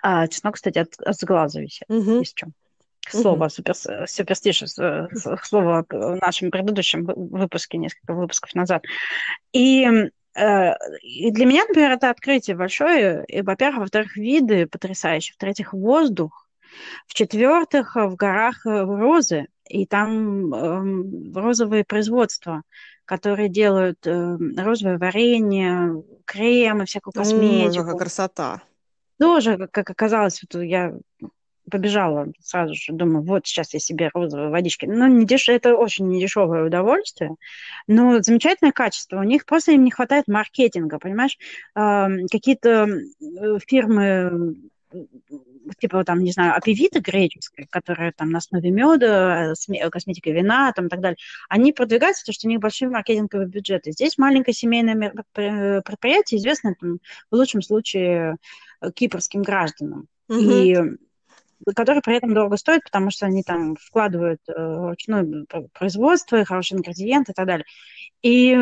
А 0.00 0.26
чеснок, 0.28 0.54
кстати, 0.54 0.78
от, 0.78 0.94
от 1.00 1.22
глаза 1.24 1.60
висит, 1.60 1.88
mm-hmm. 1.88 2.24
чем. 2.34 2.54
Слово 3.08 3.48
суперстишес, 3.48 4.74
слово 5.42 5.84
в 5.90 6.16
нашем 6.20 6.50
предыдущем 6.50 7.04
выпуске, 7.04 7.76
несколько 7.76 8.14
выпусков 8.14 8.54
назад. 8.54 8.84
И 9.52 9.86
э, 10.34 10.72
и 11.02 11.30
для 11.32 11.46
меня, 11.46 11.64
например, 11.66 11.90
это 11.90 12.10
открытие 12.10 12.56
большое. 12.56 13.24
И, 13.26 13.42
во-первых, 13.42 13.80
во-вторых, 13.80 14.16
виды 14.16 14.66
потрясающие. 14.66 15.34
В-третьих, 15.34 15.72
воздух. 15.72 16.46
В-четвертых, 17.06 17.96
в 17.96 18.14
горах 18.14 18.64
розы 18.64 19.48
и 19.72 19.86
там 19.86 20.52
э, 20.54 21.32
розовые 21.34 21.84
производства, 21.84 22.62
которые 23.06 23.48
делают 23.48 24.06
э, 24.06 24.36
розовое 24.58 24.98
варенье, 24.98 26.02
крем 26.26 26.82
и 26.82 26.84
всякую 26.84 27.14
косметику. 27.14 27.84
Какая 27.84 27.98
красота! 27.98 28.62
Тоже, 29.18 29.68
как 29.70 29.88
оказалось, 29.88 30.42
вот 30.42 30.62
я 30.62 30.92
побежала 31.70 32.26
сразу 32.42 32.74
же, 32.74 32.92
думаю, 32.92 33.24
вот 33.24 33.46
сейчас 33.46 33.72
я 33.72 33.80
себе 33.80 34.10
розовые 34.12 34.50
водички. 34.50 34.84
Ну, 34.84 35.06
не 35.06 35.24
деш... 35.24 35.48
это 35.48 35.74
очень 35.74 36.08
недешевое 36.08 36.66
удовольствие, 36.66 37.36
но 37.86 38.20
замечательное 38.20 38.72
качество. 38.72 39.20
У 39.20 39.22
них 39.22 39.46
просто 39.46 39.72
им 39.72 39.84
не 39.84 39.90
хватает 39.90 40.28
маркетинга, 40.28 40.98
понимаешь? 40.98 41.38
Э, 41.74 42.08
какие-то 42.30 42.88
фирмы 43.66 44.54
типа 45.78 46.04
там, 46.04 46.20
не 46.20 46.32
знаю, 46.32 46.56
апивита 46.56 47.00
греческая, 47.00 47.66
которая 47.70 48.12
там 48.12 48.30
на 48.30 48.38
основе 48.38 48.70
меда, 48.70 49.52
э, 49.52 49.90
косметика 49.90 50.30
вина, 50.30 50.72
там 50.72 50.86
и 50.86 50.88
так 50.88 51.00
далее, 51.00 51.16
они 51.48 51.72
продвигаются, 51.72 52.22
потому 52.22 52.34
что 52.34 52.48
у 52.48 52.50
них 52.50 52.60
большие 52.60 52.88
маркетинговые 52.88 53.48
бюджеты. 53.48 53.92
Здесь 53.92 54.18
маленькое 54.18 54.54
семейное 54.54 55.12
предприятие, 55.32 56.38
известное 56.38 56.76
там, 56.78 56.98
в 57.30 57.34
лучшем 57.34 57.62
случае 57.62 58.36
э, 58.80 58.90
кипрским 58.92 59.42
гражданам. 59.42 60.08
Угу. 60.28 60.38
И 60.38 60.76
которые 61.76 62.02
при 62.02 62.16
этом 62.16 62.34
дорого 62.34 62.56
стоят, 62.56 62.82
потому 62.82 63.10
что 63.10 63.26
они 63.26 63.42
там 63.42 63.76
вкладывают 63.76 64.40
э, 64.48 64.52
ручное 64.56 65.46
производство, 65.72 66.44
хорошие 66.44 66.78
ингредиенты 66.78 67.32
и 67.32 67.34
так 67.34 67.46
далее. 67.46 67.64
И, 68.22 68.56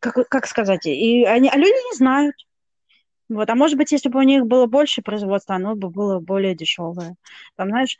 как, 0.00 0.28
как 0.28 0.46
сказать, 0.46 0.86
и 0.86 1.24
они, 1.24 1.48
а 1.48 1.56
люди 1.56 1.92
не 1.92 1.96
знают. 1.96 2.34
Вот. 3.28 3.50
А 3.50 3.54
может 3.54 3.76
быть, 3.76 3.92
если 3.92 4.08
бы 4.08 4.20
у 4.20 4.22
них 4.22 4.46
было 4.46 4.66
больше 4.66 5.02
производства, 5.02 5.56
оно 5.56 5.74
бы 5.74 5.90
было 5.90 6.20
более 6.20 6.54
дешевое. 6.54 7.16
Там, 7.56 7.68
знаешь, 7.68 7.96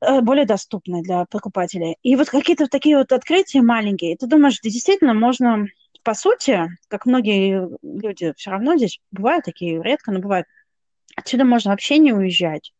э, 0.00 0.20
более 0.20 0.44
доступное 0.44 1.02
для 1.02 1.24
покупателей. 1.26 1.96
И 2.02 2.16
вот 2.16 2.30
какие-то 2.30 2.66
такие 2.66 2.96
вот 2.96 3.12
открытия 3.12 3.62
маленькие. 3.62 4.16
Ты 4.16 4.26
думаешь, 4.26 4.60
действительно 4.60 5.14
можно, 5.14 5.66
по 6.02 6.14
сути, 6.14 6.68
как 6.88 7.06
многие 7.06 7.68
люди 7.82 8.32
все 8.36 8.50
равно 8.50 8.76
здесь 8.76 9.00
бывают 9.12 9.44
такие, 9.44 9.82
редко, 9.82 10.10
но 10.10 10.18
бывают, 10.18 10.46
отсюда 11.14 11.44
можно 11.44 11.70
вообще 11.70 11.98
не 11.98 12.12
уезжать, 12.12 12.72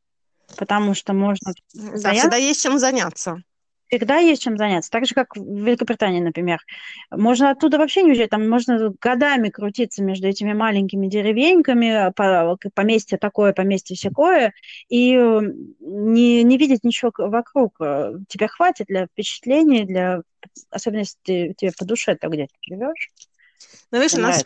потому 0.57 0.95
что 0.95 1.13
можно... 1.13 1.53
Да, 1.73 2.13
всегда 2.13 2.37
есть 2.37 2.63
чем 2.63 2.79
заняться 2.79 3.43
всегда 3.91 4.19
есть 4.19 4.43
чем 4.43 4.57
заняться. 4.57 4.91
Так 4.91 5.07
же, 5.07 5.15
как 5.15 5.37
в 5.37 5.41
Великобритании, 5.41 6.21
например. 6.21 6.61
Можно 7.11 7.51
оттуда 7.51 7.79
вообще 7.79 8.03
не 8.03 8.11
уезжать, 8.11 8.31
там 8.31 8.49
можно 8.49 8.93
годами 9.01 9.49
крутиться 9.49 10.03
между 10.03 10.29
этими 10.29 10.53
маленькими 10.53 11.09
деревеньками, 11.09 12.13
поместье 12.75 13.19
такое, 13.19 13.53
поместье 13.53 13.97
всякое, 13.97 14.55
и 14.89 15.15
не, 15.81 16.43
не 16.43 16.59
видеть 16.59 16.85
ничего 16.85 17.13
вокруг. 17.17 17.77
Тебя 18.29 18.49
хватит 18.49 18.87
для 18.87 19.07
впечатлений, 19.07 19.85
для 19.85 20.23
особенно 20.71 21.01
если 21.01 21.53
тебе 21.55 21.73
по 21.77 21.85
душе 21.85 22.15
то 22.15 22.29
где 22.29 22.47
ты 22.47 22.75
живешь. 22.75 23.11
Ну, 23.91 23.99
видишь, 23.99 24.15
у 24.15 24.21
нас, 24.23 24.45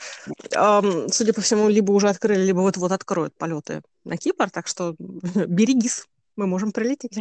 эм, 0.52 1.08
судя 1.10 1.32
по 1.32 1.40
всему, 1.40 1.68
либо 1.68 1.92
уже 1.92 2.08
открыли, 2.08 2.42
либо 2.42 2.60
вот-вот 2.60 2.90
откроют 2.92 3.36
полеты 3.36 3.82
на 4.04 4.16
Кипр, 4.16 4.50
так 4.50 4.66
что 4.66 4.96
берегись, 4.98 6.06
мы 6.36 6.46
можем 6.46 6.72
прилететь. 6.72 7.18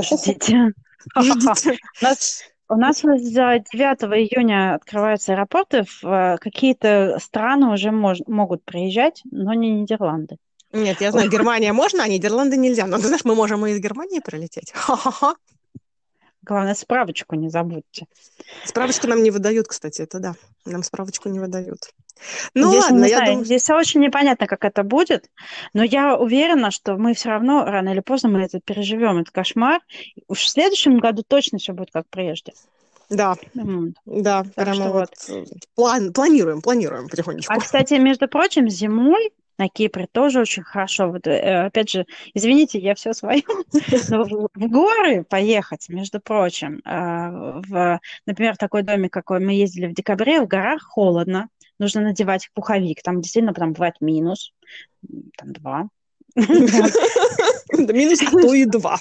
Ждите. 0.00 0.72
Ждите. 1.16 1.78
У 2.00 2.04
нас, 2.04 2.44
у 2.68 2.76
нас 2.76 3.00
9 3.00 3.72
июня 3.72 4.74
открываются 4.74 5.32
аэропорты. 5.32 5.84
В 5.84 6.04
э, 6.04 6.38
какие-то 6.38 7.18
страны 7.20 7.72
уже 7.72 7.90
мож, 7.90 8.18
могут 8.26 8.64
приезжать, 8.64 9.22
но 9.30 9.54
не 9.54 9.70
Нидерланды. 9.70 10.36
Нет, 10.72 11.00
я 11.00 11.12
знаю, 11.12 11.30
Германия 11.30 11.72
можно, 11.72 12.02
а 12.02 12.08
Нидерланды 12.08 12.56
нельзя. 12.56 12.86
Но, 12.86 12.98
знаешь, 12.98 13.24
мы 13.24 13.34
можем 13.34 13.64
и 13.66 13.70
из 13.70 13.78
Германии 13.78 14.20
прилететь. 14.20 14.72
Ха-ха-ха. 14.72 15.34
Главное, 16.48 16.74
справочку 16.74 17.36
не 17.36 17.50
забудьте. 17.50 18.06
Справочку 18.64 19.06
нам 19.06 19.22
не 19.22 19.30
выдают, 19.30 19.68
кстати, 19.68 20.00
это 20.00 20.18
да. 20.18 20.34
Нам 20.64 20.82
справочку 20.82 21.28
не 21.28 21.38
выдают. 21.38 21.92
Ну 22.54 22.70
здесь, 22.70 22.84
ладно, 22.84 23.04
я 23.04 23.16
знаю, 23.18 23.32
думаю... 23.32 23.44
Здесь 23.44 23.68
очень 23.68 24.00
непонятно, 24.00 24.46
как 24.46 24.64
это 24.64 24.82
будет, 24.82 25.30
но 25.74 25.84
я 25.84 26.16
уверена, 26.16 26.70
что 26.70 26.96
мы 26.96 27.12
все 27.12 27.28
равно 27.28 27.66
рано 27.66 27.90
или 27.90 28.00
поздно 28.00 28.30
мы 28.30 28.40
это 28.40 28.60
переживем, 28.60 29.18
этот 29.18 29.32
кошмар. 29.32 29.82
Уж 30.26 30.38
в 30.38 30.48
следующем 30.48 30.98
году 30.98 31.22
точно 31.22 31.58
все 31.58 31.74
будет 31.74 31.90
как 31.92 32.06
прежде. 32.08 32.54
Да, 33.10 33.36
mm. 33.54 33.92
да, 34.06 34.44
так 34.54 34.64
прямо 34.66 34.90
вот, 34.90 35.10
вот 35.28 35.48
план, 35.74 36.12
планируем, 36.14 36.62
планируем 36.62 37.08
потихонечку. 37.08 37.52
А, 37.52 37.58
кстати, 37.60 37.94
между 37.94 38.26
прочим, 38.26 38.68
зимой 38.68 39.32
на 39.58 39.68
Кипре 39.68 40.06
тоже 40.10 40.40
очень 40.40 40.62
хорошо. 40.62 41.10
Вот, 41.10 41.26
э, 41.26 41.66
опять 41.66 41.90
же, 41.90 42.06
извините, 42.32 42.78
я 42.78 42.94
все 42.94 43.12
свое. 43.12 43.42
В, 43.72 44.48
горы 44.54 45.24
поехать, 45.24 45.88
между 45.88 46.20
прочим, 46.20 46.80
э, 46.84 47.60
в, 47.66 48.00
например, 48.26 48.56
такой 48.56 48.82
домик, 48.82 49.12
какой 49.12 49.40
мы 49.40 49.52
ездили 49.52 49.86
в 49.86 49.94
декабре, 49.94 50.40
в 50.40 50.46
горах 50.46 50.82
холодно, 50.82 51.48
нужно 51.78 52.00
надевать 52.02 52.50
пуховик. 52.54 53.02
Там 53.02 53.20
действительно 53.20 53.54
там 53.54 53.72
бывает 53.72 53.96
минус, 54.00 54.52
там 55.36 55.52
два. 55.52 55.88
Минус, 56.36 58.22
а 58.22 58.30
то 58.30 58.54
и 58.54 58.64
два. 58.64 58.98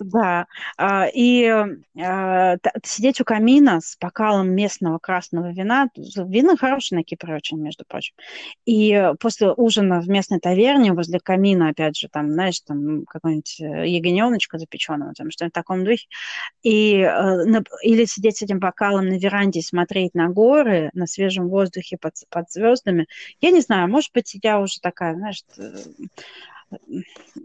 Да, 0.00 0.46
а, 0.76 1.06
и 1.12 1.44
а, 1.98 2.56
сидеть 2.82 3.20
у 3.20 3.24
камина 3.24 3.80
с 3.80 3.96
бокалом 4.00 4.50
местного 4.50 4.98
красного 4.98 5.52
вина, 5.52 5.88
вина 5.94 6.56
хорошее 6.56 6.98
на 6.98 7.04
Кипре 7.04 7.34
очень, 7.34 7.58
между 7.58 7.84
прочим, 7.86 8.14
и 8.64 9.12
после 9.20 9.52
ужина 9.52 10.00
в 10.00 10.08
местной 10.08 10.40
таверне 10.40 10.92
возле 10.92 11.20
камина, 11.20 11.70
опять 11.70 11.96
же, 11.96 12.08
там, 12.08 12.30
знаешь, 12.32 12.60
там 12.60 13.04
какой-нибудь 13.06 13.60
э, 13.60 13.88
ягненочка 13.88 14.58
запеченного, 14.58 15.12
там 15.14 15.30
что-нибудь 15.30 15.52
в 15.52 15.54
таком 15.54 15.84
духе, 15.84 16.06
и, 16.62 16.98
э, 16.98 17.62
или 17.82 18.04
сидеть 18.04 18.38
с 18.38 18.42
этим 18.42 18.58
бокалом 18.58 19.08
на 19.08 19.18
веранде 19.18 19.60
и 19.60 19.62
смотреть 19.62 20.14
на 20.14 20.28
горы, 20.28 20.90
на 20.94 21.06
свежем 21.06 21.48
воздухе 21.48 21.96
под, 21.98 22.14
под 22.28 22.50
звездами, 22.50 23.06
я 23.40 23.50
не 23.50 23.60
знаю, 23.60 23.88
может 23.88 24.12
быть, 24.12 24.36
я 24.42 24.60
уже 24.60 24.80
такая, 24.80 25.14
знаешь, 25.14 25.42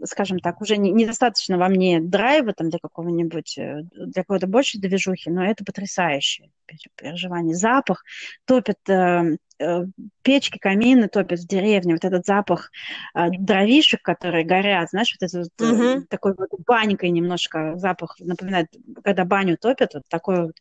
скажем 0.04 0.38
так, 0.38 0.60
уже 0.60 0.76
не, 0.76 0.90
недостаточно 0.90 1.58
во 1.58 1.68
мне 1.68 2.00
драйва 2.00 2.52
там 2.52 2.70
для 2.70 2.78
какого-нибудь, 2.80 3.58
э, 3.58 3.82
для 3.92 4.22
какой-то 4.22 4.46
большей 4.46 4.80
движухи, 4.80 5.30
но 5.30 5.44
это 5.44 5.64
потрясающее 5.64 6.50
переживание. 6.96 7.54
Запах 7.54 8.04
топит 8.46 8.78
э, 8.88 9.36
э, 9.58 9.84
печки, 10.22 10.58
камины 10.58 11.08
топят 11.08 11.40
в 11.40 11.46
деревне, 11.46 11.94
вот 11.94 12.04
этот 12.04 12.24
запах 12.24 12.70
э, 13.14 13.28
дровишек, 13.30 14.02
которые 14.02 14.44
горят, 14.44 14.90
знаешь, 14.90 15.16
вот 15.20 15.28
этот 15.28 15.52
uh-huh. 15.60 15.98
э, 15.98 16.06
такой 16.08 16.34
вот 16.36 16.48
банькой 16.66 17.10
немножко 17.10 17.76
запах 17.76 18.16
напоминает, 18.20 18.68
когда 19.04 19.24
баню 19.24 19.56
топят, 19.56 19.94
вот 19.94 20.04
такой 20.08 20.46
вот. 20.46 20.56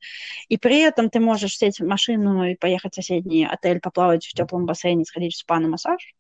И 0.50 0.58
при 0.58 0.82
этом 0.82 1.10
ты 1.10 1.20
можешь 1.20 1.58
сесть 1.58 1.80
в 1.80 1.86
машину 1.86 2.44
и 2.44 2.56
поехать 2.56 2.94
в 2.94 2.96
соседний 2.96 3.46
отель, 3.46 3.80
поплавать 3.80 4.26
в 4.26 4.34
теплом 4.34 4.66
бассейне, 4.66 5.06
сходить 5.06 5.34
в 5.34 5.38
спа 5.38 5.60
на 5.60 5.68
массаж, 5.68 6.14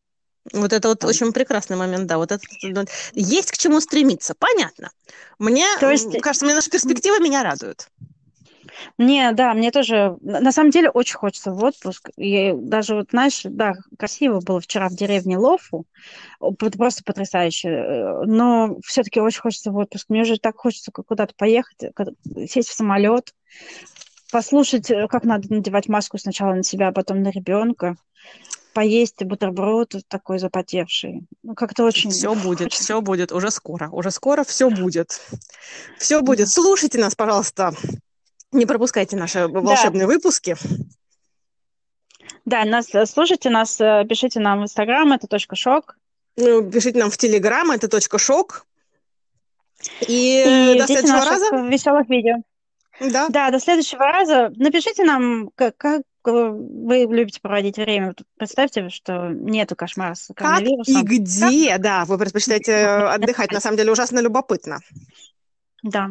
вот 0.53 0.73
это 0.73 0.87
вот 0.87 1.03
очень 1.03 1.31
прекрасный 1.33 1.77
момент, 1.77 2.07
да. 2.07 2.17
Вот 2.17 2.31
это 2.31 2.43
есть 3.13 3.51
к 3.51 3.57
чему 3.57 3.79
стремиться, 3.79 4.33
понятно. 4.37 4.91
Мне 5.39 5.65
То 5.79 5.91
есть... 5.91 6.19
кажется, 6.21 6.45
мне 6.45 6.55
наши 6.55 6.69
перспективы 6.69 7.19
меня 7.19 7.43
радуют. 7.43 7.87
Мне, 8.97 9.31
да, 9.31 9.53
мне 9.53 9.71
тоже, 9.71 10.17
на 10.21 10.51
самом 10.51 10.71
деле, 10.71 10.89
очень 10.89 11.15
хочется 11.15 11.51
в 11.51 11.63
отпуск. 11.63 12.09
И 12.17 12.53
даже 12.53 12.95
вот, 12.95 13.09
знаешь, 13.11 13.41
да, 13.43 13.73
красиво 13.97 14.39
было 14.41 14.59
вчера 14.59 14.89
в 14.89 14.95
деревне 14.95 15.37
Лофу, 15.37 15.85
просто 16.39 17.03
потрясающе. 17.03 17.69
Э, 17.69 18.23
но 18.25 18.77
все-таки 18.83 19.19
очень 19.19 19.41
хочется 19.41 19.71
в 19.71 19.77
отпуск. 19.77 20.07
Мне 20.09 20.21
уже 20.21 20.37
так 20.37 20.57
хочется 20.57 20.91
куда-то 20.91 21.33
поехать, 21.37 21.77
сесть 22.49 22.69
в 22.69 22.73
самолет, 22.73 23.33
послушать, 24.31 24.89
э, 24.89 25.07
как 25.07 25.23
надо 25.23 25.53
надевать 25.53 25.87
маску 25.87 26.17
сначала 26.17 26.53
на 26.53 26.63
себя, 26.63 26.87
а 26.87 26.93
потом 26.93 27.21
на 27.21 27.29
ребенка 27.29 27.97
поесть 28.73 29.23
бутерброд 29.23 29.95
такой 30.07 30.39
запотевший. 30.39 31.23
Ну, 31.43 31.55
как-то 31.55 31.83
очень... 31.83 32.11
Все 32.11 32.33
будет, 32.43 32.73
все 32.73 33.01
будет, 33.01 33.31
уже 33.31 33.51
скоро, 33.51 33.89
уже 33.89 34.11
скоро 34.11 34.43
все 34.43 34.69
будет. 34.69 35.19
Все 35.97 36.21
будет. 36.21 36.49
Слушайте 36.49 36.99
нас, 36.99 37.15
пожалуйста. 37.15 37.73
Не 38.51 38.65
пропускайте 38.65 39.15
наши 39.15 39.47
волшебные 39.47 40.07
да. 40.07 40.13
выпуски. 40.13 40.57
Да, 42.45 42.65
нас, 42.65 42.93
э, 42.93 43.05
слушайте 43.05 43.49
нас, 43.49 43.79
э, 43.79 44.05
пишите 44.09 44.39
нам 44.39 44.59
в 44.59 44.63
Инстаграм, 44.63 45.11
это 45.13 45.27
точка 45.27 45.55
шок. 45.55 45.97
Ну, 46.37 46.69
пишите 46.69 46.99
нам 46.99 47.11
в 47.11 47.17
Телеграм, 47.17 47.71
это 47.71 47.87
точка 47.87 48.17
шок. 48.17 48.65
И, 50.07 50.73
И 50.75 50.79
до 50.79 50.85
следующего 50.85 51.25
раза. 51.25 51.67
Веселых 51.67 52.09
видео. 52.09 52.35
Да. 52.99 53.29
Да, 53.29 53.51
до 53.51 53.59
следующего 53.59 54.05
раза. 54.05 54.51
Напишите 54.55 55.03
нам, 55.03 55.49
как, 55.55 55.77
как 55.77 56.01
вы 56.23 57.07
любите 57.09 57.39
проводить 57.41 57.77
время. 57.77 58.13
Представьте, 58.37 58.89
что 58.89 59.29
нету 59.29 59.75
кошмара 59.75 60.15
с 60.15 60.31
коронавирусом. 60.35 60.95
Как 60.95 61.11
и 61.11 61.17
где, 61.17 61.71
как? 61.71 61.81
да, 61.81 62.05
вы 62.05 62.17
предпочитаете 62.17 62.85
отдыхать. 62.85 63.51
На 63.51 63.59
самом 63.59 63.77
деле 63.77 63.91
ужасно 63.91 64.19
любопытно. 64.19 64.79
Да. 65.83 66.09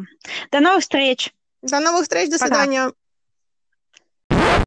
До 0.51 0.59
новых 0.59 0.81
встреч. 0.81 1.33
До 1.61 1.79
новых 1.79 2.03
встреч, 2.03 2.29
до 2.29 2.39
Пока. 2.39 2.47
свидания. 2.47 2.91